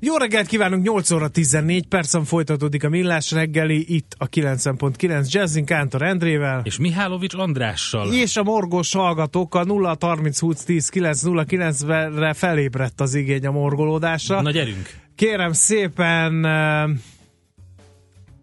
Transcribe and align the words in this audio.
Jó 0.00 0.16
reggelt 0.16 0.46
kívánunk, 0.46 0.84
8 0.84 1.10
óra 1.10 1.28
14 1.28 1.86
percen 1.86 2.24
folytatódik 2.24 2.84
a 2.84 2.88
Millás 2.88 3.30
reggeli, 3.30 3.94
itt 3.94 4.14
a 4.18 4.28
90.9 4.28 5.30
Jazzin 5.30 5.64
Kántor 5.64 6.02
Endrével. 6.02 6.60
És 6.64 6.78
Mihálovics 6.78 7.34
Andrással. 7.34 8.12
És 8.12 8.36
a 8.36 8.42
morgós 8.42 8.92
hallgatókkal 8.92 9.64
0 9.64 9.96
30 10.00 10.38
20 10.38 10.64
10 10.64 10.88
9 10.88 11.22
0 11.22 11.44
9 11.44 11.82
re 12.14 12.32
felébredt 12.32 13.00
az 13.00 13.14
igény 13.14 13.46
a 13.46 13.50
morgolódásra. 13.50 14.42
Na 14.42 14.50
gyerünk! 14.50 14.90
Kérem 15.14 15.52
szépen 15.52 16.44
ö, 16.44 16.90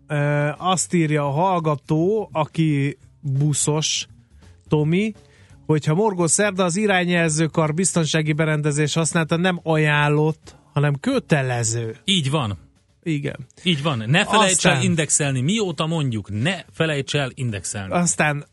ö, 0.08 0.50
azt 0.58 0.94
írja 0.94 1.26
a 1.26 1.32
hallgató, 1.32 2.30
aki 2.32 2.98
buszos, 3.20 4.08
Tomi, 4.68 5.14
hogyha 5.66 5.94
morgó 5.94 6.28
szerda 6.28 6.64
az 6.64 6.76
irányjelzőkar 6.76 7.74
biztonsági 7.74 8.34
berendezés 8.34 8.94
használta 8.94 9.38
nem 9.38 9.60
ajánlott, 9.64 10.56
hanem 10.76 11.00
kötelező. 11.00 11.96
Így 12.04 12.30
van. 12.30 12.58
Igen. 13.04 13.36
Így 13.64 13.84
van. 13.84 14.04
Ne 14.08 14.26
felejts 14.26 14.52
Aztán- 14.52 14.76
el 14.76 14.84
indexelni. 14.84 15.42
Mióta 15.42 15.86
mondjuk, 15.86 16.42
ne 16.42 16.64
felejts 16.72 17.16
el 17.16 17.32
indexelni. 17.34 17.94
Aztán 17.94 18.46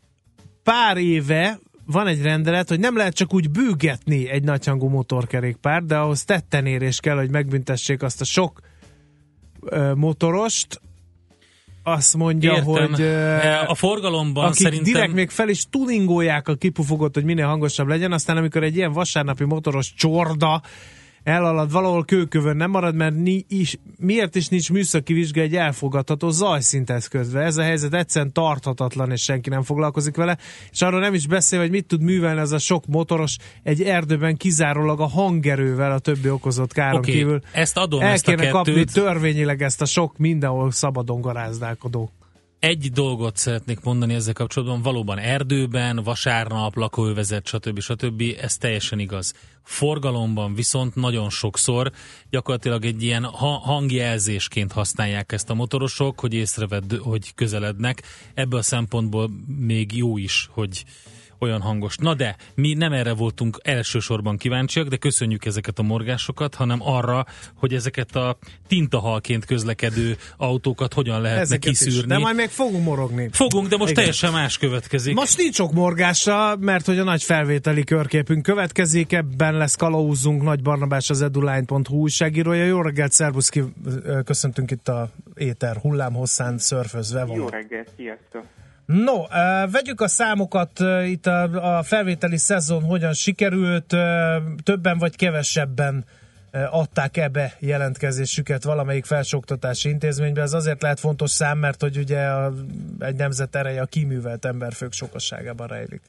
pár 0.63 0.97
éve 0.97 1.59
van 1.85 2.07
egy 2.07 2.21
rendelet, 2.21 2.69
hogy 2.69 2.79
nem 2.79 2.97
lehet 2.97 3.13
csak 3.13 3.33
úgy 3.33 3.49
bőgetni 3.49 4.29
egy 4.29 4.43
nagyhangú 4.43 4.87
motorkerékpár, 4.87 5.83
de 5.83 5.97
ahhoz 5.97 6.23
tettenérés 6.23 6.99
kell, 6.99 7.15
hogy 7.15 7.29
megbüntessék 7.29 8.03
azt 8.03 8.21
a 8.21 8.25
sok 8.25 8.59
ö, 9.61 9.93
motorost. 9.93 10.81
Azt 11.83 12.15
mondja, 12.15 12.51
Értem. 12.51 12.65
hogy 12.65 13.01
ö, 13.01 13.37
a 13.67 13.75
forgalomban 13.75 14.45
akik 14.45 14.63
szerintem... 14.63 14.93
direkt 14.93 15.13
még 15.13 15.29
fel 15.29 15.49
is 15.49 15.65
tuningolják 15.69 16.47
a 16.47 16.55
kipufogot, 16.55 17.13
hogy 17.13 17.23
minél 17.23 17.45
hangosabb 17.47 17.87
legyen, 17.87 18.11
aztán 18.11 18.37
amikor 18.37 18.63
egy 18.63 18.75
ilyen 18.75 18.91
vasárnapi 18.91 19.43
motoros 19.43 19.93
csorda 19.93 20.61
elalad 21.23 21.71
valahol 21.71 22.05
kőkövön 22.05 22.55
nem 22.57 22.69
marad, 22.69 22.95
mert 22.95 23.15
ni 23.15 23.45
is, 23.47 23.77
miért 23.97 24.35
is 24.35 24.47
nincs 24.47 24.71
műszaki 24.71 25.13
vizsga 25.13 25.41
egy 25.41 25.55
elfogadható 25.55 26.29
zajszint 26.29 26.89
eszközve. 26.89 27.41
Ez 27.41 27.57
a 27.57 27.63
helyzet 27.63 27.93
egyszerűen 27.93 28.33
tarthatatlan, 28.33 29.11
és 29.11 29.21
senki 29.21 29.49
nem 29.49 29.61
foglalkozik 29.61 30.15
vele, 30.15 30.37
és 30.71 30.81
arról 30.81 30.99
nem 30.99 31.13
is 31.13 31.27
beszél, 31.27 31.59
hogy 31.59 31.69
mit 31.69 31.85
tud 31.85 32.01
művelni 32.01 32.39
az 32.39 32.51
a 32.51 32.57
sok 32.57 32.85
motoros 32.85 33.37
egy 33.63 33.81
erdőben 33.81 34.37
kizárólag 34.37 34.99
a 34.99 35.07
hangerővel 35.07 35.91
a 35.91 35.99
többi 35.99 36.29
okozott 36.29 36.73
káron 36.73 36.97
Oké, 36.99 37.11
kívül. 37.11 37.41
ezt 37.51 37.77
adom, 37.77 38.01
El 38.01 38.11
ezt 38.11 38.27
a 38.27 38.35
kéne 38.35 38.49
kapni 38.49 38.73
kettőt. 38.73 38.93
törvényileg 38.93 39.61
ezt 39.61 39.81
a 39.81 39.85
sok 39.85 40.17
mindenhol 40.17 40.71
szabadon 40.71 41.21
garázdálkodó. 41.21 42.11
Egy 42.63 42.91
dolgot 42.91 43.37
szeretnék 43.37 43.79
mondani 43.79 44.13
ezzel 44.13 44.33
kapcsolatban, 44.33 44.81
valóban 44.81 45.17
erdőben, 45.17 46.03
vasárnap, 46.03 46.75
lakóövezet, 46.75 47.47
stb. 47.47 47.79
stb. 47.79 48.23
Ez 48.41 48.57
teljesen 48.57 48.99
igaz. 48.99 49.33
Forgalomban 49.63 50.53
viszont 50.53 50.95
nagyon 50.95 51.29
sokszor 51.29 51.91
gyakorlatilag 52.29 52.85
egy 52.85 53.03
ilyen 53.03 53.23
ha- 53.23 53.59
hangjelzésként 53.59 54.71
használják 54.71 55.31
ezt 55.31 55.49
a 55.49 55.53
motorosok, 55.53 56.19
hogy 56.19 56.33
észrevedd, 56.33 56.97
hogy 56.97 57.33
közelednek. 57.35 58.01
Ebből 58.33 58.59
a 58.59 58.63
szempontból 58.63 59.29
még 59.57 59.97
jó 59.97 60.17
is, 60.17 60.49
hogy 60.51 60.83
olyan 61.43 61.61
hangos. 61.61 61.97
Na 61.97 62.13
de, 62.13 62.35
mi 62.55 62.73
nem 62.73 62.91
erre 62.91 63.13
voltunk 63.13 63.59
elsősorban 63.63 64.37
kíváncsiak, 64.37 64.87
de 64.87 64.97
köszönjük 64.97 65.45
ezeket 65.45 65.79
a 65.79 65.81
morgásokat, 65.81 66.55
hanem 66.55 66.79
arra, 66.81 67.25
hogy 67.55 67.73
ezeket 67.73 68.15
a 68.15 68.37
tintahalként 68.67 69.45
közlekedő 69.45 70.17
autókat 70.37 70.93
hogyan 70.93 71.21
lehetne 71.21 71.41
Ezeket 71.41 71.71
is. 71.71 71.77
kiszűrni. 71.77 72.07
De 72.07 72.17
majd 72.17 72.35
még 72.35 72.49
fogunk 72.49 72.83
morogni. 72.83 73.29
Fogunk, 73.31 73.67
de 73.67 73.77
most 73.77 73.91
Igen. 73.91 74.03
teljesen 74.03 74.31
más 74.31 74.57
következik. 74.57 75.15
Most 75.15 75.37
nincs 75.37 75.55
sok 75.55 75.73
morgásra, 75.73 76.55
mert 76.59 76.85
hogy 76.85 76.99
a 76.99 77.03
nagy 77.03 77.23
felvételi 77.23 77.83
körképünk 77.83 78.43
következik, 78.43 79.13
ebben 79.13 79.53
lesz 79.53 79.75
kalauzunk 79.75 80.41
Nagy 80.43 80.61
Barnabás 80.61 81.09
az 81.09 81.21
eduline.hu 81.21 81.95
újságírója. 81.95 82.65
Jó 82.65 82.81
reggelt, 82.81 83.11
szervusz, 83.11 83.49
ki, 83.49 83.63
köszöntünk 84.25 84.71
itt 84.71 84.87
a 84.87 85.09
éter 85.35 85.77
hullám 85.77 86.13
hosszán 86.13 86.57
szörfözve. 86.57 87.25
Jó 87.35 87.47
reggelt, 87.47 87.89
sziasztok! 87.95 88.43
No, 88.85 89.23
vegyük 89.71 90.01
a 90.01 90.07
számokat, 90.07 90.79
itt 91.05 91.25
a, 91.25 91.77
a 91.77 91.83
felvételi 91.83 92.37
szezon 92.37 92.83
hogyan 92.83 93.13
sikerült, 93.13 93.95
többen 94.63 94.97
vagy 94.97 95.15
kevesebben 95.15 96.05
adták 96.71 97.17
ebbe 97.17 97.53
jelentkezésüket 97.59 98.63
valamelyik 98.63 99.05
felsőoktatási 99.05 99.89
intézménybe. 99.89 100.41
Ez 100.41 100.53
azért 100.53 100.81
lehet 100.81 100.99
fontos 100.99 101.29
szám, 101.29 101.57
mert 101.57 101.81
hogy 101.81 101.97
ugye 101.97 102.27
a, 102.27 102.51
egy 102.99 103.15
nemzet 103.15 103.55
ereje 103.55 103.81
a 103.81 103.85
kiművelt 103.85 104.45
emberfők 104.45 104.91
sokasságában 104.91 105.67
rejlik. 105.67 106.01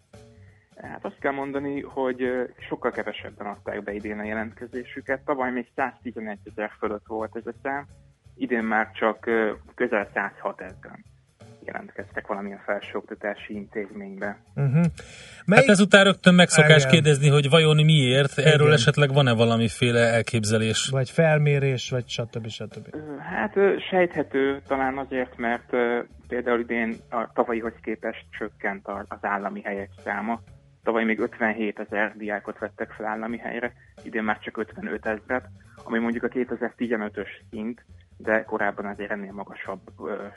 Hát 0.77 1.05
azt 1.05 1.19
kell 1.19 1.33
mondani, 1.33 1.81
hogy 1.81 2.23
sokkal 2.69 2.91
kevesebben 2.91 3.47
adták 3.47 3.83
be 3.83 3.93
idén 3.93 4.19
a 4.19 4.25
jelentkezésüket. 4.25 5.21
Tavaly 5.25 5.51
még 5.51 5.67
111 5.77 6.39
ezer 6.53 6.71
fölött 6.79 7.07
volt 7.07 7.37
ez 7.37 7.47
a 7.47 7.53
szám, 7.63 7.87
idén 8.37 8.65
már 8.65 8.91
csak 8.93 9.31
közel 9.75 10.09
106 10.15 10.61
ezeren 10.61 11.05
jelentkeztek 11.67 12.27
valamilyen 12.27 12.61
felsőoktatási 12.65 13.55
intézménybe. 13.55 14.39
Uh-huh. 14.55 14.85
Hát 15.47 15.65
ezután 15.65 16.05
rögtön 16.05 16.35
megszokás 16.35 16.77
Igen. 16.77 16.91
kérdezni, 16.91 17.29
hogy 17.29 17.51
vajon 17.51 17.85
miért, 17.85 18.39
erről 18.39 18.67
Igen. 18.67 18.73
esetleg 18.73 19.13
van-e 19.13 19.33
valamiféle 19.33 20.01
elképzelés? 20.01 20.89
Vagy 20.91 21.11
felmérés, 21.11 21.91
vagy 21.91 22.09
stb. 22.09 22.49
stb. 22.49 22.97
Hát 23.21 23.55
sejthető 23.91 24.61
talán 24.67 24.99
azért, 24.99 25.37
mert 25.37 25.71
például 26.29 26.61
idén 26.61 26.97
a 27.11 27.33
tavalyihoz 27.33 27.73
képest 27.83 28.25
csökkent 28.39 28.89
az 29.09 29.19
állami 29.21 29.61
helyek 29.63 29.91
száma. 30.05 30.41
Tavaly 30.83 31.05
még 31.05 31.19
57 31.19 31.79
ezer 31.79 32.15
diákot 32.17 32.59
vettek 32.59 32.91
fel 32.91 33.07
állami 33.07 33.39
helyre, 33.39 33.73
idén 34.03 34.23
már 34.23 34.39
csak 34.39 34.57
55 34.57 35.07
ezeret, 35.07 35.49
ami 35.85 35.99
mondjuk 35.99 36.23
a 36.23 36.29
2015-ös 36.29 37.29
szint, 37.51 37.85
de 38.17 38.43
korábban 38.43 38.87
azért 38.87 39.11
ennél 39.11 39.33
magasabb 39.33 39.81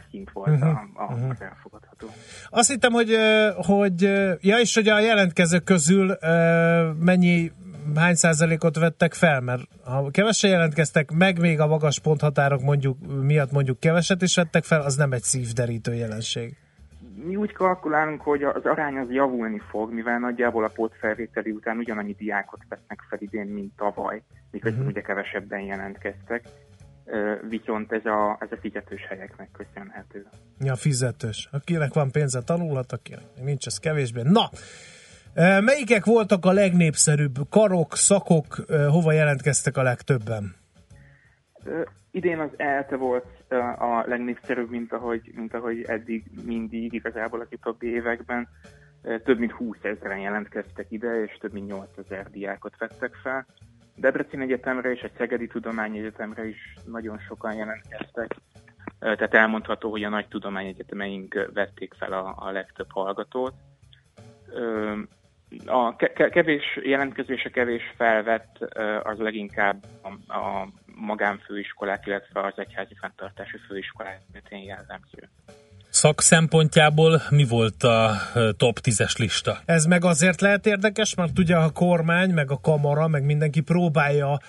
szint 0.09 0.31
volt 0.31 0.59
Mhm, 0.59 0.63
a, 0.63 1.01
a, 1.01 1.11
az 1.29 1.41
elfogadható. 1.41 2.07
Azt 2.49 2.69
hittem, 2.69 2.91
hogy, 2.91 3.17
hogy 3.55 4.01
ja, 4.41 4.59
és 4.59 4.75
hogy 4.75 4.87
a 4.87 4.99
jelentkezők 4.99 5.63
közül 5.63 6.17
mennyi, 6.99 7.51
hány 7.95 8.15
százalékot 8.15 8.77
vettek 8.77 9.13
fel, 9.13 9.41
mert 9.41 9.61
ha 9.83 10.09
kevesen 10.11 10.49
jelentkeztek, 10.49 11.11
meg 11.11 11.39
még 11.39 11.59
a 11.59 11.67
magas 11.67 11.99
ponthatárok 11.99 12.61
mondjuk 12.61 12.97
miatt 13.21 13.51
mondjuk 13.51 13.79
keveset 13.79 14.21
is 14.21 14.35
vettek 14.35 14.63
fel, 14.63 14.81
az 14.81 14.95
nem 14.95 15.11
egy 15.11 15.23
szívderítő 15.23 15.93
jelenség. 15.93 16.55
Mi 17.25 17.35
úgy 17.35 17.53
kalkulálunk, 17.53 18.21
hogy 18.21 18.43
az 18.43 18.65
arány 18.65 18.97
az 18.97 19.09
javulni 19.11 19.61
fog, 19.69 19.93
mivel 19.93 20.19
nagyjából 20.19 20.63
a 20.63 20.71
pótfelvételi 20.73 21.51
után 21.51 21.77
ugyanannyi 21.77 22.15
diákot 22.17 22.59
vesznek 22.69 23.05
fel 23.09 23.19
idén, 23.21 23.45
mint 23.45 23.75
tavaly, 23.75 24.21
miközben 24.51 24.79
uh-huh. 24.79 24.95
ugye 24.95 25.01
kevesebben 25.01 25.59
jelentkeztek. 25.59 26.43
Viszont 27.49 27.91
ez 27.91 28.05
a, 28.05 28.37
ez 28.39 28.51
a 28.51 28.57
fizetős 28.61 29.05
helyeknek 29.09 29.49
köszönhető. 29.51 30.25
Ja, 30.59 30.75
fizetős. 30.75 31.49
Akinek 31.51 31.93
van 31.93 32.11
pénze, 32.11 32.41
tanulhat, 32.41 32.91
akinek 32.91 33.25
nincs, 33.41 33.65
ez 33.65 33.77
kevésbé. 33.77 34.21
Na, 34.21 34.49
melyikek 35.61 36.05
voltak 36.05 36.45
a 36.45 36.51
legnépszerűbb 36.51 37.35
karok, 37.49 37.95
szakok, 37.95 38.55
hova 38.91 39.11
jelentkeztek 39.11 39.77
a 39.77 39.81
legtöbben? 39.81 40.55
Idén 42.11 42.39
az 42.39 42.49
ELTE 42.57 42.95
volt 42.95 43.25
a 43.79 44.03
legnépszerűbb, 44.07 44.69
mint 44.69 44.93
ahogy, 44.93 45.31
mint 45.35 45.53
ahogy 45.53 45.81
eddig 45.81 46.23
mindig, 46.45 46.93
igazából 46.93 47.39
az 47.39 47.47
utóbbi 47.51 47.87
években. 47.87 48.47
Több 49.23 49.39
mint 49.39 49.51
20 49.51 49.77
ezeren 49.81 50.19
jelentkeztek 50.19 50.85
ide, 50.89 51.23
és 51.23 51.37
több 51.39 51.53
mint 51.53 51.67
8 51.67 51.89
ezer 52.05 52.29
diákot 52.29 52.77
vettek 52.77 53.15
fel. 53.23 53.45
Debrecen 53.97 54.41
Egyetemre 54.41 54.91
és 54.91 55.01
a 55.01 55.09
Szegedi 55.17 55.47
Tudományegyetemre 55.47 56.47
is 56.47 56.73
nagyon 56.85 57.19
sokan 57.19 57.53
jelentkeztek. 57.53 58.35
Tehát 58.99 59.33
elmondható, 59.33 59.89
hogy 59.89 60.03
a 60.03 60.09
nagy 60.09 60.27
tudományegyetemeink 60.27 61.49
vették 61.53 61.93
fel 61.93 62.13
a, 62.13 62.35
a 62.37 62.51
legtöbb 62.51 62.91
hallgatót. 62.91 63.53
A 65.65 65.95
ke- 65.95 66.13
ke- 66.13 66.29
kevés 66.29 66.79
jelentkező 66.83 67.33
és 67.33 67.45
a 67.45 67.49
kevés 67.49 67.83
felvett 67.95 68.57
az 69.03 69.17
leginkább 69.17 69.83
a, 70.01 70.33
a 70.33 70.67
magánfőiskolák, 70.95 72.05
illetve 72.05 72.41
az 72.41 72.53
egyházi 72.55 72.95
fenntartási 72.99 73.57
főiskolák 73.67 74.21
jellemző. 74.49 75.29
Szak 75.97 76.21
szempontjából 76.21 77.21
mi 77.29 77.45
volt 77.45 77.83
a 77.83 78.11
top 78.57 78.79
10-es 78.83 79.17
lista? 79.17 79.57
Ez 79.65 79.85
meg 79.85 80.05
azért 80.05 80.41
lehet 80.41 80.65
érdekes, 80.65 81.15
mert 81.15 81.39
ugye 81.39 81.55
a 81.55 81.69
kormány, 81.69 82.33
meg 82.33 82.51
a 82.51 82.59
kamara, 82.59 83.07
meg 83.07 83.25
mindenki 83.25 83.61
próbálja 83.61 84.39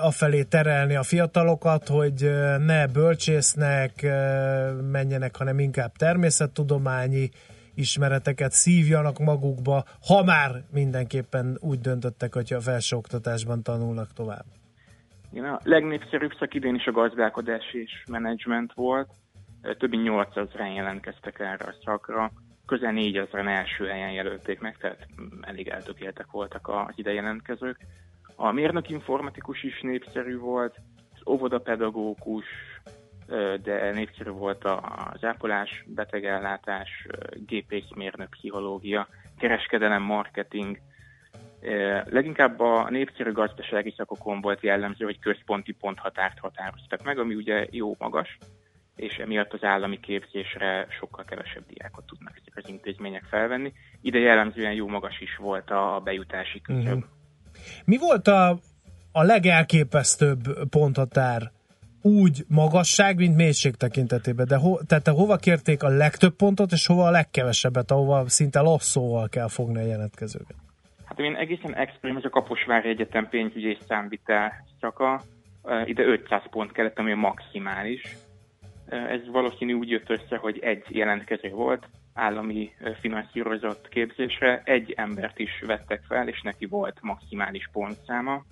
afelé 0.00 0.42
terelni 0.42 0.94
a 0.94 1.02
fiatalokat, 1.02 1.88
hogy 1.88 2.30
ne 2.58 2.86
bölcsésznek 2.86 4.06
menjenek, 4.90 5.36
hanem 5.36 5.58
inkább 5.58 5.92
természettudományi 5.96 7.30
ismereteket 7.74 8.52
szívjanak 8.52 9.18
magukba, 9.18 9.84
ha 10.06 10.24
már 10.24 10.50
mindenképpen 10.72 11.58
úgy 11.60 11.80
döntöttek, 11.80 12.34
hogy 12.34 12.52
a 12.52 12.60
felsőoktatásban 12.60 13.62
tanulnak 13.62 14.12
tovább. 14.12 14.44
Igen, 15.32 15.44
a 15.44 15.60
legnépszerűbb 15.62 16.32
szak 16.38 16.54
idén 16.54 16.74
is 16.74 16.86
a 16.86 16.92
gazdálkodás 16.92 17.64
és 17.72 17.90
menedzsment 18.10 18.72
volt. 18.74 19.08
Több 19.78 19.90
mint 19.90 20.08
8000-en 20.08 20.74
jelentkeztek 20.74 21.38
erre 21.38 21.64
a 21.64 21.74
szakra. 21.84 22.30
Közel 22.66 22.92
4000-en 22.94 23.48
első 23.48 23.86
helyen 23.86 24.12
jelölték 24.12 24.60
meg, 24.60 24.76
tehát 24.76 25.06
elég 25.40 25.68
eltökéltek 25.68 26.30
voltak 26.30 26.68
az 26.68 26.92
ide 26.94 27.12
jelentkezők. 27.12 27.76
A 28.36 28.52
mérnök 28.52 28.88
informatikus 28.90 29.62
is 29.62 29.80
népszerű 29.80 30.38
volt, 30.38 30.76
az 31.14 31.20
óvodapedagógus, 31.26 32.44
de 33.62 33.90
népszerű 33.90 34.30
volt 34.30 34.64
az 34.64 35.24
ápolás, 35.24 35.84
betegellátás, 35.86 37.06
gépészmérnök, 37.46 38.30
pszichológia, 38.30 39.08
kereskedelem, 39.38 40.02
marketing. 40.02 40.80
Leginkább 42.04 42.60
a 42.60 42.90
népszerű 42.90 43.32
gazdasági 43.32 43.94
szakokon 43.96 44.40
volt 44.40 44.62
jellemző, 44.62 45.04
hogy 45.04 45.18
központi 45.18 45.72
ponthatárt 45.72 46.38
határoztak 46.38 47.02
meg, 47.04 47.18
ami 47.18 47.34
ugye 47.34 47.66
jó 47.70 47.94
magas, 47.98 48.38
és 48.96 49.16
emiatt 49.16 49.52
az 49.52 49.64
állami 49.64 50.00
képzésre 50.00 50.86
sokkal 51.00 51.24
kevesebb 51.24 51.66
diákot 51.66 52.06
tudnak 52.06 52.40
ezek 52.40 52.64
az 52.64 52.68
intézmények 52.68 53.24
felvenni. 53.24 53.72
Ide 54.00 54.18
jellemzően 54.18 54.72
jó 54.72 54.88
magas 54.88 55.20
is 55.20 55.36
volt 55.36 55.70
a 55.70 56.00
bejutási 56.04 56.60
küszöb. 56.60 56.84
Uh-huh. 56.84 57.04
Mi 57.84 57.98
volt 57.98 58.28
a, 58.28 58.58
a 59.12 59.22
legelképesztőbb 59.22 60.68
ponthatár 60.70 61.52
úgy 62.02 62.44
magasság, 62.48 63.16
mint 63.16 63.36
mélység 63.36 63.74
tekintetében, 63.74 64.46
de 64.46 64.56
ho, 64.56 64.82
tehát 64.82 65.08
hova 65.08 65.36
kérték 65.36 65.82
a 65.82 65.88
legtöbb 65.88 66.36
pontot, 66.36 66.72
és 66.72 66.86
hova 66.86 67.06
a 67.06 67.10
legkevesebbet, 67.10 67.90
ahova 67.90 68.28
szinte 68.28 68.60
lasszóval 68.60 69.28
kell 69.28 69.48
fogni 69.48 69.78
a 69.78 69.86
jelentkezőket? 69.86 70.56
Hát 71.04 71.18
én 71.18 71.36
egészen 71.36 71.74
extrém, 71.74 72.16
ez 72.16 72.24
a 72.24 72.28
Kaposvári 72.28 72.88
Egyetem 72.88 73.28
pénzügyi 73.28 73.68
és 73.68 73.78
számvitel 73.88 74.52
szaka, 74.80 75.20
ide 75.84 76.02
500 76.02 76.42
pont 76.50 76.72
kellett, 76.72 76.98
ami 76.98 77.12
a 77.12 77.16
maximális. 77.16 78.16
Ez 79.08 79.20
valószínű 79.32 79.72
úgy 79.72 79.88
jött 79.88 80.10
össze, 80.10 80.36
hogy 80.36 80.58
egy 80.58 80.84
jelentkező 80.88 81.48
volt, 81.48 81.88
állami 82.14 82.72
finanszírozott 83.00 83.88
képzésre, 83.88 84.62
egy 84.64 84.92
embert 84.96 85.38
is 85.38 85.62
vettek 85.66 86.02
fel, 86.08 86.28
és 86.28 86.40
neki 86.42 86.66
volt 86.66 86.98
maximális 87.00 87.68
pontszáma. 87.72 88.44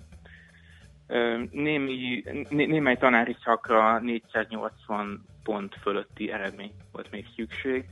Némi, 1.51 2.23
némely 2.49 2.95
tanári 2.95 3.35
szakra 3.43 3.99
480 3.99 5.25
pont 5.43 5.75
fölötti 5.81 6.31
eredmény 6.31 6.71
volt 6.91 7.11
még 7.11 7.25
szükség, 7.35 7.85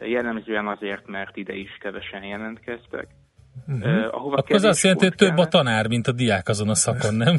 jellemzően 0.00 0.66
azért, 0.66 1.06
mert 1.06 1.36
ide 1.36 1.54
is 1.54 1.76
kevesen 1.80 2.24
jelentkeztek. 2.24 3.06
Uh-huh. 3.66 4.14
Ahova 4.14 4.36
Akkor 4.36 4.56
az 4.56 4.64
azt 4.64 4.82
jelenti, 4.82 5.04
hogy 5.04 5.14
több 5.14 5.36
a 5.36 5.46
tanár, 5.46 5.88
mint 5.88 6.06
a 6.06 6.12
diák 6.12 6.48
azon 6.48 6.68
a 6.68 6.74
szakon, 6.74 7.14
nem? 7.14 7.36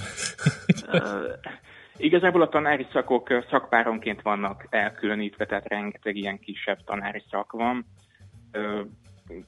Igazából 1.97 2.41
a 2.41 2.49
tanári 2.49 2.87
szakok 2.91 3.27
szakpáronként 3.49 4.21
vannak 4.21 4.67
elkülönítve, 4.69 5.45
tehát 5.45 5.67
rengeteg 5.67 6.15
ilyen 6.15 6.39
kisebb 6.39 6.83
tanári 6.85 7.23
szak 7.29 7.51
van. 7.51 7.85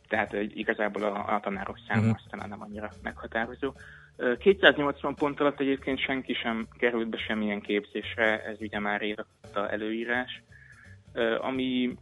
Tehát 0.08 0.34
igazából 0.34 1.04
a, 1.04 1.36
a 1.36 1.40
tanárok 1.40 1.80
száma 1.88 2.02
uh-huh. 2.02 2.18
aztán 2.24 2.50
nem 2.50 2.62
annyira 2.62 2.90
meghatározó. 3.04 3.74
280 4.40 5.16
pont 5.16 5.40
alatt 5.40 5.60
egyébként 5.60 6.00
senki 6.00 6.34
sem 6.34 6.68
került 6.78 7.10
be 7.10 7.18
semmilyen 7.18 7.62
képzésre, 7.62 8.44
ez 8.44 8.58
ugye 8.60 8.80
már 8.80 9.02
a 9.54 9.72
előírás. 9.72 10.44
Ami 11.38 11.96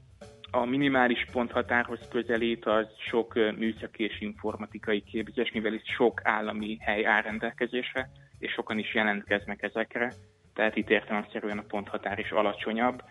a 0.52 0.66
minimális 0.66 1.26
ponthatárhoz 1.32 2.00
közelít, 2.10 2.66
az 2.66 2.88
sok 3.10 3.34
műszaki 3.34 4.04
és 4.04 4.22
informatikai 4.22 5.02
képzés, 5.02 5.52
mivel 5.52 5.74
itt 5.74 5.86
sok 5.86 6.22
állami 6.24 6.78
hely 6.80 7.06
áll 7.06 7.22
rendelkezésre, 7.22 8.10
és 8.40 8.52
sokan 8.52 8.78
is 8.78 8.94
jelentkeznek 8.94 9.62
ezekre, 9.62 10.14
tehát 10.56 10.76
itt 10.76 10.90
értelemszerűen 10.90 11.58
a 11.58 11.66
ponthatár 11.68 12.20
is 12.20 12.32
alacsonyabb, 12.32 13.04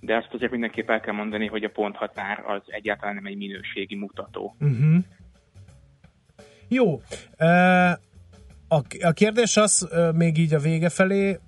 de 0.00 0.16
azt 0.16 0.28
azért 0.32 0.50
mindenképp 0.50 0.90
el 0.90 1.00
kell 1.00 1.14
mondani, 1.14 1.46
hogy 1.46 1.64
a 1.64 1.70
ponthatár 1.70 2.42
az 2.46 2.62
egyáltalán 2.66 3.14
nem 3.14 3.26
egy 3.26 3.36
minőségi 3.36 3.96
mutató. 3.96 4.56
Uh-huh. 4.60 5.04
Jó. 6.68 7.00
A, 8.68 9.12
kérdés 9.12 9.56
az 9.56 9.88
még 10.14 10.38
így 10.38 10.54
a 10.54 10.58
vége 10.58 10.88
felé, 10.88 11.38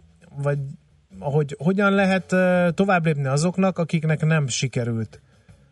vagy 0.43 0.59
hogy 1.19 1.57
hogyan 1.59 1.93
lehet 1.93 2.27
tovább 2.75 3.05
lépni 3.05 3.27
azoknak, 3.27 3.79
akiknek 3.79 4.21
nem 4.21 4.47
sikerült 4.49 5.21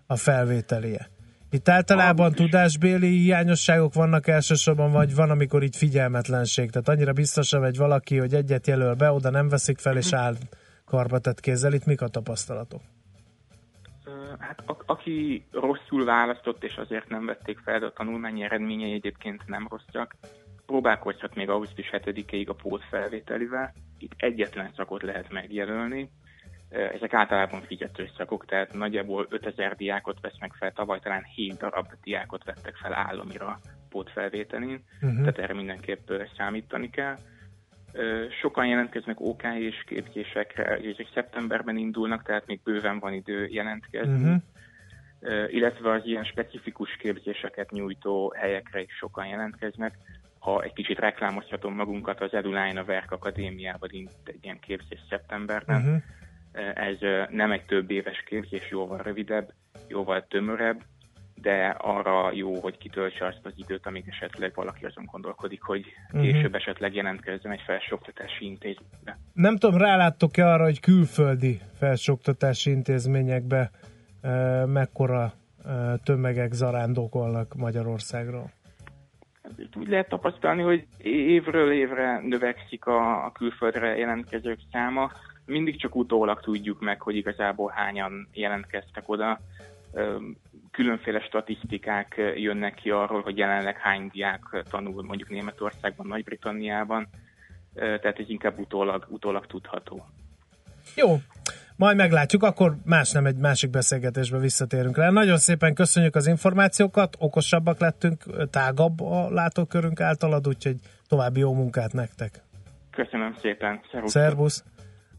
a 0.07 0.17
felvételie. 0.17 1.09
Itt 1.55 1.69
általában 1.69 2.31
ah, 2.31 2.35
tudásbéli 2.35 3.07
hiányosságok 3.07 3.95
vannak 3.95 4.27
elsősorban, 4.27 4.91
vagy 4.91 5.15
van, 5.15 5.31
amikor 5.31 5.63
így 5.63 5.77
figyelmetlenség. 5.77 6.71
Tehát 6.71 6.89
annyira 6.89 7.13
biztosan 7.13 7.61
vagy 7.61 7.77
valaki, 7.77 8.19
hogy 8.19 8.35
egyet 8.35 8.67
jelöl 8.67 8.95
be, 8.95 9.11
oda 9.11 9.31
nem 9.31 9.49
veszik 9.49 9.79
fel, 9.79 9.97
és 9.97 10.13
áll 10.13 10.35
karbatett 10.85 11.41
kézzel. 11.41 11.73
Itt 11.73 11.85
mik 11.87 12.01
a 12.03 12.09
tapasztalatok? 12.09 12.81
Hát 14.39 14.63
a, 14.67 14.77
aki 14.87 15.47
rosszul 15.53 16.05
választott, 16.05 16.65
és 16.65 16.77
azért 16.77 17.09
nem 17.09 17.27
vették 17.27 17.59
fel, 17.59 17.79
de 17.79 17.87
a 17.87 17.93
tanulmányi 17.93 18.43
eredményei 18.43 18.93
egyébként 18.93 19.47
nem 19.47 19.67
rosszak, 19.71 20.15
próbálkozhat 20.67 21.35
még 21.35 21.49
augusztus 21.49 21.91
7-ig 21.93 22.49
a 22.49 22.55
pótfelvételivel. 22.55 23.73
Itt 23.99 24.13
egyetlen 24.17 24.71
szakot 24.77 25.03
lehet 25.03 25.33
megjelölni, 25.33 26.11
ezek 26.75 27.15
általában 27.15 27.63
figyelő 27.63 28.09
szakok, 28.17 28.45
tehát 28.47 28.73
nagyjából 28.73 29.27
5000 29.31 29.77
diákot 29.77 30.21
vesznek 30.21 30.53
fel, 30.53 30.73
tavaly 30.73 30.99
talán 30.99 31.25
7 31.35 31.57
darab 31.57 31.87
diákot 32.03 32.45
vettek 32.45 32.77
fel 32.77 32.95
államira 32.95 33.61
pótfelvételén, 33.89 34.85
uh-huh. 35.03 35.19
tehát 35.19 35.39
erre 35.39 35.55
mindenképp 35.55 36.11
számítani 36.37 36.91
kell. 36.91 37.17
Sokan 38.41 38.67
jelentkeznek 38.67 39.21
OK 39.21 39.43
és 39.59 39.85
képzésekre, 39.87 40.65
ezek 40.65 41.11
szeptemberben 41.15 41.77
indulnak, 41.77 42.23
tehát 42.23 42.47
még 42.47 42.61
bőven 42.65 42.99
van 42.99 43.13
idő 43.13 43.47
jelentkezni. 43.47 44.23
Uh-huh. 44.23 45.55
Illetve 45.55 45.91
az 45.91 46.05
ilyen 46.05 46.25
specifikus 46.25 46.97
képzéseket 46.97 47.71
nyújtó 47.71 48.35
helyekre 48.37 48.81
is 48.81 48.93
sokan 48.93 49.27
jelentkeznek. 49.27 49.95
Ha 50.39 50.63
egy 50.63 50.73
kicsit 50.73 50.99
reklámozhatom 50.99 51.75
magunkat, 51.75 52.21
az 52.21 52.35
Eduline 52.35 52.81
a 52.81 52.85
Verk 52.85 53.11
Akadémiában 53.11 53.89
indult 53.93 54.29
egy 54.29 54.39
ilyen 54.43 54.59
képzés 54.59 55.01
szeptemberben, 55.09 55.81
uh-huh 55.81 56.03
ez 56.75 56.99
nem 57.31 57.53
egy 57.53 57.65
több 57.65 57.91
éves 57.91 58.23
képzés, 58.27 58.71
jóval 58.71 58.99
rövidebb, 58.99 59.53
jóval 59.89 60.27
tömörebb, 60.29 60.83
de 61.45 61.77
arra 61.79 62.33
jó, 62.33 62.61
hogy 62.61 62.79
kitöltse 62.79 63.27
azt 63.27 63.41
az 63.43 63.53
időt, 63.57 63.87
amíg 63.87 64.05
esetleg 64.09 64.53
valaki 64.55 64.85
azon 64.85 65.05
gondolkodik, 65.05 65.63
hogy 65.63 65.85
mhm. 66.13 66.23
később 66.23 66.37
uh-huh. 66.37 66.55
esetleg 66.55 66.95
jelentkezzen 66.95 67.53
egy 67.53 67.63
felsőoktatási 67.67 68.45
intézménybe. 68.45 69.19
Nem 69.33 69.57
tudom, 69.57 69.79
ráláttok-e 69.79 70.47
arra, 70.47 70.65
hogy 70.65 70.81
külföldi 70.81 71.61
felsőoktatási 71.79 72.71
intézményekbe 72.71 73.71
e, 74.23 74.31
mekkora 74.67 75.33
e, 75.65 75.97
tömegek 76.05 76.53
zarándokolnak 76.53 77.55
Magyarországról? 77.55 78.51
Itt 79.57 79.77
úgy 79.77 79.89
lehet 79.89 80.09
tapasztalni, 80.09 80.63
hogy 80.63 80.87
évről 81.03 81.73
évre 81.73 82.21
növekszik 82.21 82.87
a, 82.87 83.25
a 83.25 83.33
külföldre 83.33 83.97
jelentkezők 83.97 84.59
száma 84.73 85.11
mindig 85.47 85.81
csak 85.81 85.95
utólag 85.95 86.41
tudjuk 86.41 86.81
meg, 86.81 87.01
hogy 87.01 87.17
igazából 87.17 87.73
hányan 87.75 88.29
jelentkeztek 88.33 89.09
oda. 89.09 89.41
Különféle 90.71 91.21
statisztikák 91.21 92.33
jönnek 92.37 92.75
ki 92.75 92.91
arról, 92.91 93.23
hogy 93.23 93.37
jelenleg 93.37 93.79
hány 93.79 94.09
diák 94.13 94.65
tanul 94.71 95.03
mondjuk 95.03 95.29
Németországban, 95.29 96.07
Nagy-Britanniában, 96.07 97.09
tehát 97.75 98.19
ez 98.19 98.29
inkább 98.29 98.59
utólag, 98.59 99.07
utólag 99.09 99.47
tudható. 99.47 100.07
Jó, 100.97 101.17
majd 101.77 101.97
meglátjuk, 101.97 102.43
akkor 102.43 102.77
más 102.85 103.13
nem 103.13 103.27
egy 103.27 103.37
másik 103.37 103.71
beszélgetésbe 103.71 104.39
visszatérünk 104.39 104.97
rá. 104.97 105.11
Nagyon 105.11 105.37
szépen 105.37 105.75
köszönjük 105.75 106.15
az 106.15 106.27
információkat, 106.27 107.17
okosabbak 107.19 107.81
lettünk, 107.81 108.25
tágabb 108.51 109.01
a 109.01 109.31
látókörünk 109.31 110.01
általad, 110.01 110.49
úgyhogy 110.49 110.77
további 111.09 111.41
jó 111.41 111.55
munkát 111.55 111.93
nektek. 111.93 112.43
Köszönöm 112.91 113.35
szépen. 113.41 113.81
Szervusz. 113.91 114.11
Szervusz. 114.11 114.65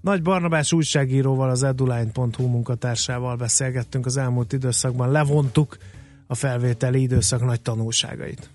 Nagy 0.06 0.22
Barnabás 0.22 0.74
újságíróval, 0.74 1.50
az 1.50 1.64
eduline.hu 1.64 2.48
munkatársával 2.48 3.36
beszélgettünk 3.36 4.06
az 4.06 4.18
elmúlt 4.18 4.54
időszakban, 4.54 5.12
levontuk 5.12 5.78
a 6.28 6.36
felvételi 6.36 7.02
időszak 7.02 7.42
nagy 7.46 7.62
tanulságait. 7.62 8.50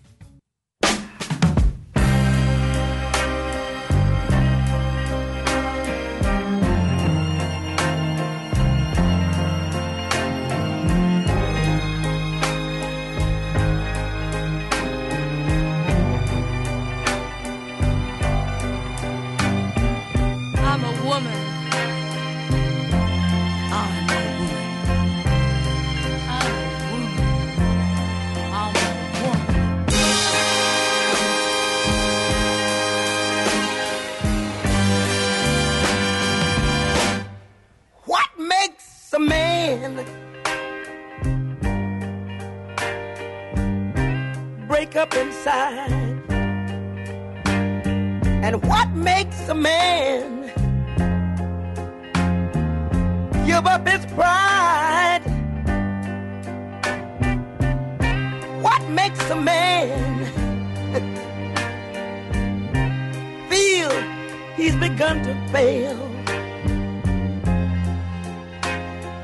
Begun 65.01 65.23
to 65.23 65.35
fail? 65.51 65.99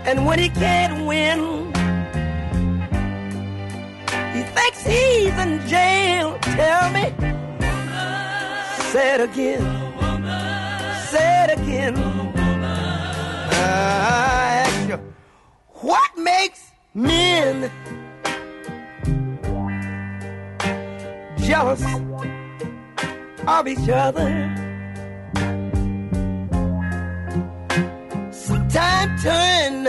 And 0.06 0.24
when 0.24 0.38
he 0.38 0.48
can't 0.48 1.04
win, 1.04 1.66
he 4.34 4.42
thinks 4.56 4.86
he's 4.86 5.36
in 5.36 5.60
jail. 5.68 6.38
Tell 6.40 6.90
me, 6.92 7.12
say 8.90 9.16
it 9.16 9.20
again, 9.20 9.60
say 11.10 11.44
it 11.44 11.58
again. 11.58 11.94
I 13.52 14.64
ask 14.64 14.88
you, 14.88 14.98
what 15.82 16.16
makes 16.16 16.70
men 16.94 17.70
jealous 21.36 21.84
of 23.46 23.68
each 23.68 23.90
other? 23.90 24.55
Turn 29.26 29.88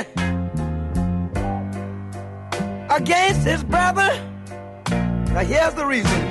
against 2.90 3.42
his 3.46 3.64
brother. 3.64 4.10
Now 4.90 5.44
here's 5.46 5.76
the 5.76 5.86
reason. 5.86 6.22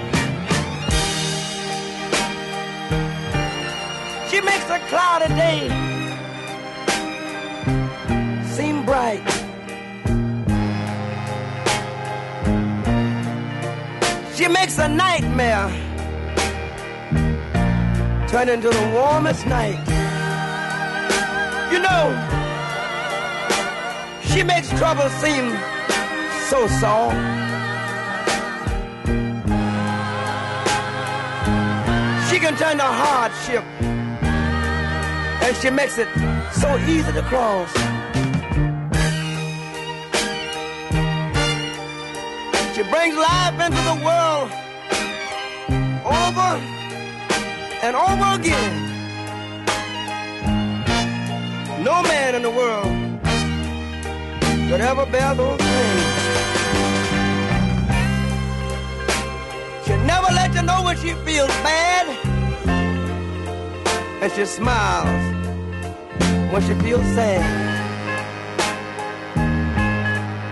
She 4.29 4.41
makes 4.41 4.69
a 4.77 4.81
cloudy 4.91 5.29
day 5.43 5.69
seem 8.57 8.85
bright. 8.85 9.23
She 14.35 14.49
makes 14.49 14.79
a 14.79 14.89
nightmare 14.89 15.69
turn 18.27 18.49
into 18.49 18.69
the 18.69 18.91
warmest 18.93 19.47
night. 19.47 19.79
You 21.73 21.79
know, 21.79 22.46
she 24.37 24.43
makes 24.43 24.69
trouble 24.69 25.09
seem 25.09 25.51
so 26.51 26.67
soft. 26.67 27.17
She 32.29 32.39
can 32.39 32.55
turn 32.59 32.77
to 32.77 32.85
hardship, 32.85 33.65
and 35.43 35.57
she 35.57 35.71
makes 35.71 35.97
it 35.97 36.09
so 36.53 36.77
easy 36.87 37.13
to 37.13 37.23
cross. 37.23 37.73
She 42.75 42.83
brings 42.93 43.17
life 43.17 43.59
into 43.67 43.83
the 43.91 43.99
world 44.05 44.51
over 46.05 46.51
and 47.83 47.97
over 47.97 48.29
again. 48.39 48.75
No 51.83 52.03
man 52.03 52.35
in 52.35 52.43
the 52.43 52.51
world 52.51 52.96
could 54.69 54.81
ever 54.81 55.07
bear 55.07 55.33
those 55.35 55.61
things. 55.61 56.03
She 59.87 59.97
never 60.05 60.27
let 60.33 60.53
you 60.55 60.63
know 60.63 60.83
when 60.83 60.97
she 60.97 61.13
feels 61.25 61.49
bad, 61.63 62.07
and 64.23 64.33
she 64.33 64.45
smiles 64.45 65.25
when 66.53 66.63
she 66.63 66.75
feels 66.83 67.07
sad. 67.15 67.45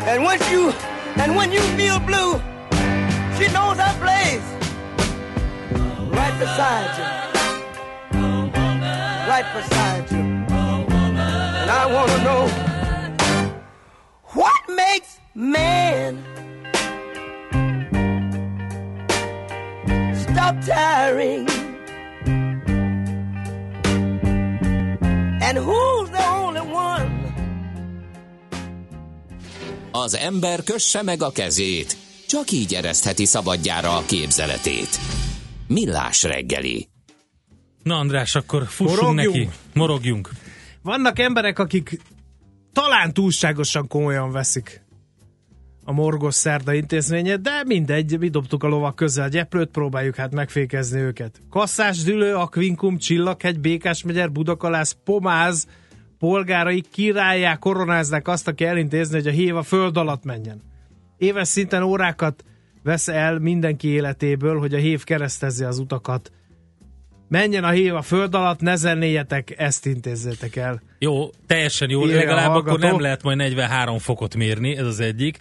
And 0.06 0.22
when 0.22 0.38
you 0.48 0.72
and 1.16 1.34
when 1.34 1.50
you 1.50 1.60
feel 1.78 1.98
blue, 1.98 2.34
she 3.36 3.46
knows 3.52 3.76
that 3.82 3.96
place 3.98 4.46
right 6.18 6.36
beside 6.38 6.90
you, 6.98 7.08
right 9.28 9.48
beside 9.56 10.10
you. 10.12 10.22
And 11.62 11.70
I 11.70 11.86
want 11.92 12.10
to 12.12 12.22
know 12.22 12.73
man 15.34 16.22
stop 20.14 20.60
tiring? 20.64 21.48
And 25.40 25.58
who's 25.58 26.10
the 26.10 26.28
only 26.30 26.60
one? 26.60 27.32
Az 29.90 30.14
ember 30.14 30.62
kösse 30.62 31.02
meg 31.02 31.22
a 31.22 31.30
kezét, 31.30 31.96
csak 32.28 32.50
így 32.50 32.74
eresztheti 32.74 33.24
szabadjára 33.24 33.96
a 33.96 34.02
képzeletét. 34.06 34.98
Millás 35.66 36.22
reggeli. 36.22 36.88
Na 37.82 37.98
András, 37.98 38.34
akkor 38.34 38.66
fussunk 38.66 39.00
Morogjunk. 39.00 39.34
neki. 39.36 39.48
Morogjunk. 39.74 40.30
Vannak 40.82 41.18
emberek, 41.18 41.58
akik 41.58 42.00
talán 42.72 43.12
túlságosan 43.12 43.88
komolyan 43.88 44.32
veszik 44.32 44.83
a 45.84 45.92
Morgos 45.92 46.34
Szerda 46.34 46.72
intézményet, 46.72 47.40
de 47.40 47.62
mindegy, 47.66 48.18
mi 48.18 48.28
dobtuk 48.28 48.62
a 48.62 48.68
lovak 48.68 48.96
közel 48.96 49.28
gyeplőt, 49.28 49.70
próbáljuk 49.70 50.14
hát 50.14 50.34
megfékezni 50.34 51.00
őket. 51.00 51.42
Kasszás, 51.50 52.02
Dülő, 52.02 52.34
Akvinkum, 52.34 52.98
Csillaghegy, 52.98 53.60
Békásmegyer, 53.60 54.32
Budakalász, 54.32 54.96
Pomáz, 55.04 55.66
polgárai 56.18 56.80
királyá 56.92 57.56
koronázzák 57.56 58.28
azt, 58.28 58.48
aki 58.48 58.64
elintézni, 58.64 59.14
hogy 59.14 59.26
a 59.26 59.30
hív 59.30 59.56
a 59.56 59.62
föld 59.62 59.96
alatt 59.96 60.24
menjen. 60.24 60.62
Éves 61.18 61.48
szinten 61.48 61.82
órákat 61.82 62.44
vesz 62.82 63.08
el 63.08 63.38
mindenki 63.38 63.88
életéből, 63.88 64.58
hogy 64.58 64.74
a 64.74 64.78
hív 64.78 65.04
keresztezze 65.04 65.66
az 65.66 65.78
utakat. 65.78 66.32
Menjen 67.28 67.64
a 67.64 67.70
hív 67.70 67.94
a 67.94 68.02
föld 68.02 68.34
alatt, 68.34 68.60
ne 68.60 68.76
zennéjetek, 68.76 69.58
ezt 69.58 69.86
intézzétek 69.86 70.56
el. 70.56 70.82
Jó, 71.04 71.30
teljesen 71.46 71.90
jó. 71.90 72.02
Írja 72.04 72.16
a 72.16 72.18
Legalább 72.18 72.54
akkor 72.54 72.78
nem 72.78 73.00
lehet 73.00 73.22
majd 73.22 73.36
43 73.36 73.98
fokot 73.98 74.34
mérni, 74.34 74.76
ez 74.76 74.86
az 74.86 75.00
egyik. 75.00 75.38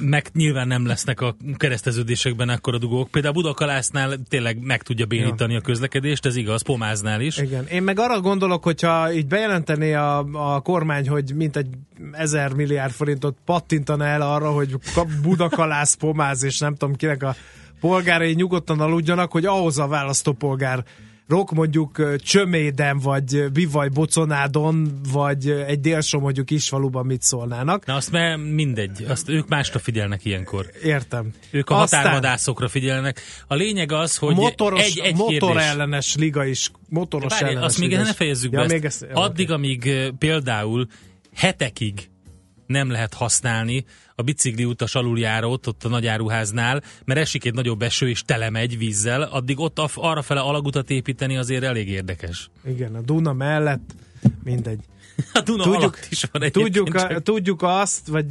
Meg 0.00 0.26
nyilván 0.34 0.66
nem 0.66 0.86
lesznek 0.86 1.20
a 1.20 1.36
kereszteződésekben 1.56 2.48
akkora 2.48 2.78
dugók. 2.78 3.10
Például 3.10 3.34
Budakalásznál 3.34 4.16
tényleg 4.28 4.58
meg 4.60 4.82
tudja 4.82 5.06
bénítani 5.06 5.56
a 5.56 5.60
közlekedést, 5.60 6.26
ez 6.26 6.36
igaz, 6.36 6.62
Pomáznál 6.62 7.20
is. 7.20 7.36
Igen. 7.36 7.66
Én 7.66 7.82
meg 7.82 7.98
arra 7.98 8.20
gondolok, 8.20 8.64
hogyha 8.64 9.12
így 9.12 9.26
bejelentené 9.26 9.92
a, 9.92 10.18
a 10.32 10.60
kormány, 10.60 11.08
hogy 11.08 11.32
mint 11.34 11.56
egy 11.56 11.68
ezer 12.12 12.52
milliárd 12.52 12.92
forintot 12.92 13.36
pattintana 13.44 14.04
el 14.04 14.22
arra, 14.22 14.50
hogy 14.50 14.74
Budakalász, 15.22 15.94
Pomáz 15.94 16.42
és 16.42 16.58
nem 16.58 16.74
tudom 16.74 16.94
kinek 16.94 17.22
a 17.22 17.34
polgárai 17.80 18.32
nyugodtan 18.32 18.80
aludjanak, 18.80 19.32
hogy 19.32 19.44
ahhoz 19.44 19.78
a 19.78 19.86
választópolgár 19.86 20.84
rok 21.28 21.52
mondjuk 21.52 22.18
Csöméden, 22.22 22.98
vagy 22.98 23.52
Bivaj 23.52 23.88
Boconádon, 23.88 25.00
vagy 25.12 25.50
egy 25.50 25.80
délsomogyi 25.80 26.44
kisfaluban 26.44 27.06
mit 27.06 27.22
szólnának. 27.22 27.86
Na 27.86 27.94
azt 27.94 28.10
már 28.10 28.36
mindegy, 28.36 29.04
azt 29.08 29.28
ők 29.28 29.48
másra 29.48 29.78
figyelnek 29.78 30.24
ilyenkor. 30.24 30.66
Értem. 30.82 31.32
Ők 31.50 31.70
a 31.70 31.80
Aztán 31.80 32.00
határvadászokra 32.00 32.68
figyelnek. 32.68 33.20
A 33.46 33.54
lényeg 33.54 33.92
az, 33.92 34.16
hogy 34.16 34.34
motoros, 34.34 34.82
egy, 34.82 34.98
egy 34.98 35.16
motor 35.16 35.38
kérdés. 35.38 35.62
ellenes 35.64 36.14
liga 36.16 36.44
is, 36.44 36.70
motoros 36.88 37.32
Várj, 37.32 37.44
ellenes 37.44 37.64
azt 37.64 37.78
még 37.78 37.90
ne 37.90 38.00
is. 38.00 38.10
fejezzük 38.10 38.52
ja, 38.52 38.60
be. 38.60 38.66
Még 38.66 38.84
Ezt. 38.84 39.02
ezt, 39.02 39.12
Addig, 39.12 39.50
amíg 39.50 39.92
például 40.18 40.86
hetekig 41.34 42.08
nem 42.68 42.90
lehet 42.90 43.14
használni 43.14 43.84
a 44.14 44.22
bicikli 44.22 44.64
utas 44.64 44.94
aluljárót 44.94 45.66
ott 45.66 45.84
a 45.84 45.88
nagyáruháznál, 45.88 46.82
mert 47.04 47.20
esik 47.20 47.44
egy 47.44 47.54
nagyobb 47.54 47.82
eső 47.82 48.08
és 48.08 48.22
telemegy 48.22 48.78
vízzel, 48.78 49.22
addig 49.22 49.58
ott 49.58 49.78
a- 49.78 49.88
arrafele 49.94 50.40
alagutat 50.40 50.90
építeni 50.90 51.36
azért 51.36 51.62
elég 51.64 51.88
érdekes. 51.88 52.50
Igen, 52.66 52.94
a 52.94 53.00
Duna 53.00 53.32
mellett 53.32 53.94
mindegy. 54.44 54.80
A 55.32 55.40
Duna 55.40 55.62
Tudjuk- 55.62 55.82
alatt 55.82 56.06
is 56.10 56.24
van 56.32 56.50
Tudjuk, 56.50 56.94
a, 56.94 57.18
tudjuk 57.20 57.62
azt, 57.62 58.06
vagy 58.06 58.26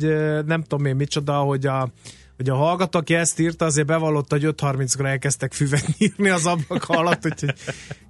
nem 0.45 0.63
tudom 0.63 0.85
én 0.85 0.95
micsoda, 0.95 1.39
hogy 1.39 1.65
a, 1.65 1.89
hogy 2.37 2.49
a 2.49 2.55
hallgató, 2.55 2.99
aki 2.99 3.13
ezt 3.13 3.39
írta, 3.39 3.65
azért 3.65 3.87
bevallotta, 3.87 4.35
hogy 4.35 4.55
5.30-kor 4.57 5.05
elkezdtek 5.05 5.53
füvet 5.53 5.85
nyírni 5.97 6.29
az 6.37 6.45
ablak 6.45 6.89
alatt, 6.89 7.25
úgyhogy 7.25 7.53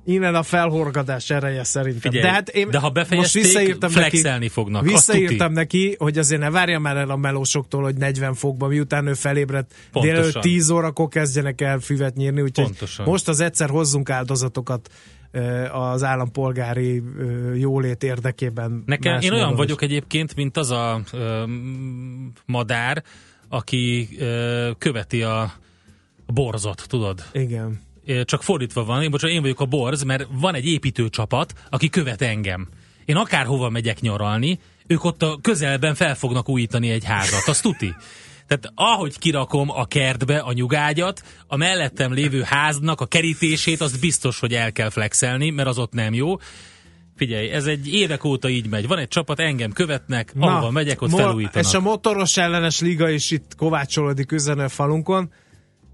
innen 0.06 0.36
a 0.36 0.44
felhorgadás 0.44 1.30
ereje 1.30 1.64
szerintem. 1.64 2.12
Figyelj, 2.12 2.24
de, 2.24 2.32
hát 2.32 2.50
én 2.50 2.70
de 2.70 2.80
ha 2.80 2.92
most 3.10 3.34
visszaírtam 3.34 3.90
flexelni 3.90 4.40
neki, 4.40 4.50
fognak, 4.50 4.84
Visszaírtam 4.84 5.54
neki, 5.54 5.96
hogy 5.98 6.18
azért 6.18 6.42
ne 6.42 6.50
várja 6.50 6.80
már 6.80 6.98
el 6.98 7.10
a 7.10 7.16
melósoktól, 7.16 7.84
hogy 7.84 7.96
40 7.96 8.34
fokban, 8.34 8.70
miután 8.70 9.08
ő 9.08 9.14
felébredt, 9.14 9.74
délelőtt 9.94 10.40
10 10.42 10.70
órakor 10.70 11.08
kezdjenek 11.08 11.62
el 11.62 11.80
füvet 11.80 12.16
nyírni, 12.16 12.42
úgyhogy 12.42 12.66
Pontosan. 12.66 13.06
most 13.06 13.28
az 13.28 13.40
egyszer 13.40 13.70
hozzunk 13.70 14.10
áldozatokat 14.10 14.90
az 15.72 16.04
állampolgári 16.04 17.04
jólét 17.56 18.04
érdekében. 18.04 18.84
Nekem, 18.86 19.20
én 19.20 19.34
olyan 19.34 19.56
vagyok 19.56 19.82
egyébként, 19.82 20.36
mint 20.36 20.58
az 20.58 20.72
a 20.72 21.02
ö, 21.12 21.44
madár, 22.46 23.04
aki 23.50 24.10
ö, 24.20 24.72
követi 24.78 25.22
a 25.22 25.54
borzot, 26.26 26.84
tudod? 26.88 27.24
Igen. 27.32 27.86
Csak 28.24 28.44
fordítva 28.44 28.84
van, 28.84 29.04
én, 29.04 29.12
bocsánat, 29.12 29.36
én 29.36 29.42
vagyok 29.42 29.60
a 29.60 29.66
borz, 29.66 30.04
mert 30.04 30.28
van 30.32 30.56
egy 30.56 30.66
építőcsapat, 30.66 31.54
aki 31.70 31.90
követ 31.90 32.22
engem. 32.22 32.68
Én 33.06 33.16
akárhova 33.16 33.70
megyek 33.70 34.00
nyaralni, 34.00 34.60
ők 34.88 35.04
ott 35.04 35.24
a 35.24 35.38
közelben 35.42 35.96
fel 35.96 36.16
fognak 36.16 36.50
újítani 36.50 36.90
egy 36.90 37.04
házat, 37.04 37.48
azt 37.48 37.62
tuti. 37.62 37.96
Tehát 38.48 38.72
ahogy 38.76 39.20
kirakom 39.20 39.70
a 39.70 39.86
kertbe 39.86 40.40
a 40.40 40.54
nyugágyat, 40.54 41.24
a 41.48 41.56
mellettem 41.56 42.14
lévő 42.14 42.42
háznak 42.42 43.02
a 43.02 43.06
kerítését, 43.06 43.82
az 43.82 43.98
biztos, 43.98 44.40
hogy 44.40 44.54
el 44.54 44.72
kell 44.72 44.90
flexelni, 44.90 45.50
mert 45.50 45.68
az 45.68 45.78
ott 45.78 45.94
nem 45.94 46.14
jó. 46.14 46.36
Figyelj, 47.18 47.50
ez 47.50 47.66
egy 47.66 47.94
évek 47.94 48.24
óta 48.24 48.50
így 48.50 48.70
megy. 48.70 48.88
Van 48.88 48.98
egy 48.98 49.08
csapat, 49.08 49.40
engem 49.40 49.72
követnek, 49.72 50.34
Na, 50.34 50.48
ahova 50.48 50.72
megyek, 50.72 51.02
ott 51.02 51.10
felújítanak. 51.10 51.68
És 51.68 51.74
a 51.74 51.80
motoros 51.80 52.38
ellenes 52.38 52.80
liga 52.80 53.10
is 53.10 53.32
itt 53.32 53.56
kovácsolódik 53.58 54.32
üzenő 54.32 54.68
falunkon. 54.68 55.32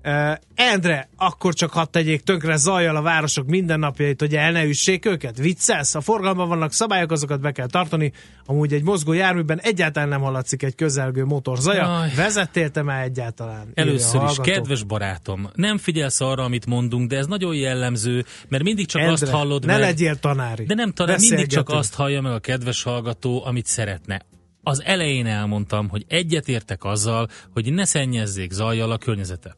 Uh, 0.05 0.37
Endre, 0.55 1.09
akkor 1.15 1.53
csak 1.53 1.71
hadd 1.71 1.85
tegyék 1.91 2.21
tönkre 2.21 2.55
zajjal 2.55 2.95
a 2.95 3.01
városok 3.01 3.47
mindennapjait, 3.47 4.19
hogy 4.19 4.35
el 4.35 4.51
ne 4.51 4.63
üssék 4.63 5.05
őket? 5.05 5.37
Viccelsz? 5.37 5.95
A 5.95 6.01
forgalomban 6.01 6.47
vannak 6.47 6.71
szabályok, 6.71 7.11
azokat 7.11 7.41
be 7.41 7.51
kell 7.51 7.67
tartani. 7.67 8.11
Amúgy 8.45 8.73
egy 8.73 8.83
mozgó 8.83 9.13
járműben 9.13 9.59
egyáltalán 9.59 10.09
nem 10.09 10.21
hallatszik 10.21 10.63
egy 10.63 10.75
közelgő 10.75 11.25
motor 11.25 11.57
zaja. 11.57 11.99
Aj. 11.99 12.11
Vezettél 12.15 12.69
te 12.69 12.81
már 12.81 13.03
egyáltalán? 13.03 13.71
Először 13.73 14.21
is, 14.23 14.37
kedves 14.41 14.83
barátom, 14.83 15.49
nem 15.55 15.77
figyelsz 15.77 16.21
arra, 16.21 16.43
amit 16.43 16.65
mondunk, 16.65 17.09
de 17.09 17.17
ez 17.17 17.25
nagyon 17.25 17.55
jellemző, 17.55 18.25
mert 18.47 18.63
mindig 18.63 18.85
csak 18.85 19.01
Endre, 19.01 19.13
azt 19.13 19.29
hallod 19.29 19.65
ne 19.65 19.71
meg. 19.71 19.81
legyél 19.81 20.15
tanári. 20.15 20.63
De 20.63 20.73
nem 20.73 20.91
tanár, 20.91 21.19
mindig 21.19 21.47
csak 21.47 21.69
azt 21.69 21.95
hallja 21.95 22.21
meg 22.21 22.31
a 22.31 22.39
kedves 22.39 22.83
hallgató, 22.83 23.45
amit 23.45 23.65
szeretne 23.65 24.21
az 24.63 24.83
elején 24.83 25.25
elmondtam, 25.25 25.89
hogy 25.89 26.05
egyetértek 26.07 26.83
azzal, 26.83 27.27
hogy 27.53 27.73
ne 27.73 27.85
szennyezzék 27.85 28.51
zajjal 28.51 28.91
a 28.91 28.97
környezetet 28.97 29.55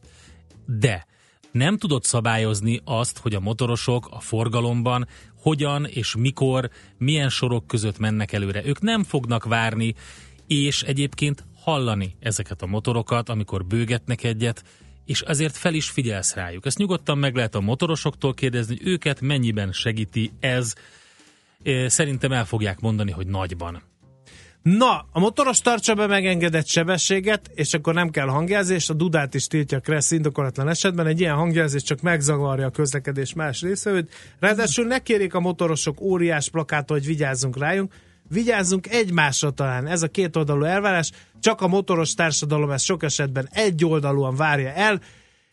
de 0.66 1.06
nem 1.50 1.78
tudod 1.78 2.04
szabályozni 2.04 2.80
azt, 2.84 3.18
hogy 3.18 3.34
a 3.34 3.40
motorosok 3.40 4.08
a 4.10 4.20
forgalomban 4.20 5.08
hogyan 5.42 5.84
és 5.84 6.14
mikor, 6.16 6.70
milyen 6.98 7.28
sorok 7.28 7.66
között 7.66 7.98
mennek 7.98 8.32
előre. 8.32 8.64
Ők 8.64 8.80
nem 8.80 9.04
fognak 9.04 9.44
várni, 9.44 9.94
és 10.46 10.82
egyébként 10.82 11.44
hallani 11.54 12.16
ezeket 12.20 12.62
a 12.62 12.66
motorokat, 12.66 13.28
amikor 13.28 13.64
bőgetnek 13.64 14.24
egyet, 14.24 14.64
és 15.04 15.20
azért 15.20 15.56
fel 15.56 15.74
is 15.74 15.90
figyelsz 15.90 16.34
rájuk. 16.34 16.66
Ezt 16.66 16.78
nyugodtan 16.78 17.18
meg 17.18 17.34
lehet 17.34 17.54
a 17.54 17.60
motorosoktól 17.60 18.34
kérdezni, 18.34 18.76
hogy 18.76 18.86
őket 18.86 19.20
mennyiben 19.20 19.72
segíti 19.72 20.32
ez. 20.40 20.74
Szerintem 21.86 22.32
el 22.32 22.44
fogják 22.44 22.80
mondani, 22.80 23.10
hogy 23.10 23.26
nagyban. 23.26 23.82
Na, 24.66 25.06
a 25.12 25.18
motoros 25.18 25.60
tartsa 25.60 25.94
be 25.94 26.06
megengedett 26.06 26.66
sebességet, 26.66 27.50
és 27.54 27.74
akkor 27.74 27.94
nem 27.94 28.10
kell 28.10 28.26
hangjelzés, 28.26 28.88
a 28.88 28.94
dudát 28.94 29.34
is 29.34 29.46
tiltja 29.46 29.80
Kressz 29.80 30.10
indokolatlan 30.10 30.68
esetben, 30.68 31.06
egy 31.06 31.20
ilyen 31.20 31.34
hangjelzés 31.34 31.82
csak 31.82 32.00
megzavarja 32.00 32.66
a 32.66 32.70
közlekedés 32.70 33.32
más 33.32 33.60
részeit. 33.62 34.14
Ráadásul 34.40 34.86
ne 34.86 34.98
kérjék 34.98 35.34
a 35.34 35.40
motorosok 35.40 36.00
óriás 36.00 36.50
plakától, 36.50 36.96
hogy 36.96 37.06
vigyázzunk 37.06 37.58
rájunk, 37.58 37.92
vigyázzunk 38.28 38.86
egymásra 38.86 39.50
talán. 39.50 39.86
Ez 39.86 40.02
a 40.02 40.08
két 40.08 40.36
oldalú 40.36 40.64
elvárás, 40.64 41.10
csak 41.40 41.60
a 41.60 41.68
motoros 41.68 42.14
társadalom 42.14 42.70
ezt 42.70 42.84
sok 42.84 43.02
esetben 43.02 43.48
egy 43.52 43.84
oldalúan 43.84 44.36
várja 44.36 44.72
el, 44.72 45.00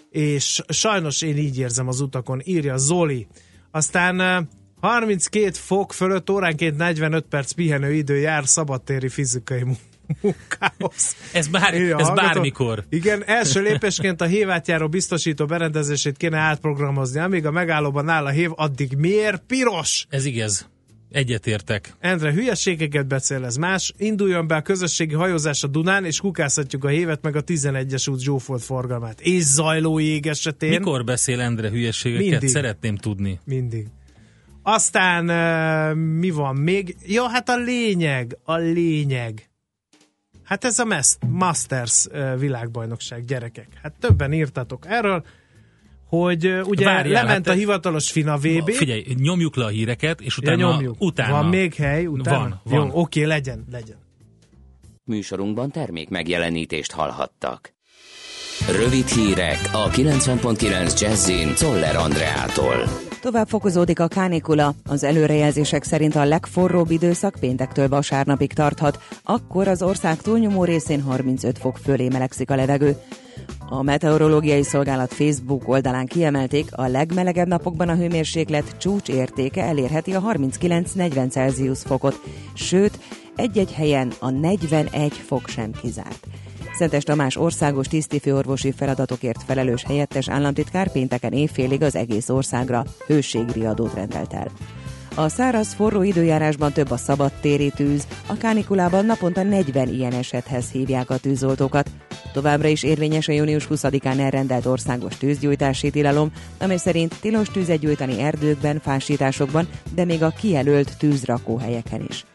és 0.09 0.61
sajnos 0.67 1.21
én 1.21 1.37
így 1.37 1.59
érzem 1.59 1.87
az 1.87 2.01
utakon, 2.01 2.41
írja 2.43 2.77
Zoli. 2.77 3.27
Aztán 3.71 4.47
32 4.83 5.51
fok 5.53 5.93
fölött 5.93 6.29
óránként 6.29 6.77
45 6.77 7.25
perc 7.29 7.51
pihenő 7.51 7.93
idő 7.93 8.17
jár 8.17 8.47
szabadtéri 8.47 9.09
fizikai 9.09 9.63
munkához. 10.21 11.15
Ez, 11.33 11.47
bár, 11.47 11.73
ez 11.73 12.09
bármikor. 12.09 12.83
Igen, 12.89 13.23
első 13.25 13.61
lépésként 13.61 14.21
a 14.21 14.25
hévátjáró 14.25 14.87
biztosító 14.89 15.45
berendezését 15.45 16.17
kéne 16.17 16.37
átprogramozni, 16.37 17.19
amíg 17.19 17.45
a 17.45 17.51
megállóban 17.51 18.09
áll 18.09 18.25
a 18.25 18.29
hév, 18.29 18.49
addig 18.55 18.95
miért 18.97 19.43
piros? 19.47 20.05
Ez 20.09 20.25
igaz. 20.25 20.69
Egyetértek. 21.11 21.93
Endre, 21.99 22.33
hülyeségeket 22.33 23.07
beszél, 23.07 23.45
ez 23.45 23.55
más. 23.55 23.93
Induljon 23.97 24.47
be 24.47 24.55
a 24.55 24.61
közösségi 24.61 25.13
hajózás 25.13 25.63
a 25.63 25.67
Dunán, 25.67 26.05
és 26.05 26.19
kukászhatjuk 26.19 26.83
a 26.83 26.87
hévet 26.87 27.21
meg 27.21 27.35
a 27.35 27.43
11-es 27.43 28.09
út 28.09 28.19
zsúfolt 28.19 28.63
forgalmát. 28.63 29.21
És 29.21 29.43
zajló 29.43 29.99
jég 29.99 30.27
esetén. 30.27 30.69
Mikor 30.69 31.03
beszél 31.03 31.39
Endre 31.39 31.69
hülyeségeket? 31.69 32.29
Mindig. 32.29 32.49
Szeretném 32.49 32.95
tudni. 32.95 33.39
Mindig. 33.45 33.87
Aztán 34.63 35.25
mi 35.97 36.29
van 36.29 36.55
még? 36.55 36.95
Ja, 37.05 37.27
hát 37.29 37.49
a 37.49 37.57
lényeg, 37.57 38.37
a 38.43 38.55
lényeg. 38.55 39.49
Hát 40.43 40.63
ez 40.63 40.79
a 40.79 41.01
Masters 41.27 42.07
világbajnokság, 42.37 43.25
gyerekek. 43.25 43.67
Hát 43.81 43.93
többen 43.99 44.33
írtatok 44.33 44.85
erről, 44.87 45.23
hogy 46.07 46.61
ugye 46.63 46.85
Várjál, 46.85 47.23
lement 47.23 47.45
hát 47.45 47.55
a 47.55 47.59
hivatalos 47.59 48.11
FINA 48.11 48.37
VB. 48.37 48.71
Figyelj, 48.71 49.05
nyomjuk 49.15 49.55
le 49.55 49.65
a 49.65 49.67
híreket, 49.67 50.21
és 50.21 50.37
utána, 50.37 50.57
ja, 50.57 50.69
nyomjuk. 50.71 50.95
utána. 50.99 51.31
Van 51.31 51.45
még 51.45 51.73
hely 51.73 52.05
utána? 52.05 52.39
Van, 52.39 52.61
van. 52.63 52.85
Jó, 52.85 53.01
oké, 53.01 53.23
legyen, 53.23 53.65
legyen. 53.71 53.97
Műsorunkban 55.03 55.71
termék 55.71 56.09
megjelenítést 56.09 56.91
hallhattak. 56.91 57.73
Rövid 58.71 59.07
hírek 59.07 59.69
a 59.71 59.89
90.9 59.89 60.99
Jazzin 60.99 61.53
Toller 61.55 61.95
Andreától. 61.95 63.11
Tovább 63.23 63.47
fokozódik 63.47 63.99
a 63.99 64.07
kánikula. 64.07 64.73
Az 64.85 65.03
előrejelzések 65.03 65.83
szerint 65.83 66.15
a 66.15 66.25
legforróbb 66.25 66.91
időszak 66.91 67.35
péntektől 67.39 67.87
vasárnapig 67.87 68.53
tarthat, 68.53 68.99
akkor 69.23 69.67
az 69.67 69.81
ország 69.81 70.21
túlnyomó 70.21 70.63
részén 70.63 71.01
35 71.01 71.57
fok 71.57 71.77
fölé 71.77 72.07
melegszik 72.07 72.49
a 72.49 72.55
levegő. 72.55 72.97
A 73.69 73.81
Meteorológiai 73.81 74.63
Szolgálat 74.63 75.13
Facebook 75.13 75.67
oldalán 75.67 76.05
kiemelték, 76.05 76.67
a 76.71 76.87
legmelegebb 76.87 77.47
napokban 77.47 77.89
a 77.89 77.95
hőmérséklet 77.95 78.77
csúcs 78.77 79.09
értéke 79.09 79.63
elérheti 79.63 80.13
a 80.13 80.21
39-40 80.21 81.29
Celsius 81.29 81.79
fokot, 81.79 82.19
sőt, 82.53 82.99
egy-egy 83.35 83.73
helyen 83.73 84.11
a 84.19 84.29
41 84.29 85.13
fok 85.13 85.47
sem 85.47 85.71
kizárt. 85.81 86.27
Szentes 86.73 87.03
Tamás 87.03 87.37
országos 87.37 87.87
tisztifőorvosi 87.87 88.71
feladatokért 88.71 89.43
felelős 89.43 89.83
helyettes 89.83 90.29
államtitkár 90.29 90.91
pénteken 90.91 91.31
évfélig 91.31 91.81
az 91.81 91.95
egész 91.95 92.29
országra 92.29 92.83
hőségriadót 93.07 93.93
rendelt 93.93 94.33
el. 94.33 94.47
A 95.15 95.29
száraz, 95.29 95.73
forró 95.73 96.01
időjárásban 96.01 96.73
több 96.73 96.91
a 96.91 96.97
szabadtéri 96.97 97.71
tűz, 97.75 98.07
a 98.27 98.37
kánikulában 98.37 99.05
naponta 99.05 99.43
40 99.43 99.87
ilyen 99.87 100.13
esethez 100.13 100.71
hívják 100.71 101.09
a 101.09 101.17
tűzoltókat. 101.17 101.89
Továbbra 102.33 102.67
is 102.67 102.83
érvényes 102.83 103.27
a 103.27 103.31
június 103.31 103.67
20-án 103.69 104.19
elrendelt 104.19 104.65
országos 104.65 105.17
tűzgyújtási 105.17 105.89
tilalom, 105.89 106.31
amely 106.59 106.77
szerint 106.77 107.15
tilos 107.21 107.47
tűzet 107.47 107.79
gyújtani 107.79 108.21
erdőkben, 108.21 108.79
fásításokban, 108.79 109.67
de 109.95 110.05
még 110.05 110.23
a 110.23 110.33
kijelölt 110.39 110.97
tűzrakóhelyeken 110.97 112.05
is. 112.09 112.25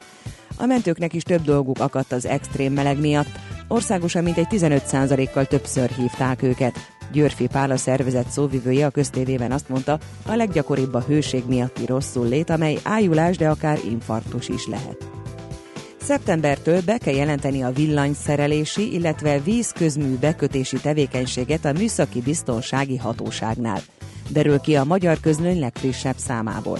A 0.60 0.66
mentőknek 0.66 1.12
is 1.12 1.22
több 1.22 1.42
dolguk 1.42 1.80
akadt 1.80 2.12
az 2.12 2.26
extrém 2.26 2.72
meleg 2.72 3.00
miatt. 3.00 3.38
Országosan 3.68 4.22
mintegy 4.22 4.46
15%-kal 4.50 5.44
többször 5.44 5.90
hívták 5.90 6.42
őket. 6.42 6.76
Györfi 7.12 7.46
Pál 7.46 7.70
a 7.70 7.76
szervezet 7.76 8.30
szóvivője 8.30 8.86
a 8.86 8.90
köztévében 8.90 9.52
azt 9.52 9.68
mondta, 9.68 9.98
a 10.26 10.34
leggyakoribb 10.34 10.94
a 10.94 11.00
hőség 11.00 11.42
miatti 11.46 11.86
rosszul 11.86 12.28
lét, 12.28 12.50
amely 12.50 12.78
ájulás, 12.82 13.36
de 13.36 13.48
akár 13.48 13.78
infarktus 13.84 14.48
is 14.48 14.66
lehet. 14.66 15.10
Szeptembertől 16.00 16.80
be 16.84 16.98
kell 16.98 17.14
jelenteni 17.14 17.62
a 17.62 17.72
villanyszerelési, 17.72 18.92
illetve 18.92 19.40
vízközmű 19.40 20.16
bekötési 20.16 20.76
tevékenységet 20.76 21.64
a 21.64 21.72
Műszaki 21.72 22.20
Biztonsági 22.20 22.96
Hatóságnál. 22.96 23.80
Derül 24.28 24.58
ki 24.58 24.76
a 24.76 24.84
magyar 24.84 25.20
közlöny 25.20 25.58
legfrissebb 25.58 26.16
számából. 26.16 26.78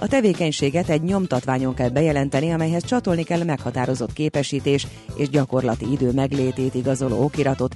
A 0.00 0.08
tevékenységet 0.08 0.88
egy 0.88 1.02
nyomtatványon 1.02 1.74
kell 1.74 1.88
bejelenteni, 1.88 2.52
amelyhez 2.52 2.84
csatolni 2.84 3.22
kell 3.22 3.44
meghatározott 3.44 4.12
képesítés 4.12 4.86
és 5.14 5.28
gyakorlati 5.28 5.92
idő 5.92 6.12
meglétét 6.12 6.74
igazoló 6.74 7.22
okiratot. 7.22 7.74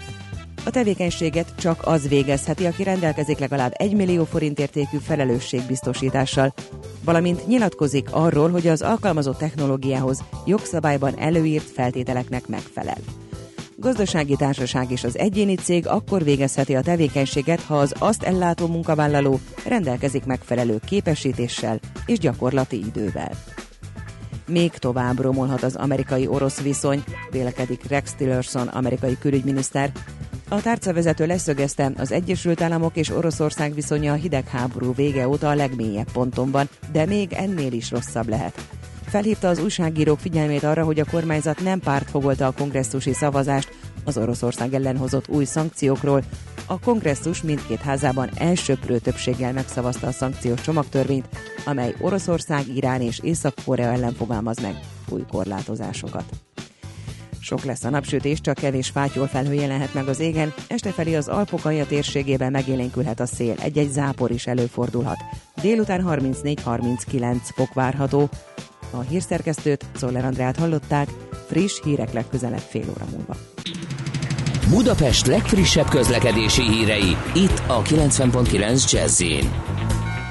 A 0.65 0.71
tevékenységet 0.71 1.55
csak 1.59 1.87
az 1.87 2.09
végezheti, 2.09 2.67
aki 2.67 2.83
rendelkezik 2.83 3.39
legalább 3.39 3.73
1 3.75 3.95
millió 3.95 4.25
forint 4.25 4.59
értékű 4.59 4.97
felelősségbiztosítással, 4.97 6.55
valamint 7.05 7.47
nyilatkozik 7.47 8.09
arról, 8.11 8.51
hogy 8.51 8.67
az 8.67 8.83
alkalmazott 8.83 9.39
technológiához 9.39 10.25
jogszabályban 10.47 11.19
előírt 11.19 11.71
feltételeknek 11.71 12.47
megfelel 12.47 12.99
gazdasági 13.81 14.37
társaság 14.37 14.91
és 14.91 15.05
az 15.05 15.19
egyéni 15.19 15.55
cég 15.55 15.87
akkor 15.87 16.25
végezheti 16.25 16.75
a 16.75 16.81
tevékenységet, 16.81 17.61
ha 17.61 17.79
az 17.79 17.95
azt 17.99 18.23
ellátó 18.23 18.67
munkavállaló 18.67 19.41
rendelkezik 19.67 20.25
megfelelő 20.25 20.81
képesítéssel 20.87 21.81
és 22.07 22.19
gyakorlati 22.19 22.79
idővel. 22.79 23.31
Még 24.47 24.71
tovább 24.71 25.21
romolhat 25.21 25.63
az 25.63 25.77
amerikai-orosz 25.77 26.61
viszony, 26.61 27.05
vélekedik 27.31 27.89
Rex 27.89 28.15
Tillerson, 28.15 28.69
amerikai 28.69 29.19
külügyminiszter. 29.19 29.93
A 30.49 30.63
tárcavezető 30.63 31.27
leszögezte, 31.27 31.93
az 31.97 32.13
Egyesült 32.13 32.63
Államok 32.63 32.97
és 32.97 33.11
Oroszország 33.11 33.75
viszonya 33.75 34.13
a 34.13 34.17
hidegháború 34.17 34.95
vége 34.95 35.29
óta 35.29 35.49
a 35.49 35.55
legmélyebb 35.55 36.13
ponton 36.13 36.51
van, 36.51 36.69
de 36.93 37.07
még 37.07 37.33
ennél 37.33 37.73
is 37.73 37.91
rosszabb 37.91 38.29
lehet. 38.29 38.61
Felhívta 39.11 39.49
az 39.49 39.59
újságírók 39.59 40.19
figyelmét 40.19 40.63
arra, 40.63 40.85
hogy 40.85 41.01
a 41.01 41.05
kormányzat 41.11 41.61
nem 41.61 41.81
pártfogolta 41.81 42.47
a 42.47 42.53
kongresszusi 42.53 43.13
szavazást 43.13 43.73
az 44.05 44.19
Oroszország 44.19 44.75
ellen 44.75 44.97
hozott 44.97 45.29
új 45.29 45.45
szankciókról. 45.45 46.23
A 46.67 46.81
kongresszus 46.81 47.43
mindkét 47.43 47.81
házában 47.81 48.31
elsőprő 48.35 48.99
többséggel 48.99 49.53
megszavazta 49.53 50.07
a 50.07 50.13
szankciós 50.13 50.61
csomagtörvényt, 50.61 51.29
amely 51.65 51.95
Oroszország, 52.01 52.77
Irán 52.77 53.01
és 53.01 53.21
Észak-Korea 53.23 53.93
ellen 53.93 54.13
fogalmaz 54.13 54.59
meg 54.59 54.79
új 55.09 55.23
korlátozásokat. 55.31 56.25
Sok 57.41 57.65
lesz 57.65 57.85
a 57.85 57.91
napsütés, 57.91 58.41
csak 58.41 58.55
kevés 58.55 58.89
fátyol 58.89 59.27
felhő 59.27 59.55
jelenhet 59.55 59.95
meg 59.95 60.09
az 60.09 60.21
égen, 60.21 60.53
este 60.69 60.91
felé 60.91 61.15
az 61.15 61.29
Alpokaja 61.29 61.87
térségében 61.87 62.51
megélénkülhet 62.51 63.21
a 63.21 63.27
szél, 63.27 63.55
egy-egy 63.61 63.91
zápor 63.91 64.31
is 64.31 64.47
előfordulhat. 64.47 65.19
Délután 65.63 66.05
34-39 66.07 67.37
fok 67.55 67.75
várható. 67.75 68.29
A 68.91 69.01
hírszerkesztőt, 69.01 69.85
Zoller 69.99 70.25
Andrát 70.25 70.57
hallották, 70.57 71.09
friss 71.47 71.81
hírek 71.83 72.13
legközelebb 72.13 72.59
fél 72.69 72.85
óra 72.91 73.05
múlva. 73.11 73.37
Budapest 74.69 75.27
legfrissebb 75.27 75.89
közlekedési 75.89 76.63
hírei, 76.63 77.17
itt 77.35 77.63
a 77.67 77.83
90.9 77.83 78.93
jazz 78.93 79.23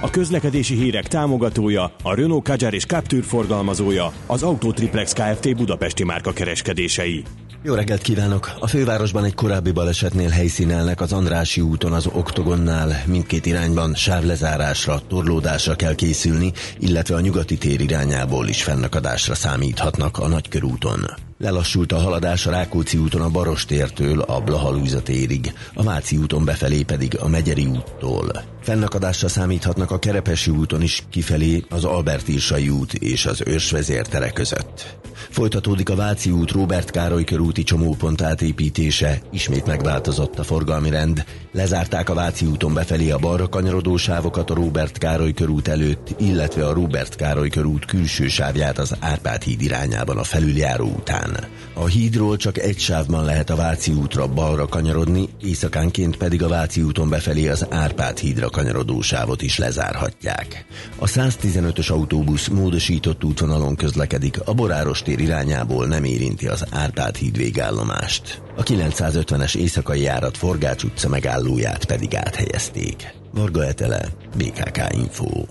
a 0.01 0.09
közlekedési 0.09 0.75
hírek 0.75 1.07
támogatója, 1.07 1.91
a 2.03 2.15
Renault 2.15 2.43
Kadjar 2.43 2.73
és 2.73 2.85
Captur 2.85 3.23
forgalmazója, 3.23 4.11
az 4.25 4.43
Autotriplex 4.43 5.13
Kft. 5.13 5.55
Budapesti 5.55 6.03
márka 6.03 6.31
kereskedései. 6.31 7.23
Jó 7.63 7.73
reggelt 7.73 8.01
kívánok! 8.01 8.51
A 8.59 8.67
fővárosban 8.67 9.23
egy 9.23 9.33
korábbi 9.33 9.71
balesetnél 9.71 10.29
helyszínelnek 10.29 11.01
az 11.01 11.13
Andrási 11.13 11.61
úton 11.61 11.93
az 11.93 12.07
Oktogonnál. 12.07 13.03
Mindkét 13.05 13.45
irányban 13.45 13.95
sávlezárásra, 13.95 15.01
torlódásra 15.07 15.75
kell 15.75 15.95
készülni, 15.95 16.51
illetve 16.77 17.15
a 17.15 17.19
nyugati 17.19 17.57
tér 17.57 17.81
irányából 17.81 18.47
is 18.47 18.63
fennakadásra 18.63 19.35
számíthatnak 19.35 20.17
a 20.17 20.27
Nagykörúton. 20.27 21.28
Lelassult 21.41 21.91
a 21.91 21.97
haladás 21.97 22.45
a 22.45 22.51
Rákóczi 22.51 22.97
úton 22.97 23.21
a 23.21 23.29
Barostértől 23.29 24.19
a 24.19 24.39
Blahalúza 24.39 25.01
térig, 25.01 25.53
a 25.73 25.83
Váci 25.83 26.17
úton 26.17 26.45
befelé 26.45 26.81
pedig 26.81 27.17
a 27.19 27.27
Megyeri 27.27 27.65
úttól. 27.65 28.43
Fennakadásra 28.61 29.27
számíthatnak 29.27 29.91
a 29.91 29.99
Kerepesi 29.99 30.51
úton 30.51 30.81
is 30.81 31.03
kifelé 31.09 31.63
az 31.69 31.83
Albert 31.83 32.27
Irsai 32.27 32.69
út 32.69 32.93
és 32.93 33.25
az 33.25 33.41
Ősvezértere 33.45 34.29
között. 34.29 34.97
Folytatódik 35.29 35.89
a 35.89 35.95
Váci 35.95 36.29
út 36.29 36.51
Róbert 36.51 36.91
Károly 36.91 37.23
körúti 37.23 37.63
csomópont 37.63 38.21
átépítése, 38.21 39.21
ismét 39.31 39.65
megváltozott 39.65 40.39
a 40.39 40.43
forgalmi 40.43 40.89
rend. 40.89 41.25
Lezárták 41.51 42.09
a 42.09 42.13
Váci 42.13 42.45
úton 42.45 42.73
befelé 42.73 43.09
a 43.09 43.17
balra 43.17 43.49
kanyarodó 43.49 43.97
sávokat 43.97 44.49
a 44.49 44.53
Róbert 44.53 44.97
Károly 44.97 45.33
körút 45.33 45.67
előtt, 45.67 46.15
illetve 46.17 46.67
a 46.67 46.73
Róbert 46.73 47.15
Károly 47.15 47.49
körút 47.49 47.85
külső 47.85 48.27
sávját 48.27 48.77
az 48.77 48.95
Árpád 48.99 49.43
híd 49.43 49.61
irányában 49.61 50.17
a 50.17 50.23
felüljáró 50.23 50.87
után. 50.87 51.28
A 51.73 51.85
hídról 51.85 52.37
csak 52.37 52.57
egy 52.57 52.79
sávban 52.79 53.25
lehet 53.25 53.49
a 53.49 53.55
Váci 53.55 53.91
útra 53.91 54.27
balra 54.27 54.67
kanyarodni, 54.67 55.29
éjszakánként 55.41 56.17
pedig 56.17 56.43
a 56.43 56.47
Váci 56.47 56.81
úton 56.81 57.09
befelé 57.09 57.47
az 57.47 57.65
Árpád 57.69 58.17
hídra 58.17 58.49
kanyarodó 58.49 59.01
sávot 59.01 59.41
is 59.41 59.57
lezárhatják. 59.57 60.65
A 60.99 61.05
115-ös 61.05 61.91
autóbusz 61.91 62.47
módosított 62.47 63.23
útvonalon 63.23 63.75
közlekedik, 63.75 64.39
a 64.45 64.53
Boráros 64.53 65.01
tér 65.01 65.19
irányából 65.19 65.87
nem 65.87 66.03
érinti 66.03 66.47
az 66.47 66.65
Árpád 66.71 67.15
híd 67.15 67.37
végállomást. 67.37 68.41
A 68.55 68.63
950-es 68.63 69.55
éjszakai 69.55 70.01
járat 70.01 70.37
Forgács 70.37 70.83
utca 70.83 71.09
megállóját 71.09 71.85
pedig 71.85 72.15
áthelyezték. 72.15 73.13
Varga 73.31 73.65
Etele, 73.65 74.05
BKK 74.37 74.81
Info. 74.91 75.45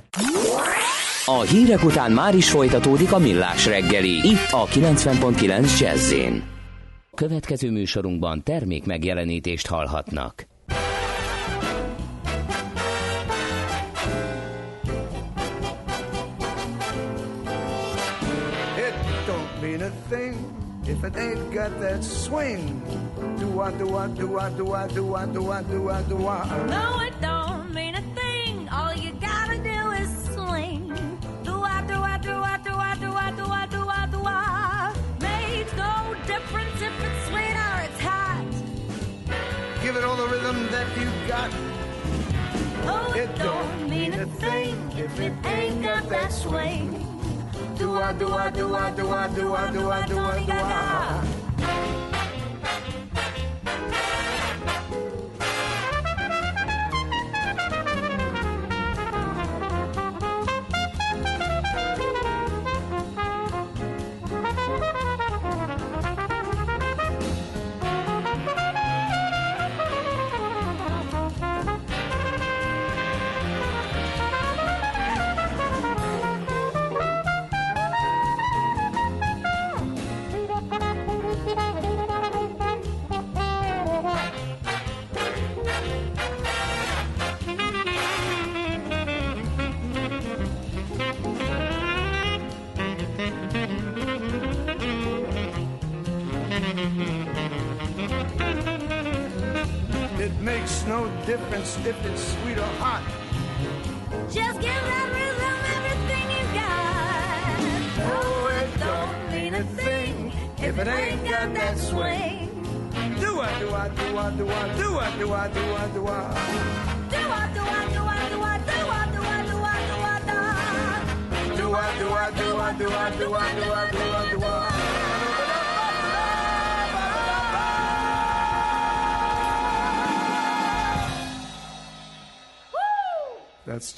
A 1.31 1.41
hírek 1.41 1.85
után 1.85 2.13
már 2.13 2.35
is 2.35 2.51
folytatódik 2.51 3.13
a 3.13 3.19
millás 3.19 3.67
reggeli, 3.67 4.29
itt 4.29 4.51
a 4.51 4.65
90.9 4.65 5.79
jazz 5.79 6.15
Következő 7.15 7.71
műsorunkban 7.71 8.43
termék 8.43 8.85
megjelenítést 8.85 9.67
hallhatnak. 9.67 10.47
if 20.89 21.05
it 21.05 21.17
ain't 21.17 21.53
got 21.53 21.79
that 21.81 22.03
swing. 22.03 22.81
Do 23.39 23.61
I, 23.61 23.71
do 23.73 23.97
I, 23.97 24.09
do 24.09 24.39
I, 24.39 24.49
do 24.51 24.75
I, 24.75 24.87
do 24.89 25.15
I, 25.15 25.27
do 25.27 25.51
I, 25.53 25.63
do 25.63 25.91
I, 25.91 26.03
do 26.03 26.27
I? 26.27 26.67
No, 26.67 27.01
it 27.01 27.21
don't 27.21 27.73
mean 27.75 27.95
a 27.95 28.08
rhythm 40.49 40.71
that 40.71 40.97
you 40.97 41.29
got. 41.29 41.51
Oh, 42.85 43.13
it, 43.15 43.29
it 43.29 43.39
don't 43.39 43.89
mean 43.89 44.15
a 44.15 44.27
thing 44.27 44.93
if 44.97 45.19
it 45.21 45.33
ain't 45.45 45.83
got 45.83 46.09
that 46.09 46.33
swing. 46.33 47.05
Do 47.77 47.97
I, 47.97 48.13
do 48.13 48.33
I, 48.33 48.51
do 48.51 48.75
I, 48.75 48.91
do 48.91 49.11
I, 49.11 49.29
do 49.29 49.55
I, 49.55 49.71
do 49.71 49.71
I, 49.71 49.71
do 49.71 49.91
I, 49.91 50.07
do 50.07 50.19
I. 50.19 50.45
Do 50.45 50.53
I. 50.53 51.38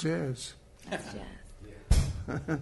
jazz. 0.02 0.40
That's 0.90 1.12
jazz. 1.14 2.58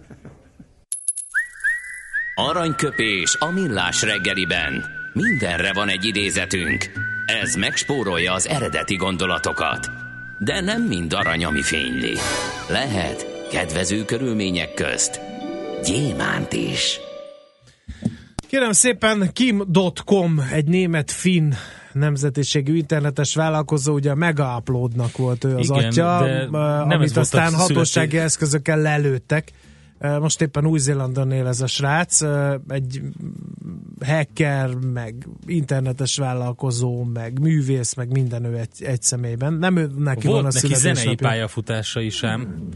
Aranyköpés 2.35 3.35
a 3.39 3.51
millás 3.51 4.01
reggeliben. 4.01 4.85
Mindenre 5.13 5.73
van 5.73 5.89
egy 5.89 6.05
idézetünk. 6.05 6.85
Ez 7.25 7.55
megspórolja 7.55 8.33
az 8.33 8.47
eredeti 8.47 8.95
gondolatokat. 8.95 9.89
De 10.39 10.61
nem 10.61 10.81
mind 10.81 11.13
arany, 11.13 11.45
ami 11.45 11.61
fényli. 11.61 12.17
Lehet 12.69 13.47
kedvező 13.51 14.05
körülmények 14.05 14.73
közt 14.73 15.27
gyémánt 15.83 16.53
is. 16.53 16.99
Kérem 18.47 18.71
szépen, 18.71 19.29
Kim.com, 19.33 20.39
egy 20.51 20.65
német-finn 20.65 21.53
nemzetiségű 21.93 22.75
internetes 22.75 23.35
vállalkozó, 23.35 23.93
ugye 23.93 24.11
a 24.11 24.15
Mega 24.15 24.57
Uploadnak 24.57 25.17
volt 25.17 25.43
ő 25.43 25.55
az 25.55 25.69
Igen, 25.69 25.85
atya, 25.85 26.17
amit 26.79 27.17
aztán 27.17 27.53
hatósági 27.53 27.85
születi... 27.85 28.17
eszközökkel 28.17 28.81
lelőttek 28.81 29.51
Most 29.99 30.41
éppen 30.41 30.65
Új-Zélandon 30.65 31.31
él 31.31 31.47
ez 31.47 31.61
a 31.61 31.67
srác, 31.67 32.21
egy 32.67 33.01
hacker, 34.05 34.73
meg 34.73 35.27
internetes 35.45 36.17
vállalkozó, 36.17 37.03
meg 37.03 37.39
művész, 37.39 37.93
meg 37.93 38.11
minden 38.11 38.43
ő 38.45 38.57
egy, 38.57 38.83
egy 38.83 39.01
személyben. 39.01 39.53
Nem 39.53 39.77
ő 39.77 39.91
neki 39.97 40.27
Volt 40.27 40.41
van 40.41 40.51
a 40.51 40.53
neki 40.53 40.75
zenei 40.75 41.15
pályafutása 41.15 42.01
is 42.01 42.23
ám. 42.23 42.67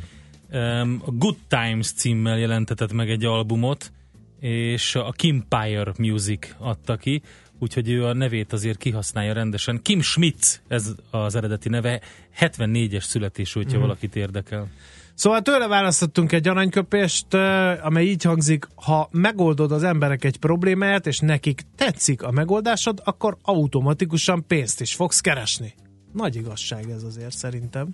A 1.06 1.12
Good 1.12 1.38
Times 1.47 1.91
címmel 1.91 2.38
jelentetett 2.38 2.93
meg 2.93 3.10
egy 3.10 3.26
albumot, 3.26 3.91
és 4.39 4.95
a 4.95 5.12
Kimpire 5.12 5.93
Music 5.97 6.56
adta 6.58 6.95
ki, 6.95 7.21
úgyhogy 7.63 7.89
ő 7.89 8.06
a 8.06 8.13
nevét 8.13 8.54
azért 8.54 8.78
kihasználja 8.78 9.34
rendesen. 9.34 9.82
Kim 9.82 10.02
Schmitz, 10.02 10.62
ez 10.67 10.88
az 11.12 11.36
eredeti 11.36 11.69
neve, 11.69 12.02
74-es 12.39 13.04
születésű, 13.04 13.60
hogyha 13.60 13.78
Mhm. 13.78 13.82
valakit 13.88 14.15
érdekel. 14.15 14.67
Szóval 15.13 15.41
tőle 15.41 15.67
választottunk 15.67 16.32
egy 16.32 16.47
aranyköpést, 16.47 17.34
amely 17.82 18.06
így 18.06 18.23
hangzik, 18.23 18.67
ha 18.76 19.10
megoldod 19.12 19.71
az 19.71 19.84
emberek 19.84 20.23
egy 20.23 20.38
problémáját, 20.38 21.08
és 21.08 21.19
nekik 21.19 21.62
tetszik 21.76 22.23
a 22.23 22.32
megoldásod, 22.32 23.02
akkor 23.04 23.38
automatikusan 23.41 24.43
pénzt 24.47 24.82
is 24.82 24.93
fogsz 24.95 25.19
keresni. 25.21 25.73
Nagy 26.13 26.36
igazság 26.36 26.89
ez 26.89 27.04
azért 27.04 27.36
szerintem. 27.36 27.88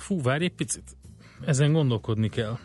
Fú, 0.00 0.22
várj 0.22 0.44
egy 0.44 0.54
picit. 0.54 0.96
Ezen 1.46 1.72
gondolkodni 1.72 2.28
kell. 2.28 2.58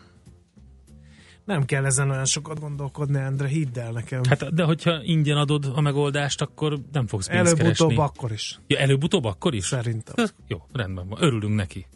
Nem 1.52 1.66
kell 1.66 1.86
ezen 1.86 2.10
olyan 2.10 2.26
sokat 2.26 2.60
gondolkodni, 2.60 3.20
Endre, 3.20 3.48
hidd 3.48 3.80
el 3.80 3.92
nekem. 3.92 4.22
Hát, 4.30 4.54
de 4.54 4.64
hogyha 4.64 5.04
ingyen 5.04 5.38
adod 5.38 5.72
a 5.76 5.82
megoldást, 5.82 6.42
akkor 6.42 6.80
nem 6.92 7.08
fogsz 7.08 7.28
pénzt 7.28 7.40
Előbb-utóbb 7.46 7.88
keresni. 7.88 7.96
akkor 8.04 8.32
is. 8.32 8.60
Ja, 8.68 8.78
előbb-utóbb 8.78 9.26
akkor 9.26 9.54
is? 9.54 9.66
Szerintem. 9.66 10.14
Ez- 10.18 10.34
Jó, 10.48 10.58
rendben 10.72 11.08
van. 11.10 11.24
Örülünk 11.24 11.56
neki. 11.56 11.88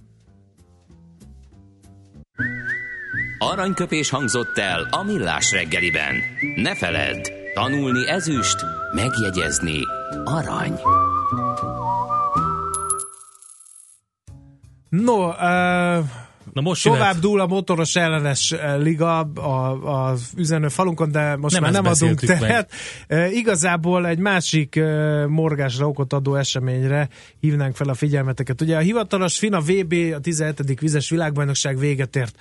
Aranyköpés 3.38 4.10
hangzott 4.10 4.58
el 4.58 4.88
a 4.92 5.04
millás 5.04 5.52
reggeliben. 5.52 6.16
Ne 6.56 6.76
feledd, 6.76 7.26
tanulni 7.54 8.08
ezüst, 8.08 8.66
megjegyezni 8.94 9.80
arany. 10.24 10.80
No, 14.90 15.28
uh, 15.30 16.06
Na 16.56 16.62
most 16.62 16.84
tovább 16.84 17.00
jöhet. 17.00 17.20
dúl 17.20 17.40
a 17.40 17.48
motoros 17.48 17.96
ellenes 17.96 18.52
eh, 18.52 18.78
liga 18.78 19.20
a, 19.20 20.10
az 20.10 20.32
üzenő 20.38 20.68
falunkon, 20.68 21.12
de 21.12 21.36
most 21.36 21.54
Nem 21.54 21.64
már 21.64 21.72
nem 21.72 21.86
adunk 21.86 22.16
beszéltük 22.16 22.30
meg. 22.30 22.40
tehet. 22.40 22.72
E, 23.08 23.32
igazából 23.32 24.08
egy 24.08 24.18
másik 24.18 24.76
e, 24.76 25.26
morgásra 25.28 25.88
okot 25.88 26.14
adó 26.14 26.36
eseményre 26.36 27.10
hívnánk 27.40 27.76
fel 27.76 27.90
a 27.90 27.94
figyelmeteket. 27.94 28.62
Ugye 28.62 28.76
a 28.76 28.80
hivatalos 28.80 29.38
FINA 29.38 29.60
VB, 29.60 29.94
a 30.16 30.20
17. 30.20 30.80
vizes 30.80 31.10
világbajnokság 31.10 31.78
véget 31.80 32.16
ért 32.16 32.36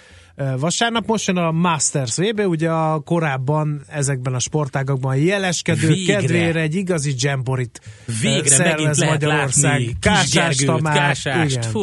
vasárnap. 0.58 1.06
Most 1.06 1.26
jön 1.26 1.36
a 1.36 1.50
Masters 1.50 2.16
VB, 2.16 2.40
ugye 2.40 2.70
a 2.70 3.00
korábban 3.00 3.82
ezekben 3.88 4.34
a 4.34 4.38
sportágakban 4.38 5.16
jeleskedő 5.16 5.86
Végre. 5.88 6.14
kedvére 6.16 6.60
egy 6.60 6.74
igazi 6.74 7.14
jamborit 7.16 7.80
Végre 8.20 8.48
szervez 8.48 8.98
megint 8.98 9.12
Magyarország. 9.12 9.96
Kásás 10.00 10.56
Tamás, 10.56 10.96
Kásást. 10.96 11.56
igen. 11.56 11.70
Fú. 11.70 11.82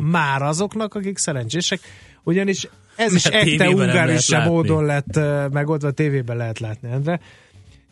Már 0.00 0.42
azoknak, 0.42 0.94
akik 0.94 1.18
szerencsések, 1.18 1.80
ugyanis 2.22 2.68
ez 2.96 3.14
is 3.14 3.30
Mert 3.30 3.48
ekte 3.48 3.68
ungaris 3.68 3.96
lehet 3.96 4.28
látni. 4.28 4.50
módon 4.50 4.84
lett 4.84 5.20
megoldva, 5.52 5.90
tévében 5.90 6.36
lehet 6.36 6.58
látni, 6.58 6.90
Endre. 6.90 7.20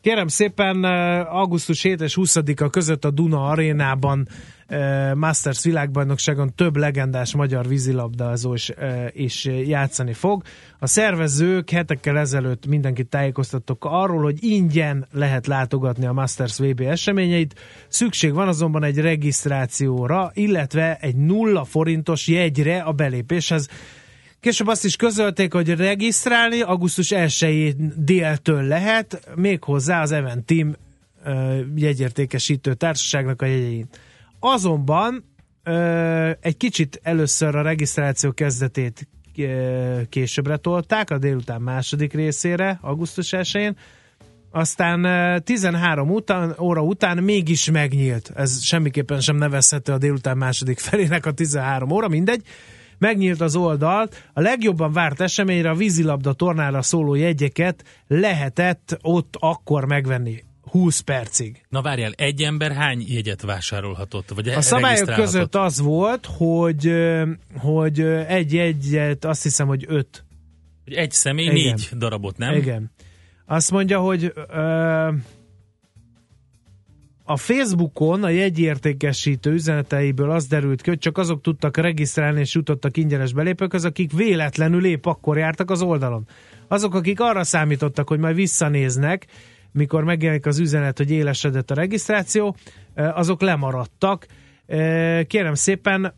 Kérem 0.02 0.28
szépen, 0.28 0.84
augusztus 1.24 1.82
7 1.82 2.00
és 2.00 2.18
20-a 2.20 2.70
között 2.70 3.04
a 3.04 3.10
Duna 3.10 3.48
arénában 3.48 4.28
Masters 5.14 5.64
világbajnokságon 5.64 6.54
több 6.54 6.76
legendás 6.76 7.34
magyar 7.34 7.68
vízilabdázó 7.68 8.54
is, 8.54 8.72
is 9.12 9.44
játszani 9.44 10.12
fog. 10.12 10.42
A 10.78 10.86
szervezők 10.86 11.70
hetekkel 11.70 12.18
ezelőtt 12.18 12.66
mindenkit 12.66 13.08
tájékoztattak 13.08 13.84
arról, 13.84 14.22
hogy 14.22 14.44
ingyen 14.44 15.06
lehet 15.12 15.46
látogatni 15.46 16.06
a 16.06 16.12
Masters 16.12 16.58
VB 16.58 16.80
eseményeit. 16.80 17.60
Szükség 17.88 18.32
van 18.32 18.48
azonban 18.48 18.84
egy 18.84 18.98
regisztrációra, 18.98 20.30
illetve 20.34 20.96
egy 21.00 21.16
nulla 21.16 21.64
forintos 21.64 22.28
jegyre 22.28 22.78
a 22.78 22.92
belépéshez. 22.92 23.68
Később 24.40 24.66
azt 24.66 24.84
is 24.84 24.96
közölték, 24.96 25.52
hogy 25.52 25.68
regisztrálni 25.74 26.60
augusztus 26.60 27.10
1 27.10 27.74
déltől 27.96 28.62
lehet, 28.62 29.28
méghozzá 29.34 30.02
az 30.02 30.12
Event 30.12 30.44
Team 30.44 30.74
jegyértékesítő 31.74 32.74
társaságnak 32.74 33.42
a 33.42 33.46
jegyein. 33.46 33.88
Azonban 34.38 35.24
egy 36.40 36.56
kicsit 36.56 37.00
először 37.02 37.56
a 37.56 37.62
regisztráció 37.62 38.32
kezdetét 38.32 39.08
későbbre 40.08 40.56
tolták, 40.56 41.10
a 41.10 41.18
délután 41.18 41.60
második 41.60 42.12
részére, 42.12 42.78
augusztus 42.82 43.28
1-én, 43.36 43.76
aztán 44.50 45.04
ö, 45.04 45.38
13 45.38 46.10
után, 46.10 46.54
óra 46.60 46.82
után 46.82 47.18
mégis 47.18 47.70
megnyílt. 47.70 48.32
Ez 48.34 48.62
semmiképpen 48.62 49.20
sem 49.20 49.36
nevezhető 49.36 49.92
a 49.92 49.98
délután 49.98 50.36
második 50.36 50.78
felének 50.78 51.26
a 51.26 51.32
13 51.32 51.90
óra, 51.90 52.08
mindegy. 52.08 52.42
Megnyílt 53.00 53.40
az 53.40 53.56
oldal, 53.56 54.08
a 54.32 54.40
legjobban 54.40 54.92
várt 54.92 55.20
eseményre 55.20 55.70
a 55.70 55.74
vízilabda 55.74 56.32
tornára 56.32 56.82
szóló 56.82 57.14
jegyeket 57.14 57.84
lehetett 58.06 58.98
ott 59.02 59.36
akkor 59.38 59.84
megvenni. 59.84 60.42
20 60.62 61.00
percig. 61.00 61.64
Na 61.68 61.82
várjál, 61.82 62.12
egy 62.16 62.42
ember 62.42 62.72
hány 62.72 63.04
jegyet 63.08 63.42
vásárolhatott? 63.42 64.30
Vagy 64.34 64.48
A 64.48 64.60
szabályok 64.60 65.14
között 65.14 65.54
az 65.54 65.80
volt, 65.80 66.26
hogy, 66.26 66.92
hogy 67.56 68.00
egy 68.28 68.52
jegyet, 68.52 69.24
azt 69.24 69.42
hiszem, 69.42 69.66
hogy 69.66 69.84
öt. 69.88 70.24
Egy 70.84 71.10
személy 71.10 71.44
Igen. 71.44 71.54
négy 71.54 71.88
darabot, 71.96 72.36
nem? 72.36 72.54
Igen. 72.54 72.90
Azt 73.46 73.70
mondja, 73.70 74.00
hogy 74.00 74.32
ö, 74.48 75.08
a 77.30 77.36
Facebookon 77.36 78.24
a 78.24 78.28
jegyértékesítő 78.28 79.52
üzeneteiből 79.52 80.30
az 80.30 80.46
derült 80.46 80.82
ki, 80.82 80.88
hogy 80.88 80.98
csak 80.98 81.18
azok 81.18 81.40
tudtak 81.40 81.76
regisztrálni 81.76 82.40
és 82.40 82.54
jutottak 82.54 82.96
ingyenes 82.96 83.32
belépőkhöz, 83.32 83.84
akik 83.84 84.12
véletlenül 84.12 84.84
épp 84.84 85.06
akkor 85.06 85.38
jártak 85.38 85.70
az 85.70 85.82
oldalon. 85.82 86.26
Azok, 86.68 86.94
akik 86.94 87.20
arra 87.20 87.44
számítottak, 87.44 88.08
hogy 88.08 88.18
majd 88.18 88.34
visszanéznek, 88.34 89.26
mikor 89.72 90.04
megjelenik 90.04 90.46
az 90.46 90.58
üzenet, 90.58 90.96
hogy 90.96 91.10
élesedett 91.10 91.70
a 91.70 91.74
regisztráció, 91.74 92.56
azok 92.94 93.40
lemaradtak. 93.40 94.26
Kérem 95.26 95.54
szépen, 95.54 96.14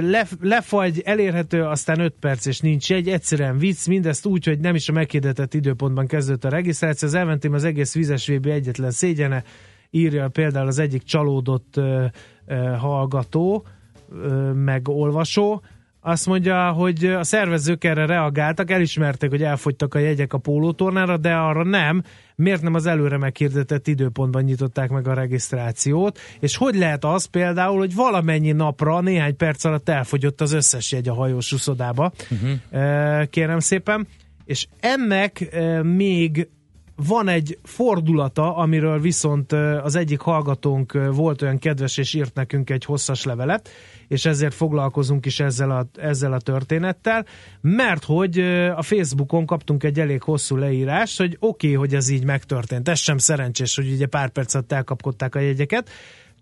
le, 0.00 0.26
lefagy, 0.40 1.02
elérhető, 1.04 1.62
aztán 1.62 2.00
5 2.00 2.14
perc 2.20 2.46
és 2.46 2.60
nincs 2.60 2.92
egy, 2.92 3.08
egyszerűen 3.08 3.58
vicc, 3.58 3.86
mindezt 3.86 4.26
úgy, 4.26 4.44
hogy 4.44 4.58
nem 4.58 4.74
is 4.74 4.88
a 4.88 4.92
meghirdetett 4.92 5.54
időpontban 5.54 6.06
kezdődött 6.06 6.44
a 6.44 6.48
regisztráció, 6.48 7.08
az 7.08 7.14
elmentem 7.14 7.52
az 7.52 7.64
egész 7.64 7.94
vizes 7.94 8.28
VB 8.28 8.46
egyetlen 8.46 8.90
szégyene, 8.90 9.44
írja 9.90 10.28
például 10.28 10.66
az 10.66 10.78
egyik 10.78 11.02
csalódott 11.02 11.76
ö, 11.76 12.04
ö, 12.46 12.54
hallgató, 12.54 13.66
ö, 14.10 14.52
meg 14.52 14.88
olvasó, 14.88 15.62
azt 16.06 16.26
mondja, 16.26 16.70
hogy 16.70 17.04
a 17.04 17.24
szervezők 17.24 17.84
erre 17.84 18.06
reagáltak, 18.06 18.70
elismerték, 18.70 19.30
hogy 19.30 19.42
elfogytak 19.42 19.94
a 19.94 19.98
jegyek 19.98 20.32
a 20.32 20.38
pólótornára, 20.38 21.16
de 21.16 21.34
arra 21.34 21.64
nem. 21.64 22.02
Miért 22.36 22.62
nem 22.62 22.74
az 22.74 22.86
előre 22.86 23.16
meghirdetett 23.16 23.86
időpontban 23.86 24.42
nyitották 24.42 24.90
meg 24.90 25.08
a 25.08 25.14
regisztrációt? 25.14 26.18
És 26.40 26.56
hogy 26.56 26.74
lehet 26.74 27.04
az 27.04 27.24
például, 27.24 27.78
hogy 27.78 27.94
valamennyi 27.94 28.52
napra, 28.52 29.00
néhány 29.00 29.36
perc 29.36 29.64
alatt 29.64 29.88
elfogyott 29.88 30.40
az 30.40 30.52
összes 30.52 30.92
jegy 30.92 31.08
a 31.08 31.14
hajós 31.14 31.52
uszodába? 31.52 32.12
Uh-huh. 32.30 33.26
Kérem 33.30 33.58
szépen. 33.58 34.06
És 34.44 34.66
ennek 34.80 35.56
még 35.82 36.48
van 36.96 37.28
egy 37.28 37.58
fordulata, 37.62 38.56
amiről 38.56 39.00
viszont 39.00 39.52
az 39.82 39.94
egyik 39.94 40.20
hallgatónk 40.20 40.92
volt 41.12 41.42
olyan 41.42 41.58
kedves, 41.58 41.96
és 41.96 42.14
írt 42.14 42.34
nekünk 42.34 42.70
egy 42.70 42.84
hosszas 42.84 43.24
levelet, 43.24 43.68
és 44.08 44.24
ezért 44.24 44.54
foglalkozunk 44.54 45.26
is 45.26 45.40
ezzel 45.40 45.70
a, 45.70 45.86
ezzel 46.00 46.32
a 46.32 46.40
történettel, 46.40 47.26
mert 47.60 48.04
hogy 48.04 48.38
a 48.76 48.82
Facebookon 48.82 49.46
kaptunk 49.46 49.84
egy 49.84 50.00
elég 50.00 50.22
hosszú 50.22 50.56
leírást, 50.56 51.18
hogy 51.18 51.36
oké, 51.40 51.66
okay, 51.66 51.78
hogy 51.78 51.94
ez 51.94 52.08
így 52.08 52.24
megtörtént. 52.24 52.88
Ez 52.88 52.98
sem 52.98 53.18
szerencsés, 53.18 53.76
hogy 53.76 53.92
ugye 53.92 54.06
pár 54.06 54.28
perc 54.28 54.54
alatt 54.54 54.72
elkapkodták 54.72 55.34
a 55.34 55.40
jegyeket, 55.40 55.90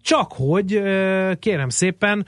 csak 0.03 0.33
hogy 0.33 0.83
kérem 1.39 1.69
szépen, 1.69 2.27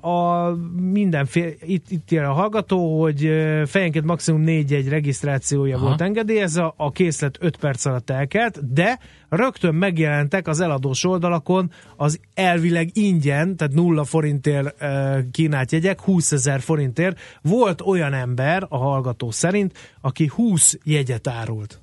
a 0.00 0.50
mindenféle, 0.76 1.50
itt, 1.60 1.90
itt 1.90 2.10
ír 2.10 2.20
a 2.20 2.32
hallgató, 2.32 3.00
hogy 3.00 3.24
ö, 3.24 3.62
fejenként 3.66 4.04
maximum 4.04 4.40
négy 4.40 4.72
egy 4.72 4.88
regisztrációja 4.88 5.76
Aha. 5.76 5.86
volt 5.86 6.00
engedélyezve, 6.00 6.72
a 6.76 6.90
készlet 6.90 7.36
5 7.40 7.56
perc 7.56 7.84
alatt 7.84 8.10
elkelt, 8.10 8.72
de 8.72 8.98
rögtön 9.28 9.74
megjelentek 9.74 10.48
az 10.48 10.60
eladós 10.60 11.04
oldalakon 11.04 11.70
az 11.96 12.20
elvileg 12.34 12.88
ingyen, 12.92 13.56
tehát 13.56 13.74
nulla 13.74 14.04
forintért 14.04 14.82
ö, 14.82 15.18
kínált 15.30 15.72
jegyek, 15.72 16.00
20 16.00 16.32
ezer 16.32 16.60
forintért. 16.60 17.18
Volt 17.42 17.80
olyan 17.80 18.12
ember, 18.12 18.66
a 18.68 18.76
hallgató 18.76 19.30
szerint, 19.30 19.72
aki 20.00 20.30
20 20.34 20.78
jegyet 20.84 21.28
árult. 21.28 21.80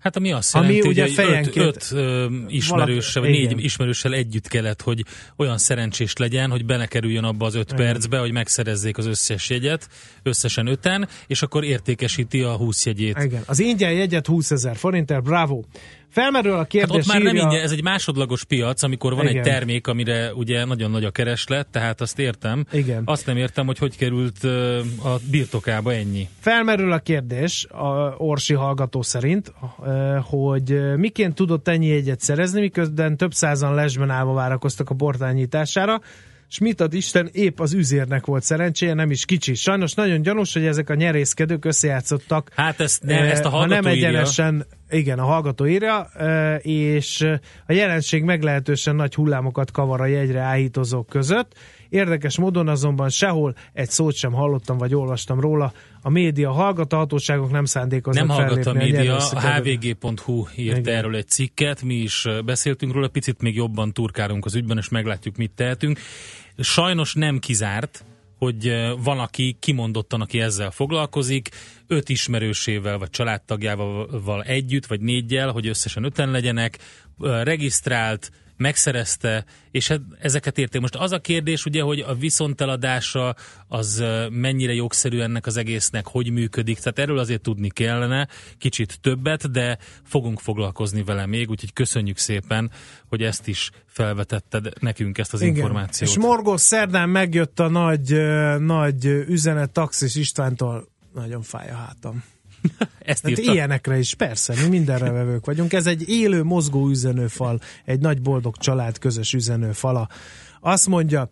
Hát 0.00 0.16
ami 0.16 0.32
azt 0.32 0.54
jelenti, 0.54 0.78
Ami 0.80 0.88
ugye 0.88 1.00
hogy 1.02 1.10
öt, 1.10 1.16
fejenként 1.16 1.56
öt 1.56 1.86
ö, 1.92 2.26
ismerőssel, 2.48 3.22
vagy 3.22 3.30
Valaki- 3.30 3.46
négy 3.46 3.50
igen. 3.52 3.64
ismerőssel 3.64 4.12
együtt 4.14 4.48
kellett, 4.48 4.82
hogy 4.82 5.04
olyan 5.36 5.58
szerencsés 5.58 6.16
legyen, 6.16 6.50
hogy 6.50 6.64
belekerüljön 6.64 7.24
abba 7.24 7.46
az 7.46 7.54
öt 7.54 7.72
Igen. 7.72 7.76
percbe, 7.86 8.18
hogy 8.18 8.32
megszerezzék 8.32 8.98
az 8.98 9.06
összes 9.06 9.50
jegyet, 9.50 9.88
összesen 10.22 10.66
öten, 10.66 11.08
és 11.26 11.42
akkor 11.42 11.64
értékesíti 11.64 12.40
a 12.40 12.56
20 12.56 12.86
jegyét. 12.86 13.18
Igen, 13.22 13.42
az 13.46 13.58
ingyen 13.58 13.92
jegyet 13.92 14.26
20 14.26 14.50
ezer 14.50 14.76
forintért, 14.76 15.22
bravo. 15.22 15.62
Felmerül 16.10 16.52
a 16.52 16.56
Hát 16.56 16.66
kérdés, 16.66 16.96
ott 16.96 17.06
már 17.06 17.22
nem 17.22 17.34
írja- 17.34 17.42
ingyen, 17.42 17.62
ez 17.64 17.70
egy 17.72 17.82
másodlagos 17.82 18.44
piac, 18.44 18.82
amikor 18.82 19.14
van 19.14 19.24
Igen. 19.26 19.36
egy 19.36 19.42
termék, 19.42 19.86
amire 19.86 20.34
ugye 20.34 20.64
nagyon 20.64 20.90
nagy 20.90 21.04
a 21.04 21.10
kereslet, 21.10 21.66
tehát 21.66 22.00
azt 22.00 22.18
értem. 22.18 22.64
Igen. 22.72 23.02
Azt 23.04 23.26
nem 23.26 23.36
értem, 23.36 23.66
hogy 23.66 23.78
hogy 23.78 23.96
került 23.96 24.44
a 25.04 25.16
birtokába 25.30 25.92
ennyi. 25.94 26.28
Felmerül 26.40 26.92
a 26.92 26.98
kérdés 26.98 27.66
a 27.70 28.14
Orsi 28.16 28.54
hallgató 28.54 29.02
szerint, 29.02 29.52
hogy 30.22 30.96
miként 30.96 31.34
tudott 31.34 31.68
ennyi 31.68 31.86
jegyet 31.86 32.20
szerezni, 32.20 32.60
miközben 32.60 33.16
több 33.16 33.32
százan 33.32 33.74
lesben 33.74 34.10
állva 34.10 34.32
várakoztak 34.32 34.90
a 34.90 34.94
portál 34.94 35.32
nyitására, 35.32 36.00
és 36.48 36.58
mit 36.58 36.80
ad 36.80 36.94
Isten, 36.94 37.28
épp 37.32 37.60
az 37.60 37.72
üzérnek 37.72 38.26
volt 38.26 38.42
szerencséje, 38.42 38.94
nem 38.94 39.10
is 39.10 39.24
kicsi. 39.24 39.54
Sajnos 39.54 39.94
nagyon 39.94 40.22
gyanús, 40.22 40.52
hogy 40.52 40.64
ezek 40.64 40.90
a 40.90 40.94
nyerészkedők 40.94 41.64
összejátszottak. 41.64 42.50
Hát 42.54 42.80
ezt, 42.80 43.02
nem, 43.02 43.24
ezt 43.24 43.44
a 43.44 43.48
ha 43.48 43.66
nem 43.66 43.86
írja. 43.88 44.24
Igen, 44.90 45.18
a 45.18 45.24
hallgató 45.24 45.66
írja, 45.66 46.10
és 46.58 47.26
a 47.66 47.72
jelenség 47.72 48.22
meglehetősen 48.22 48.96
nagy 48.96 49.14
hullámokat 49.14 49.70
kavar 49.70 50.00
a 50.00 50.06
jegyre 50.06 50.40
áhítozók 50.40 51.08
között. 51.08 51.54
Érdekes 51.88 52.38
módon 52.38 52.68
azonban 52.68 53.08
sehol 53.08 53.54
egy 53.72 53.90
szót 53.90 54.14
sem 54.14 54.32
hallottam, 54.32 54.78
vagy 54.78 54.94
olvastam 54.94 55.40
róla. 55.40 55.72
A 56.02 56.10
média 56.10 56.50
hallgat, 56.50 56.92
a 56.92 56.96
hatóságok 56.96 57.50
nem 57.50 57.64
szándékoznak 57.64 58.26
Nem 58.26 58.36
hallgat 58.36 58.66
a 58.66 58.72
média, 58.72 59.16
a 59.16 59.40
hvg.hu 59.40 60.46
írt 60.56 60.76
Igen. 60.76 60.94
erről 60.94 61.16
egy 61.16 61.28
cikket, 61.28 61.82
mi 61.82 61.94
is 61.94 62.26
beszéltünk 62.44 62.92
róla, 62.92 63.08
picit 63.08 63.40
még 63.42 63.54
jobban 63.54 63.92
turkálunk 63.92 64.44
az 64.44 64.54
ügyben, 64.54 64.76
és 64.76 64.88
meglátjuk, 64.88 65.36
mit 65.36 65.50
tehetünk. 65.54 65.98
Sajnos 66.58 67.14
nem 67.14 67.38
kizárt, 67.38 68.04
hogy 68.40 68.66
ö, 68.66 68.94
van, 69.02 69.18
aki 69.18 69.56
kimondottan, 69.60 70.20
aki 70.20 70.40
ezzel 70.40 70.70
foglalkozik, 70.70 71.48
öt 71.86 72.08
ismerősével, 72.08 72.98
vagy 72.98 73.10
családtagjával 73.10 74.42
együtt, 74.42 74.86
vagy 74.86 75.00
négyel, 75.00 75.50
hogy 75.50 75.66
összesen 75.66 76.04
öten 76.04 76.30
legyenek, 76.30 76.78
ö, 77.18 77.42
regisztrált, 77.42 78.30
megszerezte, 78.60 79.44
és 79.70 79.88
hát 79.88 80.00
ezeket 80.18 80.58
érték. 80.58 80.80
Most 80.80 80.96
az 80.96 81.12
a 81.12 81.20
kérdés 81.20 81.64
ugye, 81.64 81.82
hogy 81.82 82.00
a 82.00 82.14
viszonteladása 82.14 83.34
az 83.68 84.04
mennyire 84.30 84.72
jogszerű 84.72 85.20
ennek 85.20 85.46
az 85.46 85.56
egésznek, 85.56 86.06
hogy 86.06 86.30
működik, 86.30 86.78
tehát 86.78 86.98
erről 86.98 87.18
azért 87.18 87.40
tudni 87.40 87.68
kellene 87.68 88.28
kicsit 88.58 89.00
többet, 89.00 89.50
de 89.50 89.78
fogunk 90.04 90.40
foglalkozni 90.40 91.02
vele 91.02 91.26
még, 91.26 91.50
úgyhogy 91.50 91.72
köszönjük 91.72 92.18
szépen, 92.18 92.70
hogy 93.08 93.22
ezt 93.22 93.48
is 93.48 93.70
felvetetted 93.86 94.72
nekünk 94.80 95.18
ezt 95.18 95.32
az 95.32 95.40
információt. 95.40 96.10
És 96.10 96.16
Morgos 96.16 96.60
szerdán 96.60 97.08
megjött 97.08 97.60
a 97.60 97.68
nagy, 97.68 98.10
nagy 98.58 99.04
üzenet 99.04 99.70
Taxis 99.70 100.14
Istvántól, 100.14 100.88
nagyon 101.14 101.42
fáj 101.42 101.70
a 101.70 101.74
hátam. 101.74 102.22
Ezt 102.98 103.22
Hát 103.22 103.38
írta. 103.38 103.52
ilyenekre 103.52 103.98
is, 103.98 104.14
persze, 104.14 104.54
mi 104.62 104.68
mindenre 104.68 105.10
vevők 105.10 105.44
vagyunk. 105.44 105.72
Ez 105.72 105.86
egy 105.86 106.08
élő, 106.08 106.42
mozgó 106.42 106.88
üzenőfal, 106.88 107.60
egy 107.84 108.00
nagy 108.00 108.22
boldog 108.22 108.56
család 108.56 108.98
közös 108.98 109.32
üzenőfala. 109.32 110.08
Azt 110.60 110.86
mondja, 110.86 111.28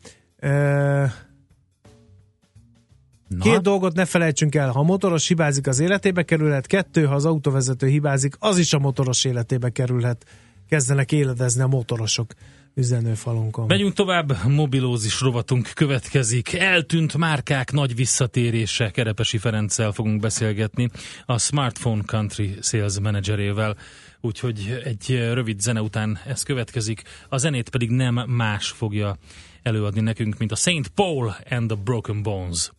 Na, 3.28 3.44
Két 3.44 3.60
dolgot 3.60 3.94
ne 3.94 4.04
felejtsünk 4.04 4.54
el, 4.54 4.70
ha 4.70 4.78
a 4.80 4.82
motoros 4.82 5.28
hibázik, 5.28 5.66
az 5.66 5.78
életébe 5.80 6.22
kerülhet, 6.22 6.66
kettő, 6.66 7.04
ha 7.04 7.14
az 7.14 7.24
autóvezető 7.24 7.86
hibázik, 7.86 8.36
az 8.38 8.58
is 8.58 8.72
a 8.72 8.78
motoros 8.78 9.24
életébe 9.24 9.70
kerülhet. 9.70 10.24
Kezdenek 10.68 11.12
éledezni 11.12 11.62
a 11.62 11.66
motorosok 11.66 12.32
üzenőfalunkon. 12.74 13.66
Megyünk 13.66 13.94
tovább, 13.94 14.44
mobilózis 14.46 15.20
rovatunk 15.20 15.70
következik. 15.74 16.52
Eltűnt 16.52 17.16
márkák 17.16 17.72
nagy 17.72 17.94
visszatérése. 17.94 18.90
Kerepesi 18.90 19.38
Ferenccel 19.38 19.92
fogunk 19.92 20.20
beszélgetni 20.20 20.88
a 21.26 21.38
Smartphone 21.38 22.02
Country 22.06 22.54
Sales 22.60 22.98
Managerével. 23.00 23.76
Úgyhogy 24.20 24.80
egy 24.84 25.30
rövid 25.32 25.60
zene 25.60 25.82
után 25.82 26.18
ez 26.26 26.42
következik. 26.42 27.02
A 27.28 27.36
zenét 27.36 27.68
pedig 27.68 27.90
nem 27.90 28.14
más 28.14 28.68
fogja 28.68 29.16
előadni 29.62 30.00
nekünk, 30.00 30.38
mint 30.38 30.52
a 30.52 30.56
Saint 30.56 30.88
Paul 30.88 31.34
and 31.50 31.68
the 31.68 31.78
Broken 31.84 32.22
Bones. 32.22 32.70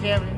Thanks, 0.00 0.37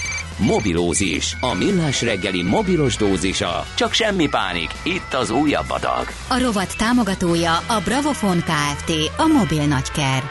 Mobilózis. 0.37 1.37
A 1.41 1.53
millás 1.53 2.01
reggeli 2.01 2.43
mobilos 2.43 2.95
dózisa. 2.95 3.63
Csak 3.75 3.91
semmi 3.93 4.27
pánik. 4.29 4.69
Itt 4.83 5.13
az 5.13 5.29
újabb 5.29 5.69
adag. 5.69 6.05
A 6.29 6.39
rovat 6.39 6.77
támogatója 6.77 7.57
a 7.57 7.81
Bravofon 7.85 8.37
Kft. 8.37 8.91
A 9.17 9.25
mobil 9.25 9.67
nagyker. 9.67 10.23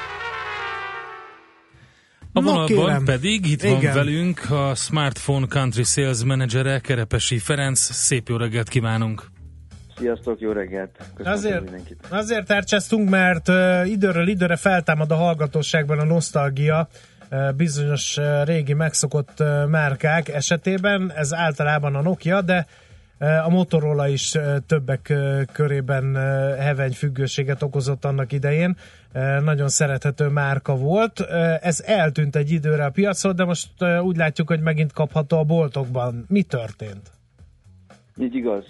A 2.33 2.41
No, 2.41 2.47
vonalban 2.47 2.67
kérem. 2.77 3.05
pedig 3.05 3.47
itt 3.47 3.63
Igen. 3.63 3.81
van 3.81 3.93
velünk 3.93 4.51
a 4.51 4.75
Smartphone 4.75 5.47
Country 5.47 5.83
Sales 5.85 6.25
Managere, 6.25 6.79
Kerepesi 6.79 7.39
Ferenc. 7.39 7.79
Szép 7.81 8.29
jó 8.29 8.37
reggelt 8.37 8.69
kívánunk! 8.69 9.27
Sziasztok, 9.99 10.41
jó 10.41 10.53
reggelt! 10.53 10.91
Köszönöm 11.15 11.39
Azért, 11.39 11.63
mindenkit! 11.63 12.07
azért 12.09 12.47
tárcsáztunk, 12.47 13.09
mert 13.09 13.49
uh, 13.49 13.91
időről 13.91 14.29
időre 14.29 14.57
feltámad 14.57 15.11
a 15.11 15.15
hallgatóságban 15.17 15.99
a 15.99 16.05
nosztalgia 16.05 16.89
bizonyos 17.57 18.19
régi 18.45 18.73
megszokott 18.73 19.43
márkák 19.69 20.29
esetében, 20.29 21.13
ez 21.17 21.35
általában 21.35 21.95
a 21.95 22.03
Nokia, 22.03 22.43
de 22.43 22.67
a 23.19 23.49
Motorola 23.49 24.09
is 24.09 24.35
többek 24.67 25.15
körében 25.53 26.15
heveny 26.59 26.93
függőséget 26.93 27.63
okozott 27.63 28.05
annak 28.05 28.33
idején. 28.33 28.77
Nagyon 29.43 29.69
szerethető 29.69 30.29
márka 30.29 30.77
volt. 30.77 31.21
Ez 31.61 31.81
eltűnt 31.81 32.37
egy 32.37 32.51
időre 32.51 32.85
a 32.85 32.91
piacról, 32.91 33.33
de 33.33 33.45
most 33.45 33.69
úgy 34.03 34.17
látjuk, 34.17 34.49
hogy 34.49 34.61
megint 34.61 34.93
kapható 34.93 35.39
a 35.39 35.45
boltokban. 35.45 36.25
Mi 36.29 36.43
történt? 36.43 37.11
Így 38.17 38.35
igaz. 38.35 38.65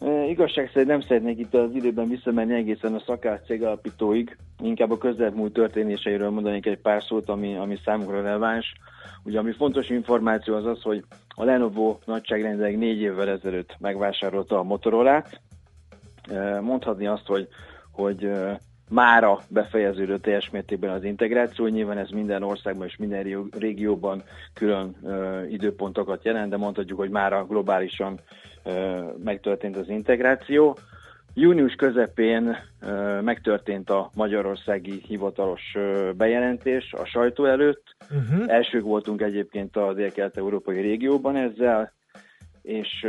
E, 0.00 0.24
igazság 0.24 0.70
szerint 0.72 0.90
nem 0.90 1.00
szeretnék 1.00 1.38
itt 1.38 1.54
az 1.54 1.74
időben 1.74 2.08
visszamenni 2.08 2.54
egészen 2.54 2.94
a 2.94 3.02
szakács 3.06 3.44
cég 3.46 3.62
alapítóig, 3.62 4.36
inkább 4.62 4.90
a 4.90 4.98
közelmúlt 4.98 5.52
történéseiről 5.52 6.30
mondanék 6.30 6.66
egy 6.66 6.78
pár 6.78 7.02
szót, 7.02 7.28
ami, 7.28 7.56
ami 7.56 7.78
számukra 7.84 8.22
releváns. 8.22 8.72
Ugye 9.24 9.38
ami 9.38 9.52
fontos 9.52 9.88
információ 9.90 10.54
az 10.54 10.66
az, 10.66 10.82
hogy 10.82 11.04
a 11.28 11.44
Lenovo 11.44 11.98
nagyságrendileg 12.04 12.78
négy 12.78 13.00
évvel 13.00 13.28
ezelőtt 13.28 13.76
megvásárolta 13.78 14.58
a 14.58 14.62
Motorolát. 14.62 15.40
E, 16.30 16.60
Mondhatni 16.60 17.06
azt, 17.06 17.26
hogy, 17.26 17.48
hogy 17.92 18.24
e, 18.24 18.60
mára 18.88 19.38
befejeződött 19.48 20.22
teljes 20.22 20.50
mértékben 20.50 20.90
az 20.90 21.04
integráció, 21.04 21.66
nyilván 21.66 21.98
ez 21.98 22.10
minden 22.10 22.42
országban 22.42 22.86
és 22.86 22.96
minden 22.96 23.22
régió- 23.22 23.48
régióban 23.58 24.22
külön 24.54 24.96
időpontokat 25.50 26.24
jelent, 26.24 26.50
de 26.50 26.56
mondhatjuk, 26.56 26.98
hogy 26.98 27.10
mára 27.10 27.46
globálisan 27.46 28.20
megtörtént 29.24 29.76
az 29.76 29.88
integráció. 29.88 30.76
Június 31.34 31.74
közepén 31.74 32.56
megtörtént 33.20 33.90
a 33.90 34.10
magyarországi 34.14 35.02
hivatalos 35.06 35.76
bejelentés 36.16 36.92
a 36.92 37.04
sajtó 37.04 37.44
előtt. 37.44 37.96
Uh-huh. 38.10 38.52
Elsők 38.52 38.82
voltunk 38.82 39.20
egyébként 39.20 39.76
a 39.76 39.92
dél-kelet-európai 39.92 40.80
régióban 40.80 41.36
ezzel, 41.36 41.92
és 42.62 43.06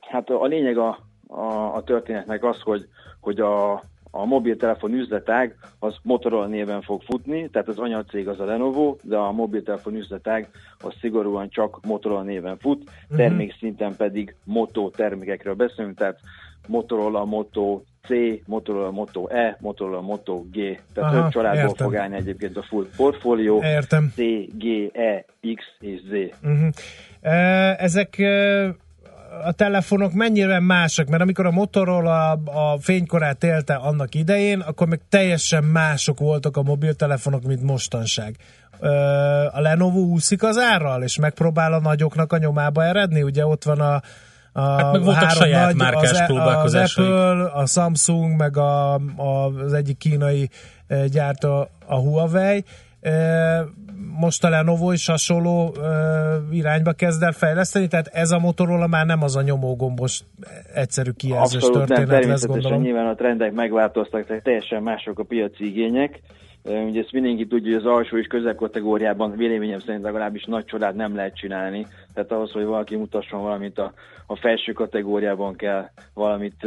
hát 0.00 0.30
a 0.30 0.44
lényeg 0.44 0.78
a, 0.78 0.98
a, 1.26 1.74
a 1.74 1.82
történetnek 1.82 2.44
az, 2.44 2.60
hogy, 2.60 2.86
hogy 3.20 3.40
a, 3.40 3.82
a 4.10 4.24
mobiltelefon 4.24 4.92
üzletág 4.92 5.54
az 5.78 5.96
Motorola 6.02 6.46
néven 6.46 6.82
fog 6.82 7.02
futni, 7.02 7.48
tehát 7.48 7.68
az 7.68 7.78
anyacég 7.78 8.28
az 8.28 8.40
a 8.40 8.44
Lenovo, 8.44 8.96
de 9.02 9.16
a 9.16 9.32
mobiltelefon 9.32 9.96
üzletág 9.96 10.48
az 10.80 10.94
szigorúan 11.00 11.48
csak 11.48 11.78
Motorola 11.86 12.22
néven 12.22 12.58
fut, 12.58 12.90
termékszinten 13.16 13.96
pedig 13.96 14.34
Moto 14.44 14.90
termékekről 14.90 15.54
beszélünk, 15.54 15.96
tehát 15.96 16.18
Motorola 16.66 17.24
Moto 17.24 17.80
C, 18.02 18.08
Motorola 18.46 18.90
Moto 18.90 19.26
E, 19.26 19.56
Motorola 19.60 20.00
Moto 20.00 20.44
G. 20.52 20.80
Tehát 20.94 21.14
Aha, 21.14 21.26
öt 21.26 21.32
családból 21.32 21.68
értem. 21.68 21.86
fog 21.86 21.96
állni 21.96 22.16
egyébként 22.16 22.56
a 22.56 22.62
full 22.62 22.86
portfólió. 22.96 23.62
Értem. 23.62 24.12
C, 24.14 24.20
G, 24.58 24.90
E, 24.92 25.24
X 25.54 25.64
és 25.80 26.00
Z. 26.00 26.12
Uh-huh. 26.42 26.68
Ezek 27.82 28.16
a 29.44 29.52
telefonok 29.52 30.12
mennyire 30.12 30.60
mások? 30.60 31.08
Mert 31.08 31.22
amikor 31.22 31.46
a 31.46 31.50
Motorola 31.50 32.30
a 32.44 32.78
fénykorát 32.80 33.44
élte 33.44 33.74
annak 33.74 34.14
idején, 34.14 34.60
akkor 34.60 34.88
még 34.88 35.00
teljesen 35.08 35.64
mások 35.64 36.18
voltak 36.18 36.56
a 36.56 36.62
mobiltelefonok, 36.62 37.42
mint 37.42 37.62
mostanság. 37.62 38.36
A 39.50 39.60
Lenovo 39.60 40.00
úszik 40.00 40.42
az 40.42 40.58
árral, 40.58 41.02
és 41.02 41.18
megpróbál 41.18 41.72
a 41.72 41.80
nagyoknak 41.80 42.32
a 42.32 42.38
nyomába 42.38 42.84
eredni? 42.84 43.22
Ugye 43.22 43.46
ott 43.46 43.64
van 43.64 43.80
a 43.80 44.02
a 44.52 44.60
Hát 44.60 44.92
meg 44.92 45.02
voltak 45.02 45.22
három 45.22 45.42
saját 45.42 45.74
márkás 45.74 46.10
az, 46.10 46.16
E- 46.16 46.22
az 46.22 46.26
próbálkozásaik. 46.26 47.08
Apple, 47.08 47.44
a 47.44 47.66
Samsung, 47.66 48.36
meg 48.36 48.56
a, 48.56 48.94
a, 49.16 49.52
az 49.64 49.72
egyik 49.72 49.96
kínai 49.96 50.50
gyártó, 51.10 51.68
a 51.86 51.94
Huawei. 51.94 52.64
Most 54.18 54.44
a 54.44 54.48
Lenovo 54.48 54.92
is 54.92 55.06
hasonló 55.06 55.74
irányba 56.50 56.92
kezd 56.92 57.22
el 57.22 57.32
fejleszteni, 57.32 57.88
tehát 57.88 58.06
ez 58.06 58.30
a 58.30 58.38
Motorola 58.38 58.86
már 58.86 59.06
nem 59.06 59.22
az 59.22 59.36
a 59.36 59.42
nyomógombos 59.42 60.20
egyszerű 60.74 61.10
kijelzős 61.10 61.62
Abszolút 61.62 61.76
nem, 61.76 61.86
történet 61.86 62.08
lesz, 62.08 62.20
természetesen 62.20 62.60
gondolom. 62.60 62.82
nyilván 62.82 63.06
a 63.06 63.14
trendek 63.14 63.52
megváltoztak, 63.52 64.26
tehát 64.26 64.42
teljesen 64.42 64.82
mások 64.82 65.18
a 65.18 65.22
piaci 65.22 65.64
igények. 65.66 66.20
Ugye 66.64 67.00
ezt 67.00 67.12
mindenki 67.12 67.46
tudja, 67.46 67.72
hogy 67.72 67.86
az 67.86 67.92
alsó 67.92 68.16
és 68.18 68.26
középkategóriában 68.26 69.36
véleményem 69.36 69.78
szerint 69.78 70.02
legalábbis 70.02 70.44
nagy 70.44 70.64
csodát 70.64 70.94
nem 70.94 71.14
lehet 71.14 71.36
csinálni. 71.36 71.86
Tehát 72.14 72.32
ahhoz, 72.32 72.50
hogy 72.50 72.64
valaki 72.64 72.96
mutasson 72.96 73.42
valamit 73.42 73.78
a, 73.78 73.92
a 74.26 74.36
felső 74.36 74.72
kategóriában 74.72 75.56
kell 75.56 75.88
valamit 76.14 76.66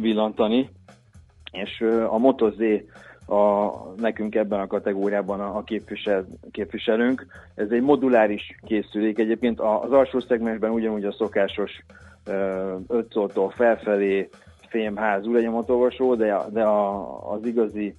villantani. 0.00 0.70
És 1.52 1.84
a 2.08 2.18
Moto 2.18 2.50
Z 2.50 2.56
a, 3.26 3.70
nekünk 3.96 4.34
ebben 4.34 4.60
a 4.60 4.66
kategóriában 4.66 5.40
a, 5.40 5.56
a 5.56 5.62
képvisel, 5.62 6.26
képviselünk. 6.50 7.26
Ez 7.54 7.70
egy 7.70 7.82
moduláris 7.82 8.58
készülék. 8.66 9.18
Egyébként 9.18 9.60
az 9.60 9.90
alsó 9.90 10.20
szegmensben 10.20 10.70
ugyanúgy 10.70 11.04
a 11.04 11.12
szokásos 11.12 11.84
5 12.88 13.12
szótól 13.12 13.50
felfelé 13.50 14.28
fémházú 14.68 15.32
legyen 15.32 15.64
de, 16.16 16.36
de 16.50 16.62
a, 16.62 17.32
az 17.32 17.46
igazi 17.46 17.96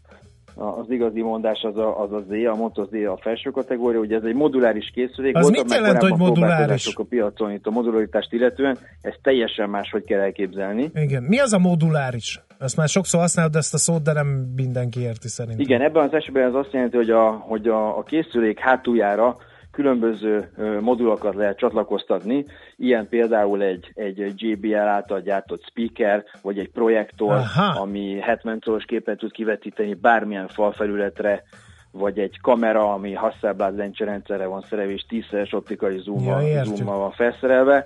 az 0.55 0.89
igazi 0.89 1.21
mondás 1.21 1.61
az 1.61 1.77
a, 1.77 2.01
az 2.01 2.11
a 2.11 2.23
Z, 2.29 2.31
a 2.51 2.55
Moto 2.55 2.83
Z 2.83 2.93
a 2.93 3.17
felső 3.21 3.49
kategória, 3.49 3.99
ugye 3.99 4.15
ez 4.15 4.23
egy 4.23 4.35
moduláris 4.35 4.91
készülék. 4.93 5.35
Az 5.35 5.41
Voltak 5.41 5.63
mit 5.63 5.73
jelent, 5.73 6.01
hogy 6.01 6.17
moduláris? 6.17 6.95
a 6.95 7.03
piacon 7.03 7.51
itt 7.51 7.65
a 7.65 7.71
modularitást 7.71 8.33
illetően, 8.33 8.77
ezt 9.01 9.19
teljesen 9.21 9.69
máshogy 9.69 10.03
kell 10.03 10.19
elképzelni. 10.19 10.91
Igen. 10.93 11.23
Mi 11.23 11.39
az 11.39 11.53
a 11.53 11.59
moduláris? 11.59 12.41
Ezt 12.59 12.77
már 12.77 12.87
sokszor 12.87 13.19
használod 13.19 13.55
ezt 13.55 13.73
a 13.73 13.77
szót, 13.77 14.03
de 14.03 14.13
nem 14.13 14.27
mindenki 14.55 14.99
érti 14.99 15.27
szerintem. 15.27 15.65
Igen, 15.65 15.81
ebben 15.81 16.03
az 16.03 16.13
esetben 16.13 16.47
ez 16.47 16.53
azt 16.53 16.71
jelenti, 16.71 16.95
hogy 16.95 17.09
a, 17.09 17.31
hogy 17.31 17.67
a, 17.67 17.97
a 17.97 18.03
készülék 18.03 18.59
hátuljára 18.59 19.35
különböző 19.75 20.49
modulokat 20.81 21.35
lehet 21.35 21.57
csatlakoztatni, 21.57 22.45
ilyen 22.77 23.07
például 23.09 23.61
egy, 23.61 23.91
egy 23.93 24.33
JBL 24.35 24.75
által 24.75 25.19
gyártott 25.21 25.63
speaker, 25.69 26.23
vagy 26.41 26.59
egy 26.59 26.69
projektor, 26.69 27.31
Aha. 27.31 27.81
ami 27.81 28.19
70 28.19 28.59
szoros 28.63 28.85
képet 28.85 29.17
tud 29.17 29.31
kivetíteni 29.31 29.93
bármilyen 29.93 30.47
falfelületre, 30.47 31.43
vagy 31.91 32.19
egy 32.19 32.39
kamera, 32.41 32.93
ami 32.93 33.13
Hasselblad 33.13 33.77
lencserendszerre 33.77 34.45
van 34.45 34.61
szerelve, 34.61 34.91
és 34.91 35.05
10-szeres 35.09 35.53
optikai 35.53 35.95
Ja, 35.95 36.01
zoommal, 36.01 36.41
értjük. 36.41 36.75
zoommal 36.75 36.99
van 36.99 37.11
felszerelve. 37.11 37.85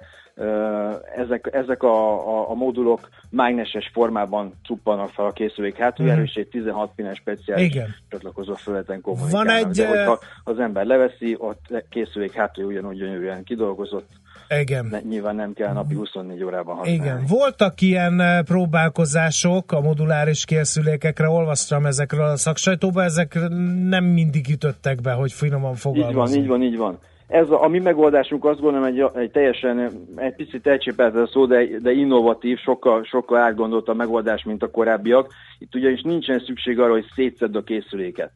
Ezek, 1.16 1.50
ezek 1.52 1.84
a, 1.84 2.28
a, 2.38 2.50
a 2.50 2.54
modulok 2.54 3.10
mágneses 3.30 3.90
formában 3.94 4.54
cuppanak 4.66 5.10
fel 5.10 5.26
a 5.26 5.32
készülék 5.32 5.78
hátuljára, 5.78 6.20
Mhm. 6.20 6.28
és 6.30 6.34
egy 6.36 6.48
16 6.48 6.92
pines 6.96 7.18
speciális 7.18 7.66
Igen. 7.66 7.96
csatlakozó 8.10 8.54
felületen 8.54 9.02
kommunikálnak. 9.02 9.56
egy, 9.58 9.68
De 9.68 9.88
hogyha 9.88 10.20
az 10.44 10.60
ember 10.60 10.86
leveszi, 10.86 11.36
ott 11.40 11.84
készülék 11.90 12.34
hátulja 12.34 12.70
ugyanúgy 12.70 12.98
gyönyörűen 12.98 13.44
kidolgozott, 13.44 14.08
Igen. 14.60 14.86
ne, 14.86 15.00
nyilván 15.00 15.36
nem 15.36 15.54
kell 15.54 15.74
napi 15.74 15.96
24 15.96 16.44
órában 16.44 16.76
használni. 16.76 17.02
Igen, 17.02 17.24
voltak 17.28 17.82
ilyen 17.82 18.44
próbálkozások 18.46 19.72
a 19.72 19.82
moduláris 19.82 20.46
készülékekre, 20.46 21.30
olvastam 21.30 21.86
ezekről 21.86 22.26
a 22.26 22.38
szaksajtóban, 22.38 23.04
ezek 23.04 23.38
nem 23.90 24.04
mindig 24.04 24.50
ütöttek 24.50 25.02
be, 25.02 25.12
hogy 25.12 25.32
finoman 25.32 25.76
Így 25.94 26.14
van, 26.14 26.34
így 26.34 26.48
van, 26.48 26.62
így 26.64 26.78
van. 26.78 27.00
Ez 27.30 27.50
a, 27.50 27.64
a 27.64 27.68
mi 27.68 27.80
megoldásunk 27.80 28.46
azt 28.46 28.60
gondolom 28.60 28.88
egy, 28.88 29.06
egy 29.14 29.32
teljesen, 29.32 29.92
egy 30.16 30.36
picit 30.36 30.68
elcsépelt 30.68 31.16
ez 31.16 31.22
a 31.22 31.28
szó, 31.28 31.46
de, 31.46 31.66
de 31.80 31.92
innovatív, 31.92 32.58
sokkal, 32.58 33.04
sokkal 33.04 33.38
átgondolt 33.38 33.88
a 33.88 33.94
megoldás, 33.94 34.44
mint 34.44 34.64
a 34.64 34.72
korábbiak. 34.72 35.34
Itt 35.60 35.76
ugyanis 35.76 36.02
nincsen 36.02 36.40
szükség 36.40 36.80
arra, 36.80 36.92
hogy 36.92 37.06
szétszedd 37.16 37.58
a 37.58 37.64
készüléket. 37.64 38.32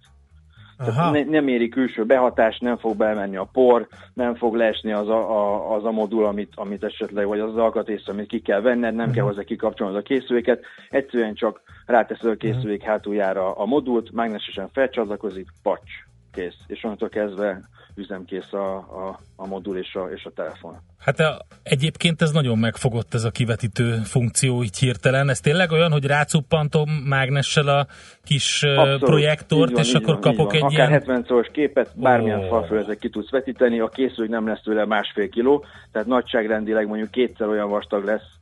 Tehát 0.77 1.11
ne, 1.11 1.23
nem 1.23 1.47
éri 1.47 1.69
külső 1.69 2.05
behatás, 2.05 2.59
nem 2.59 2.77
fog 2.77 2.97
bemenni 2.97 3.35
a 3.35 3.49
por, 3.51 3.87
nem 4.13 4.35
fog 4.35 4.55
leesni 4.55 4.91
az 4.91 5.09
a, 5.09 5.31
a, 5.31 5.75
az 5.75 5.85
a 5.85 5.91
modul, 5.91 6.25
amit, 6.25 6.51
amit 6.55 6.83
esetleg, 6.83 7.27
vagy 7.27 7.39
az, 7.39 7.49
az 7.49 7.57
alkatrész, 7.57 8.07
amit 8.07 8.27
ki 8.27 8.41
kell 8.41 8.61
venned, 8.61 8.95
nem 8.95 9.11
kell 9.11 9.23
hozzá 9.23 9.43
kikapcsolnod 9.43 9.97
a 9.97 10.01
készüléket, 10.01 10.63
egyszerűen 10.89 11.33
csak 11.33 11.61
ráteszed 11.85 12.29
a 12.29 12.35
készülék 12.35 12.79
uh-huh. 12.79 12.91
hátuljára 12.91 13.51
a 13.51 13.65
modult, 13.65 14.11
mágnesesen 14.11 14.69
felcsatlakozik, 14.73 15.47
pacs, 15.63 15.91
kész. 16.31 16.57
És 16.67 16.83
onnantól 16.83 17.09
kezdve 17.09 17.61
üzemkész 17.95 18.53
a, 18.53 18.75
a, 18.75 19.19
a 19.35 19.47
modul 19.47 19.77
és 19.77 19.95
a, 19.95 20.09
és 20.15 20.25
a 20.25 20.31
telefon. 20.35 20.77
Hát 20.99 21.19
a, 21.19 21.45
egyébként 21.63 22.21
ez 22.21 22.31
nagyon 22.31 22.57
megfogott 22.57 23.13
ez 23.13 23.23
a 23.23 23.31
kivetítő 23.31 23.91
funkció 24.03 24.63
így 24.63 24.77
hirtelen. 24.77 25.29
Ez 25.29 25.39
tényleg 25.39 25.71
olyan, 25.71 25.91
hogy 25.91 26.05
rácuppantom 26.05 26.89
mágnessel 26.89 27.67
a 27.67 27.87
kis 28.23 28.63
Abszolút, 28.63 29.03
projektort, 29.03 29.71
van, 29.71 29.81
és 29.81 29.93
akkor 29.93 30.13
van, 30.13 30.21
kapok 30.21 30.53
egy 30.53 30.61
Akár 30.61 30.71
ilyen... 30.71 30.89
70 30.89 31.23
szoros 31.27 31.47
képet 31.51 31.91
bármilyen 31.95 32.39
oh. 32.39 32.47
falföldet 32.47 32.99
ki 32.99 33.09
tudsz 33.09 33.29
vetíteni, 33.29 33.79
a 33.79 33.87
készülék 33.87 34.29
nem 34.29 34.47
lesz 34.47 34.61
tőle 34.61 34.85
másfél 34.85 35.29
kiló, 35.29 35.65
tehát 35.91 36.07
nagyságrendileg 36.07 36.87
mondjuk 36.87 37.11
kétszer 37.11 37.47
olyan 37.47 37.69
vastag 37.69 38.05
lesz 38.05 38.41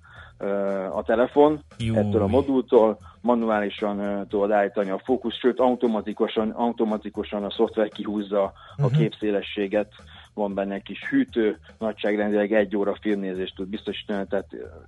a 0.96 1.04
telefon 1.06 1.64
Jó. 1.78 1.96
ettől 1.96 2.22
a 2.22 2.28
modultól, 2.28 2.98
manuálisan 3.22 4.28
tudod 4.28 4.52
állítani 4.52 4.90
a 4.90 5.02
fókusz, 5.04 5.38
sőt 5.38 5.60
automatikusan, 5.60 6.50
automatikusan 6.50 7.44
a 7.44 7.52
szoftver 7.52 7.90
kihúzza 7.90 8.42
uh-huh. 8.42 8.86
a 8.86 8.88
mhm. 8.88 8.98
képszélességet, 8.98 9.94
van 10.42 10.54
benne 10.54 10.74
egy 10.74 10.84
kis 10.84 11.00
hűtő, 11.10 11.58
nagyságrendileg 11.80 12.54
egy 12.54 12.76
óra 12.76 12.98
filmnézést 13.02 13.56
tud 13.56 13.68
biztosítani, 13.68 14.26
tehát 14.30 14.48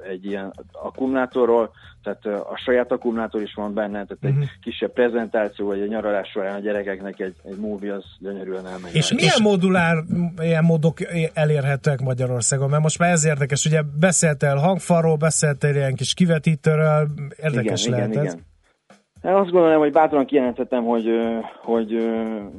egy 0.09 0.25
ilyen 0.25 0.53
akkumulátorról, 0.71 1.71
tehát 2.03 2.25
a 2.25 2.57
saját 2.65 2.91
akkumulátor 2.91 3.41
is 3.41 3.53
van 3.53 3.73
benne, 3.73 3.91
tehát 3.91 4.11
uh-huh. 4.11 4.29
egy 4.29 4.35
mhm. 4.35 4.45
kisebb 4.61 4.93
prezentáció, 4.93 5.65
vagy 5.65 5.81
a 5.81 5.85
nyaralás 5.85 6.29
során 6.29 6.55
a 6.55 6.59
gyerekeknek 6.59 7.19
egy, 7.19 7.35
egy 7.43 7.57
movie 7.57 7.93
az 7.93 8.03
gyönyörűen 8.19 8.67
elmegy. 8.67 8.95
És 8.95 9.13
milyen 9.13 9.41
modulár, 9.41 10.03
ilyen 10.41 10.63
módok 10.63 10.97
elérhetőek 11.33 12.01
Magyarországon? 12.01 12.69
Mert 12.69 12.81
most 12.81 12.99
már 12.99 13.11
ez 13.11 13.25
érdekes, 13.25 13.65
ugye 13.65 13.81
beszéltél 13.99 14.55
hangfalról, 14.55 15.15
beszéltél 15.15 15.75
ilyen 15.75 15.95
kis 15.95 16.13
kivetítőről, 16.13 17.09
érdekes 17.43 17.85
igen, 17.85 17.97
lehet 17.97 18.11
igen, 18.11 18.25
ez. 18.25 18.33
Igen. 18.33 18.51
Azt 19.25 19.51
gondolom, 19.51 19.79
hogy 19.79 19.91
bátran 19.91 20.25
kijelenthetem, 20.25 20.83
hogy, 20.83 21.09
hogy 21.61 22.09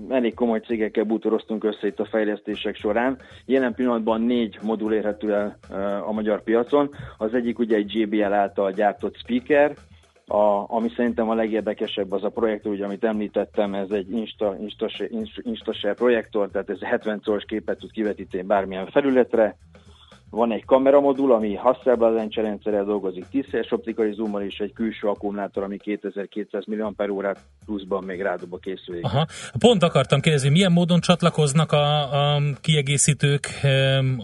elég 0.08 0.34
komoly 0.34 0.58
cégekkel 0.58 1.04
bútoroztunk 1.04 1.64
össze 1.64 1.86
itt 1.86 2.00
a 2.00 2.04
fejlesztések 2.04 2.76
során. 2.76 3.18
Jelen 3.44 3.74
pillanatban 3.74 4.20
négy 4.20 4.58
modul 4.62 4.92
érhető 4.92 5.32
el 5.32 5.58
a 6.06 6.12
magyar 6.12 6.42
piacon. 6.42 6.90
Az 7.18 7.34
egyik 7.34 7.58
ugye 7.58 7.76
egy 7.76 7.94
JBL 7.94 8.32
által 8.32 8.72
gyártott 8.72 9.16
speaker, 9.16 9.74
a, 10.26 10.64
ami 10.66 10.88
szerintem 10.96 11.30
a 11.30 11.34
legérdekesebb 11.34 12.12
az 12.12 12.24
a 12.24 12.28
projektor, 12.28 12.72
ugye, 12.72 12.84
amit 12.84 13.04
említettem, 13.04 13.74
ez 13.74 13.90
egy 13.90 14.10
Insta, 14.10 14.56
Insta, 14.60 14.86
Insta, 15.08 15.40
Insta 15.44 15.94
projektor, 15.94 16.50
tehát 16.50 16.70
ez 16.70 16.80
70 16.80 17.20
szoros 17.24 17.44
képet 17.44 17.78
tud 17.78 17.90
kivetíteni 17.90 18.42
bármilyen 18.42 18.86
felületre, 18.86 19.56
van 20.34 20.52
egy 20.52 20.64
kameramodul, 20.64 21.32
ami 21.32 21.54
Hasselblad 21.54 22.30
rendszerrel 22.34 22.84
dolgozik 22.84 23.24
10 23.30 23.44
optikai 23.70 24.12
zoommal, 24.12 24.42
és 24.42 24.58
egy 24.58 24.72
külső 24.72 25.08
akkumulátor, 25.08 25.62
ami 25.62 25.76
2200 25.76 26.64
mAh 26.66 27.34
pluszban 27.66 28.04
még 28.04 28.20
rádob 28.20 28.52
a 28.52 28.58
készülék. 28.58 29.04
Aha. 29.04 29.26
Pont 29.58 29.82
akartam 29.82 30.20
kérdezni, 30.20 30.48
milyen 30.48 30.72
módon 30.72 31.00
csatlakoznak 31.00 31.72
a, 31.72 32.00
a 32.34 32.40
kiegészítők, 32.60 33.46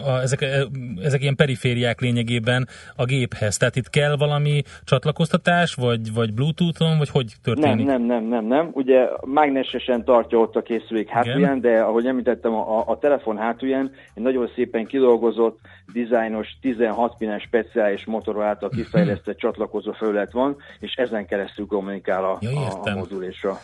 a, 0.05 0.09
ezek, 0.21 0.41
e, 0.41 0.67
ezek 1.03 1.21
ilyen 1.21 1.35
perifériák 1.35 1.99
lényegében 1.99 2.67
a 2.95 3.05
géphez? 3.05 3.57
Tehát 3.57 3.75
itt 3.75 3.89
kell 3.89 4.15
valami 4.17 4.61
csatlakoztatás, 4.83 5.73
vagy, 5.73 6.13
vagy 6.13 6.33
Bluetooth-on, 6.33 6.97
vagy 6.97 7.09
hogy 7.09 7.33
történik? 7.43 7.85
Nem, 7.85 8.01
nem, 8.01 8.21
nem, 8.21 8.23
nem, 8.23 8.45
nem. 8.45 8.69
Ugye 8.73 9.07
mágnesesen 9.25 10.03
tartja 10.03 10.37
ott 10.37 10.55
a 10.55 10.61
készülék 10.61 11.09
hátulján, 11.09 11.61
de 11.61 11.79
ahogy 11.79 12.05
említettem, 12.05 12.53
a, 12.53 12.83
a 12.87 12.97
telefon 12.97 13.37
hátulján 13.37 13.91
egy 14.13 14.23
nagyon 14.23 14.49
szépen 14.55 14.85
kidolgozott 14.85 15.59
dizájnos 15.93 16.47
16 16.61 17.17
pines 17.17 17.43
speciális 17.43 18.05
motor 18.05 18.43
által 18.43 18.69
kifejlesztett 18.69 19.37
csatlakozó 19.37 19.91
felület 19.91 20.31
van, 20.31 20.57
és 20.79 20.93
ezen 20.93 21.25
keresztül 21.25 21.65
kommunikál 21.65 22.23
a, 22.23 22.37
ja, 22.41 22.49
a, 22.49 22.89
a 22.89 22.95
modul 22.95 23.23
és 23.23 23.43
a 23.43 23.59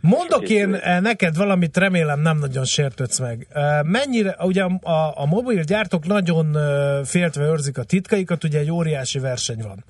Mondok 0.00 0.48
én 0.48 0.74
eh, 0.74 1.00
neked 1.00 1.36
valamit, 1.36 1.76
remélem 1.76 2.20
nem 2.20 2.38
nagyon 2.38 2.64
sértődsz 2.64 3.18
meg. 3.18 3.46
Eh, 3.50 3.82
mennyire, 3.82 4.36
ugye 4.40 4.62
a, 4.62 4.90
a, 4.90 5.12
a 5.16 5.26
mobil 5.26 5.62
gyártók 5.62 6.06
nagyon 6.06 6.56
eh, 6.56 7.04
féltve 7.04 7.44
őrzik 7.44 7.78
a 7.78 7.82
titkaikat, 7.82 8.44
ugye 8.44 8.58
egy 8.58 8.70
óriási 8.70 9.18
verseny 9.18 9.62
van. 9.62 9.84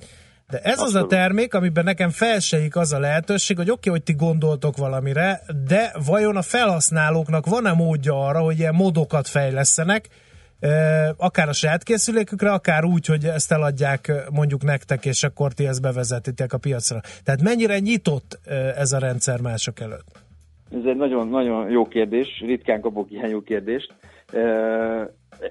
De 0.50 0.58
ez 0.58 0.80
Abszolút. 0.80 0.94
az 0.94 1.02
a 1.02 1.06
termék, 1.06 1.54
amiben 1.54 1.84
nekem 1.84 2.10
felsejik 2.10 2.76
az 2.76 2.92
a 2.92 2.98
lehetőség, 2.98 3.56
hogy 3.56 3.70
oké, 3.70 3.88
okay, 3.88 3.92
hogy 3.92 4.02
ti 4.02 4.24
gondoltok 4.24 4.76
valamire, 4.76 5.40
de 5.66 5.92
vajon 6.06 6.36
a 6.36 6.42
felhasználóknak 6.42 7.46
van-e 7.46 7.72
módja 7.72 8.26
arra, 8.26 8.40
hogy 8.40 8.58
ilyen 8.58 8.74
modokat 8.74 9.28
fejlesztenek, 9.28 10.08
akár 11.16 11.48
a 11.48 11.52
saját 11.52 11.82
készülékükre, 11.82 12.52
akár 12.52 12.84
úgy, 12.84 13.06
hogy 13.06 13.24
ezt 13.24 13.52
eladják 13.52 14.12
mondjuk 14.30 14.62
nektek, 14.62 15.04
és 15.06 15.22
akkor 15.22 15.52
ti 15.52 15.66
ezt 15.66 15.82
bevezetitek 15.82 16.52
a 16.52 16.58
piacra. 16.58 17.00
Tehát 17.24 17.42
mennyire 17.42 17.78
nyitott 17.78 18.38
ez 18.76 18.92
a 18.92 18.98
rendszer 18.98 19.40
mások 19.40 19.80
előtt? 19.80 20.22
Ez 20.72 20.84
egy 20.84 20.96
nagyon, 20.96 21.28
nagyon 21.28 21.70
jó 21.70 21.88
kérdés, 21.88 22.42
ritkán 22.46 22.80
kapok 22.80 23.10
ilyen 23.10 23.28
jó 23.28 23.40
kérdést 23.40 23.94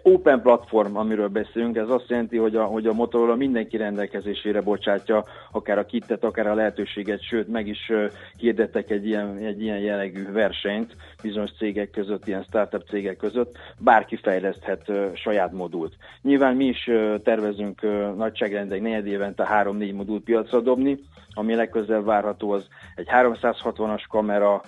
open 0.02 0.42
platform, 0.42 0.96
amiről 0.96 1.28
beszélünk, 1.28 1.78
ez 1.78 1.90
azt 1.90 2.10
jelenti, 2.10 2.38
hogy 2.38 2.56
a, 2.56 2.64
hogy 2.64 2.86
a 2.86 2.94
Motorola 2.94 3.36
mindenki 3.36 3.78
rendelkezésére 3.78 4.62
bocsátja, 4.62 5.26
akár 5.52 5.78
a 5.78 5.86
kittet, 5.86 6.24
akár 6.24 6.48
a 6.48 6.54
lehetőséget, 6.54 7.24
sőt, 7.24 7.48
meg 7.48 7.68
is 7.68 7.92
hirdettek 8.38 8.90
egy 8.90 9.06
ilyen, 9.06 9.38
egy 9.38 9.62
ilyen 9.62 9.80
jellegű 9.80 10.32
versenyt 10.32 10.96
bizonyos 11.22 11.52
cégek 11.58 11.90
között, 11.90 12.28
ilyen 12.28 12.44
startup 12.44 12.88
cégek 12.88 13.18
között, 13.18 13.58
bárki 13.78 14.16
fejleszthet 14.16 14.92
saját 15.14 15.52
modult. 15.52 15.94
Nyilván 16.22 16.56
mi 16.56 16.66
is 16.66 16.90
tervezünk 17.24 17.82
nagyságrendek 18.16 18.82
negyed 18.82 19.08
évente 19.08 19.48
3-4 19.64 19.96
modult 19.96 20.24
piacra 20.24 20.60
dobni, 20.60 21.00
ami 21.34 21.56
legközelebb 21.56 22.06
várható 22.06 22.52
az 22.52 22.68
egy 22.96 23.08
360-as 23.12 24.04
kamera, 24.10 24.62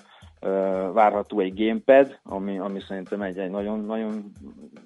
várható 0.94 1.40
egy 1.40 1.54
gamepad, 1.56 2.20
ami, 2.24 2.58
ami 2.58 2.80
szerintem 2.88 3.22
egy, 3.22 3.38
egy 3.38 3.50
nagyon, 3.50 3.86
nagyon 3.86 4.32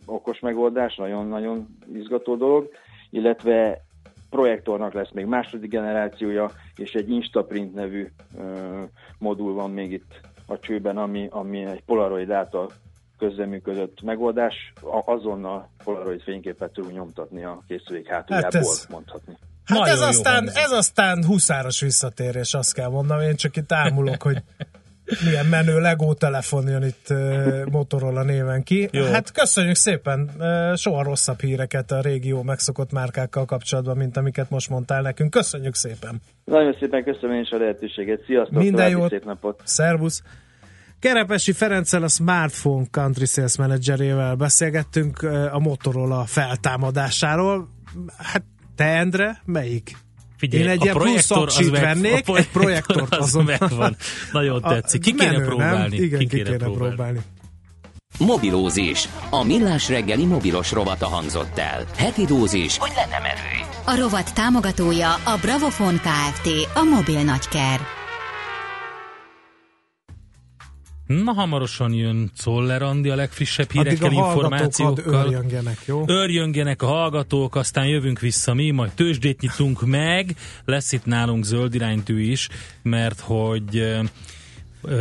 okos 0.05 0.39
megoldás, 0.39 0.95
nagyon-nagyon 0.95 1.77
izgató 1.93 2.35
dolog, 2.35 2.69
illetve 3.09 3.81
projektornak 4.29 4.93
lesz 4.93 5.11
még 5.13 5.25
második 5.25 5.69
generációja, 5.69 6.51
és 6.75 6.93
egy 6.93 7.09
Instaprint 7.09 7.73
nevű 7.73 8.11
modul 9.17 9.53
van 9.53 9.71
még 9.71 9.91
itt 9.91 10.19
a 10.45 10.59
csőben, 10.59 10.97
ami, 10.97 11.27
ami 11.31 11.65
egy 11.65 11.83
Polaroid 11.83 12.31
által 12.31 12.71
közreműködött 13.17 14.01
megoldás, 14.01 14.73
azonnal 15.05 15.69
Polaroid 15.83 16.21
fényképet 16.21 16.71
tudunk 16.71 16.93
nyomtatni 16.93 17.43
a 17.43 17.63
készülék 17.67 18.07
hátuljából, 18.07 18.51
hát 18.51 18.69
ez, 18.69 18.85
mondhatni. 18.89 19.37
Hát 19.65 19.87
ez 19.87 20.01
aztán, 20.01 20.49
ez 20.53 20.71
aztán 20.71 21.25
huszáros 21.25 21.81
visszatérés, 21.81 22.53
azt 22.53 22.73
kell 22.73 22.89
mondanom, 22.89 23.23
én 23.23 23.35
csak 23.35 23.55
itt 23.55 23.71
ámulok, 23.71 24.21
hogy 24.21 24.43
milyen 25.25 25.45
menő 25.45 25.79
Lego 25.79 26.13
telefon 26.13 26.67
jön 26.67 26.83
itt 26.83 27.07
uh, 27.09 27.65
Motorola 27.71 28.23
néven 28.23 28.63
ki. 28.63 28.89
Jó. 28.91 29.03
Hát 29.03 29.31
köszönjük 29.31 29.75
szépen, 29.75 30.29
uh, 30.37 30.75
soha 30.75 31.03
rosszabb 31.03 31.39
híreket 31.39 31.91
a 31.91 32.01
régió 32.01 32.43
megszokott 32.43 32.91
márkákkal 32.91 33.45
kapcsolatban, 33.45 33.97
mint 33.97 34.17
amiket 34.17 34.49
most 34.49 34.69
mondtál 34.69 35.01
nekünk. 35.01 35.29
Köszönjük 35.29 35.75
szépen! 35.75 36.21
Nagyon 36.45 36.75
szépen 36.79 37.03
köszönöm 37.03 37.35
én 37.35 37.41
is 37.41 37.49
a 37.49 37.57
lehetőséget. 37.57 38.23
Sziasztok! 38.25 38.57
Minden 38.57 38.89
jót! 38.89 39.09
Szép 39.09 39.25
napot! 39.25 39.61
Szervusz! 39.63 40.23
Kerepesi 40.99 41.51
Ferenccel 41.51 42.03
a 42.03 42.07
Smartphone 42.07 42.85
Country 42.91 43.25
Sales 43.25 43.57
Managerével 43.57 44.35
beszélgettünk 44.35 45.21
a 45.51 45.59
Motorola 45.59 46.23
feltámadásáról. 46.25 47.67
Hát 48.17 48.43
te, 48.75 48.85
Endre, 48.85 49.41
melyik 49.45 49.97
Figyelj, 50.37 50.63
Én 50.63 50.69
egy 50.69 50.83
ilyen 50.83 50.95
plusz 50.95 51.31
az 51.31 51.69
meg, 51.69 51.81
vennék, 51.81 52.27
a 52.27 52.35
egy 52.37 52.47
projektort 52.49 53.15
az 53.15 53.25
azon. 53.25 53.43
megvan. 53.43 53.95
Nagyon 54.31 54.61
tetszik. 54.61 55.01
Ki 55.01 55.13
kéne 55.13 55.31
menő, 55.31 55.45
próbálni. 55.45 55.95
Nem? 55.95 56.03
Igen, 56.03 56.19
ki, 56.19 56.25
ki 56.27 56.35
kéne, 56.35 56.43
kéne 56.43 56.57
próbálni. 56.57 56.95
próbálni. 56.95 57.19
Mobilózis. 58.19 59.07
A 59.29 59.43
millás 59.43 59.89
reggeli 59.89 60.25
mobilos 60.25 60.71
rovata 60.71 61.07
hangzott 61.07 61.57
el. 61.57 61.85
Heti 61.97 62.25
dózis, 62.25 62.77
hogy 62.77 62.91
lenne 62.95 63.19
merő. 63.21 63.65
A 63.85 63.95
rovat 64.01 64.33
támogatója 64.33 65.13
a 65.13 65.37
Bravofon 65.41 65.95
Kft. 65.95 66.49
A 66.73 66.83
mobil 66.83 67.21
nagyker. 67.23 67.79
Na, 71.05 71.31
hamarosan 71.31 71.93
jön 71.93 72.31
Czoller 72.37 72.81
Andi 72.81 73.09
a 73.09 73.15
legfrissebb 73.15 73.71
hírekkel, 73.71 74.07
Addig 74.07 74.17
a 74.17 74.25
információkkal. 74.25 75.25
Örjöngenek, 75.25 75.77
jó? 75.85 76.03
Örjöngenek 76.07 76.81
a 76.81 76.85
hallgatók, 76.85 77.55
aztán 77.55 77.87
jövünk 77.87 78.19
vissza 78.19 78.53
mi, 78.53 78.71
majd 78.71 78.91
tőzsdét 78.91 79.41
nyitunk 79.41 79.85
meg, 79.85 80.35
lesz 80.65 80.91
itt 80.91 81.05
nálunk 81.05 81.43
zöld 81.43 81.75
iránytű 81.75 82.21
is, 82.21 82.49
mert 82.81 83.19
hogy 83.19 83.97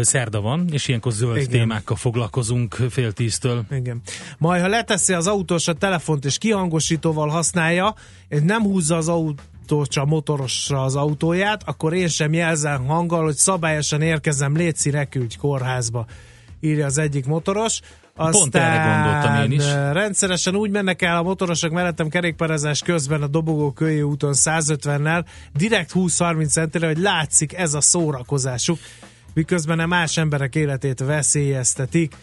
szerda 0.01 0.41
van, 0.41 0.69
és 0.73 0.89
ilyenkor 0.89 1.13
zöld 1.13 1.37
Igen. 1.37 1.49
témákkal 1.49 1.97
foglalkozunk 1.97 2.75
fél 2.91 3.13
tíztől. 3.13 3.65
Igen. 3.71 4.01
Majd, 4.39 4.63
ha 4.63 4.69
leteszi 4.69 5.13
az 5.13 5.27
autós 5.27 5.69
a 5.69 5.73
telefont 5.73 6.25
és 6.25 6.39
kihangosítóval 6.39 7.29
használja, 7.29 7.95
és 8.29 8.41
nem 8.43 8.63
húzza 8.63 8.97
az 8.97 9.09
autó 9.09 9.43
a 9.71 10.05
motorosra 10.05 10.83
az 10.83 10.97
autóját, 10.97 11.63
akkor 11.67 11.93
én 11.93 12.09
sem 12.09 12.33
jelzem 12.33 12.87
hanggal, 12.87 13.25
hogy 13.25 13.37
szabályosan 13.37 14.03
érkezem, 14.03 14.57
létszi, 14.57 14.91
rekülj 14.91 15.27
kórházba 15.39 16.07
írja 16.61 16.87
az 16.87 16.99
egyik 16.99 17.27
motoros. 17.27 17.81
Aztán 18.17 18.41
Pont 18.41 18.57
erre 18.57 18.93
gondoltam 18.93 19.43
én 19.43 19.59
is. 19.59 19.73
rendszeresen 19.93 20.55
úgy 20.55 20.71
mennek 20.71 21.03
el 21.03 21.17
a 21.17 21.23
motorosok 21.23 21.73
mellettem 21.73 22.09
kerékpározás 22.09 22.81
közben 22.81 23.23
a 23.23 23.27
dobogó 23.27 23.73
kői 23.73 24.03
úton 24.03 24.33
150-nel, 24.37 25.25
direkt 25.53 25.91
20-30 25.95 26.49
centire, 26.49 26.87
hogy 26.87 26.99
látszik 26.99 27.53
ez 27.53 27.75
a 27.75 27.81
szórakozásuk, 27.81 28.79
miközben 29.35 29.79
a 29.79 29.87
más 29.87 30.17
emberek 30.17 30.55
életét 30.55 31.01
veszélyeztetik. 31.01 32.17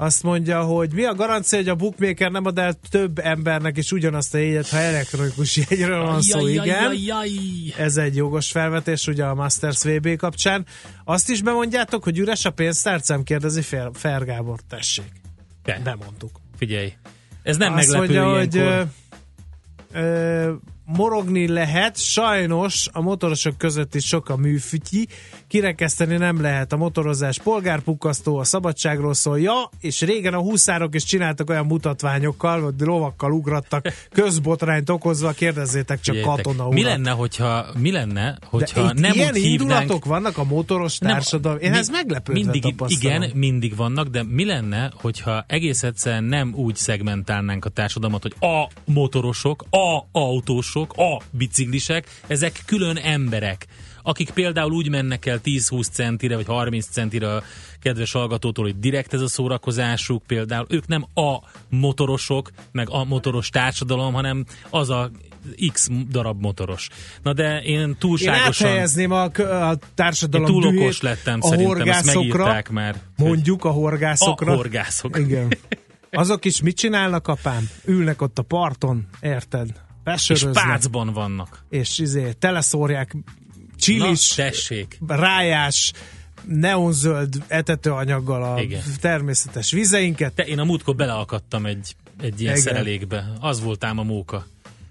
Azt 0.00 0.22
mondja, 0.22 0.62
hogy 0.62 0.92
mi 0.92 1.04
a 1.04 1.14
garancia, 1.14 1.58
hogy 1.58 1.68
a 1.68 1.74
bookmaker 1.74 2.30
nem 2.30 2.44
ad 2.44 2.58
el 2.58 2.74
több 2.90 3.18
embernek 3.18 3.76
is 3.76 3.92
ugyanazt 3.92 4.34
a 4.34 4.38
jegyet, 4.38 4.68
ha 4.68 4.76
elektronikus 4.76 5.56
jegyről 5.56 6.02
van 6.04 6.20
szó, 6.22 6.48
igen. 6.48 6.92
Ez 7.78 7.96
egy 7.96 8.16
jogos 8.16 8.50
felvetés, 8.50 9.06
ugye 9.06 9.24
a 9.24 9.34
Masters 9.34 9.82
VB 9.82 10.16
kapcsán. 10.16 10.66
Azt 11.04 11.30
is 11.30 11.42
bemondjátok, 11.42 12.04
hogy 12.04 12.18
üres 12.18 12.44
a 12.44 12.50
pénztárcám, 12.50 13.22
kérdezi 13.22 13.62
Fer, 13.62 13.90
Fer 13.94 14.24
Gábor, 14.24 14.60
tessék. 14.68 15.12
Te. 15.62 15.80
Bemondtuk. 15.84 16.40
Figyelj, 16.56 16.92
ez 17.42 17.56
nem 17.56 17.72
Azt 17.74 17.88
meglepő 17.92 18.20
mondja, 18.20 18.38
hogy 18.38 18.54
ilyenkor. 18.54 18.86
ö, 19.92 19.98
ö, 20.00 20.52
morogni 20.96 21.48
lehet, 21.48 21.96
sajnos 21.96 22.88
a 22.92 23.00
motorosok 23.00 23.58
között 23.58 23.94
is 23.94 24.06
sok 24.06 24.28
a 24.28 24.36
műfütyi, 24.36 25.08
kirekeszteni 25.48 26.16
nem 26.16 26.40
lehet 26.40 26.72
a 26.72 26.76
motorozás 26.76 27.38
polgárpukkasztó, 27.38 28.36
a 28.36 28.44
szabadságról 28.44 29.14
szól, 29.14 29.40
ja, 29.40 29.70
és 29.80 30.00
régen 30.00 30.34
a 30.34 30.38
húszárok 30.38 30.94
is 30.94 31.04
csináltak 31.04 31.50
olyan 31.50 31.66
mutatványokkal, 31.66 32.60
vagy 32.60 32.74
lovakkal 32.78 33.32
ugrattak, 33.32 33.86
közbotrányt 34.12 34.90
okozva, 34.90 35.32
kérdezzétek 35.32 36.00
csak 36.00 36.14
Figyeljetek, 36.14 36.44
katona 36.44 36.68
mi 36.68 36.80
urat. 36.80 36.92
lenne, 36.92 37.10
hogyha, 37.10 37.66
mi 37.78 37.90
lenne, 37.90 38.38
hogyha 38.44 38.92
De 38.92 39.00
nem 39.00 39.12
ilyen 39.12 39.28
úgy 39.28 39.40
hívnánk... 39.40 39.60
indulatok 39.60 40.04
vannak 40.04 40.38
a 40.38 40.44
motoros 40.44 40.98
társadalom. 40.98 41.58
Én 41.58 41.70
mi- 41.70 41.76
ez 41.76 41.88
meglepődve 41.88 42.50
mindig. 42.50 42.74
Igen, 42.86 43.30
mindig 43.34 43.76
vannak, 43.76 44.06
de 44.08 44.22
mi 44.22 44.44
lenne, 44.44 44.90
hogyha 44.94 45.44
egész 45.46 45.82
egyszerűen 45.82 46.24
nem 46.24 46.54
úgy 46.54 46.76
szegmentálnánk 46.76 47.64
a 47.64 47.68
társadalmat, 47.68 48.22
hogy 48.22 48.34
a 48.40 48.68
motorosok, 48.84 49.64
a 49.70 50.06
autósok, 50.12 50.77
a 50.86 51.22
biciklisek, 51.30 52.06
ezek 52.26 52.62
külön 52.66 52.96
emberek, 52.96 53.66
akik 54.02 54.30
például 54.30 54.72
úgy 54.72 54.88
mennek 54.88 55.26
el 55.26 55.40
10-20 55.44 55.90
centire, 55.92 56.36
vagy 56.36 56.46
30 56.46 56.86
centire 56.86 57.34
a 57.34 57.42
kedves 57.80 58.12
hallgatótól, 58.12 58.64
hogy 58.64 58.78
direkt 58.78 59.14
ez 59.14 59.20
a 59.20 59.28
szórakozásuk, 59.28 60.22
például 60.26 60.66
ők 60.68 60.86
nem 60.86 61.06
a 61.14 61.38
motorosok, 61.68 62.50
meg 62.72 62.90
a 62.90 63.04
motoros 63.04 63.48
társadalom, 63.48 64.12
hanem 64.12 64.44
az 64.70 64.90
a 64.90 65.10
X 65.72 65.88
darab 66.08 66.40
motoros. 66.40 66.88
Na 67.22 67.32
de 67.32 67.60
én 67.62 67.80
Én 67.80 67.96
túlságosan... 67.98 68.66
áthelyezném 68.66 69.10
a, 69.10 69.22
a 69.22 69.70
Én 69.70 69.78
társadalom 69.94 70.46
túl 70.46 70.62
dühét 70.62 70.80
okos 70.80 71.00
lettem, 71.00 71.38
a 71.42 71.46
szerintem, 71.46 71.70
ezt 71.70 71.76
horgászokra, 71.76 72.44
megírták 72.44 72.70
már. 72.70 72.96
Mondjuk 73.16 73.64
a 73.64 73.70
horgászokra. 73.70 74.52
A 74.52 74.56
horgászok. 74.56 75.18
Igen. 75.18 75.48
Azok 76.10 76.44
is 76.44 76.62
mit 76.62 76.76
csinálnak, 76.76 77.28
apám? 77.28 77.68
Ülnek 77.84 78.22
ott 78.22 78.38
a 78.38 78.42
parton, 78.42 79.06
érted? 79.20 79.68
És 80.28 80.46
pácban 80.52 81.12
vannak. 81.12 81.64
És 81.70 81.98
izé, 81.98 82.32
teleszórják 82.38 83.12
Na, 83.12 83.20
csilis, 83.76 84.28
tessék. 84.28 84.98
rájás, 85.06 85.92
neonzöld 86.44 87.42
etetőanyaggal 87.46 88.42
a 88.42 88.60
Igen. 88.60 88.82
természetes 89.00 89.70
vizeinket. 89.70 90.32
Te, 90.32 90.42
én 90.42 90.58
a 90.58 90.64
múltkor 90.64 90.94
beleakadtam 90.94 91.66
egy, 91.66 91.96
egy 92.20 92.40
ilyen 92.40 92.52
Igen. 92.52 92.64
szerelékbe. 92.64 93.32
Az 93.40 93.62
volt 93.62 93.84
ám 93.84 93.98
a 93.98 94.02
móka. 94.02 94.46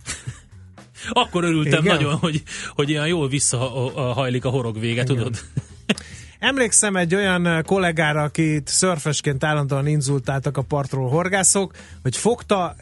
Akkor 1.10 1.44
örültem 1.44 1.84
Igen? 1.84 1.96
nagyon, 1.96 2.16
hogy, 2.16 2.44
hogy 2.70 2.92
olyan 2.92 3.08
jól 3.08 3.28
visszahajlik 3.28 4.46
a 4.46 4.50
horog 4.50 4.80
vége, 4.80 5.04
tudod? 5.04 5.40
Emlékszem 6.40 6.96
egy 6.96 7.16
olyan 7.16 7.64
kollégára, 7.66 8.24
akit 8.24 8.68
szörfesként 8.68 9.44
állandóan 9.44 9.88
inzultáltak 9.88 10.58
a 10.58 10.62
partról 10.62 11.10
horgászok, 11.10 11.74
hogy 12.02 12.18
fogta, 12.18 12.76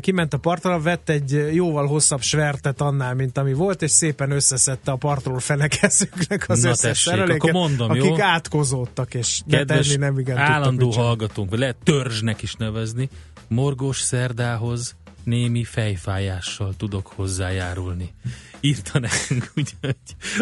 kiment 0.00 0.34
a 0.34 0.38
partra, 0.38 0.80
vett 0.80 1.08
egy 1.08 1.54
jóval 1.54 1.86
hosszabb 1.86 2.20
svertet 2.20 2.80
annál, 2.80 3.14
mint 3.14 3.38
ami 3.38 3.52
volt, 3.52 3.82
és 3.82 3.90
szépen 3.90 4.30
összeszedte 4.30 4.90
a 4.90 4.96
partról 4.96 5.38
fenekezőknek 5.38 6.48
az 6.48 6.62
Na 6.62 6.68
összes 6.68 7.02
tessék, 7.02 7.28
akkor 7.28 7.52
mondom, 7.52 7.90
akik 7.90 8.04
jó? 8.04 8.20
átkozódtak, 8.20 9.14
és 9.14 9.40
Kedves 9.48 9.96
nem 9.96 10.18
igen 10.18 10.36
állandó 10.36 10.90
vagy 11.34 11.58
lehet 11.58 11.76
törzsnek 11.84 12.42
is 12.42 12.54
nevezni, 12.54 13.08
morgós 13.48 13.98
szerdához 13.98 14.96
némi 15.24 15.64
fejfájással 15.64 16.74
tudok 16.76 17.06
hozzájárulni. 17.06 18.14
Írta 18.60 18.98
nekünk, 18.98 19.50
úgyhogy 19.56 19.96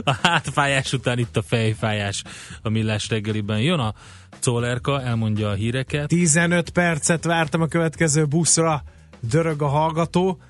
a 0.05 0.15
hátfájás 0.23 0.93
után 0.93 1.19
itt 1.19 1.37
a 1.37 1.43
fejfájás 1.43 2.23
a 2.63 2.69
millás 2.69 3.09
reggeliben. 3.09 3.61
Jön 3.61 3.79
a 3.79 3.95
Czolerka, 4.39 5.03
elmondja 5.03 5.49
a 5.49 5.55
híreket. 5.55 6.09
15 6.09 6.71
percet 6.71 7.25
vártam 7.25 7.61
a 7.61 7.67
következő 7.67 8.25
buszra, 8.25 8.83
dörög 9.21 9.63
a 9.63 9.67
hallgató, 9.69 10.41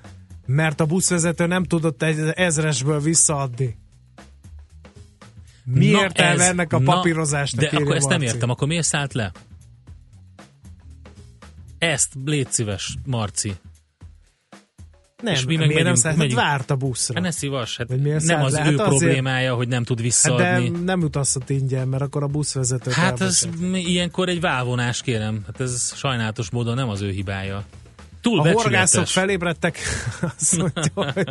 mert 0.45 0.79
a 0.79 0.85
buszvezető 0.85 1.45
nem 1.45 1.63
tudott 1.63 2.03
egy 2.03 2.19
ezresből 2.35 2.99
visszaadni. 2.99 3.77
Mi 5.63 5.89
Na 5.91 6.01
értelme 6.01 6.43
ez- 6.43 6.49
ennek 6.49 6.73
a 6.73 6.79
na, 6.79 6.93
papírozásnak? 6.93 7.61
De 7.71 7.77
akkor 7.77 7.95
ezt 7.95 8.07
nem 8.09 8.17
Marci? 8.19 8.33
értem, 8.33 8.49
akkor 8.49 8.67
miért 8.67 8.85
szállt 8.85 9.13
le? 9.13 9.31
Ezt 11.77 12.13
légy 12.25 12.51
szíves, 12.51 12.97
Marci. 13.05 13.53
Nem, 15.23 15.33
És 15.33 15.45
mi 15.45 15.55
meg 15.55 15.67
miért 15.67 15.83
nem 15.83 15.93
megyünk- 15.93 16.17
szállt? 16.17 16.17
Hát 16.17 16.33
várt 16.33 16.69
a 16.71 16.75
buszra. 16.75 17.13
Hát 17.13 17.23
ne 17.23 17.31
szívas, 17.31 17.77
hát 17.77 17.97
miért 17.97 18.23
nem 18.23 18.41
az 18.43 18.53
le? 18.53 18.59
ő 18.59 18.63
Hát 18.63 18.73
azért- 18.73 18.87
problémája, 18.89 19.55
hogy 19.55 19.67
nem 19.67 19.83
tud 19.83 19.87
Hát 19.89 19.97
de 19.97 20.03
visszaadni. 20.03 20.69
nem 20.69 21.01
utazhat 21.01 21.49
ingyen, 21.49 21.87
mert 21.87 22.03
akkor 22.03 22.23
a 22.23 22.27
buszvezető 22.27 22.91
Hát 22.91 23.21
ez 23.21 23.47
ilyenkor 23.73 24.29
egy 24.29 24.39
válvonás, 24.39 25.01
kérem. 25.01 25.43
Hát 25.45 25.59
ez 25.61 25.93
sajnálatos 25.95 26.49
módon 26.49 26.75
nem 26.75 26.89
az 26.89 27.01
ő 27.01 27.09
hibája. 27.11 27.65
Túl 28.21 28.39
A 28.39 28.51
horgászok 28.51 29.07
felébredtek, 29.07 29.77
azt 30.39 30.57
mondja, 30.57 30.91
hogy 30.93 31.29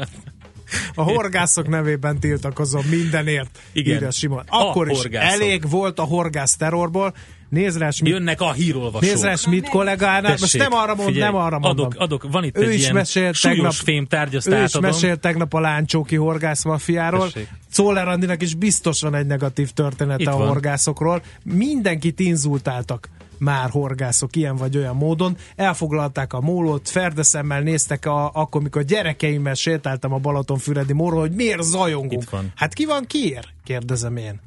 a 0.94 1.02
horgászok 1.02 1.68
nevében 1.68 2.18
tiltakozom 2.20 2.84
mindenért, 2.90 3.58
Igen. 3.72 3.94
írja 3.94 4.10
Simon. 4.10 4.44
A 4.48 4.56
Akkor 4.60 4.90
is 4.90 4.96
horgászok. 5.00 5.32
elég 5.42 5.70
volt 5.70 5.98
a 5.98 6.02
horgász 6.02 6.56
terrorból, 6.56 7.14
nézd 7.48 7.78
rá, 7.78 7.90
Schmidt, 7.90 8.14
Jönnek 8.14 8.40
a 8.40 8.52
hírolvasók. 8.52 9.00
nézd 9.00 9.24
rá 9.24 9.34
Schmidt 9.34 9.68
kollégának, 9.68 10.30
most 10.30 10.40
Tessék, 10.40 10.60
nem 10.60 10.72
arra 10.72 10.94
mond, 10.94 11.08
figyelj, 11.08 11.32
nem 11.32 11.40
arra 11.40 11.58
mondom. 11.58 11.86
Adok, 11.86 12.00
adok, 12.00 12.32
van 12.32 12.44
itt 12.44 12.56
ő 12.58 12.68
egy 12.68 12.74
is 12.74 12.80
ilyen 12.80 12.94
mesélt 12.94 13.40
tegnap, 13.42 13.72
fémtárgy, 13.72 14.36
azt 14.36 14.46
ő 14.46 14.50
is 14.50 14.56
átadom. 14.56 14.90
mesélt 14.90 15.20
tegnap 15.20 15.54
a 15.54 15.60
Láncsóki 15.60 16.16
horgász 16.16 16.64
mafiáról. 16.64 17.30
Tessék. 17.32 17.48
Czoller 17.72 18.08
Andinak 18.08 18.42
is 18.42 18.54
biztos 18.54 19.00
van 19.00 19.14
egy 19.14 19.26
negatív 19.26 19.70
története 19.70 20.22
Itt 20.22 20.28
a 20.28 20.36
van. 20.36 20.46
horgászokról. 20.48 21.22
Mindenkit 21.44 22.20
inzultáltak 22.20 23.08
már 23.38 23.70
horgászok 23.70 24.36
ilyen 24.36 24.56
vagy 24.56 24.76
olyan 24.76 24.96
módon. 24.96 25.36
Elfoglalták 25.56 26.32
a 26.32 26.40
mólót, 26.40 26.88
ferdeszemmel 26.88 27.60
néztek 27.60 28.06
a, 28.06 28.30
akkor, 28.34 28.62
mikor 28.62 28.82
gyerekeimmel 28.82 29.54
sétáltam 29.54 30.12
a 30.12 30.18
Balatonfüredi 30.18 30.92
móról, 30.92 31.20
hogy 31.20 31.32
miért 31.32 31.62
zajongunk. 31.62 32.22
Itt 32.22 32.28
van. 32.28 32.52
Hát 32.54 32.74
ki 32.74 32.84
van 32.84 33.04
kiért? 33.06 33.48
Kérdezem 33.64 34.16
én. 34.16 34.40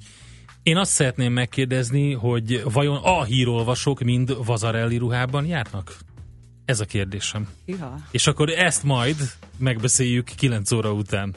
Én 0.63 0.77
azt 0.77 0.91
szeretném 0.91 1.33
megkérdezni, 1.33 2.13
hogy 2.13 2.63
vajon 2.73 2.95
a 2.95 3.23
hírolvasók 3.23 3.99
mind 3.99 4.45
Vazarelli 4.45 4.97
ruhában 4.97 5.45
járnak? 5.45 5.97
Ez 6.65 6.79
a 6.79 6.85
kérdésem. 6.85 7.47
Iha. 7.65 7.97
És 8.11 8.27
akkor 8.27 8.49
ezt 8.49 8.83
majd 8.83 9.15
megbeszéljük 9.57 10.25
9 10.25 10.71
óra 10.71 10.91
után. 10.91 11.35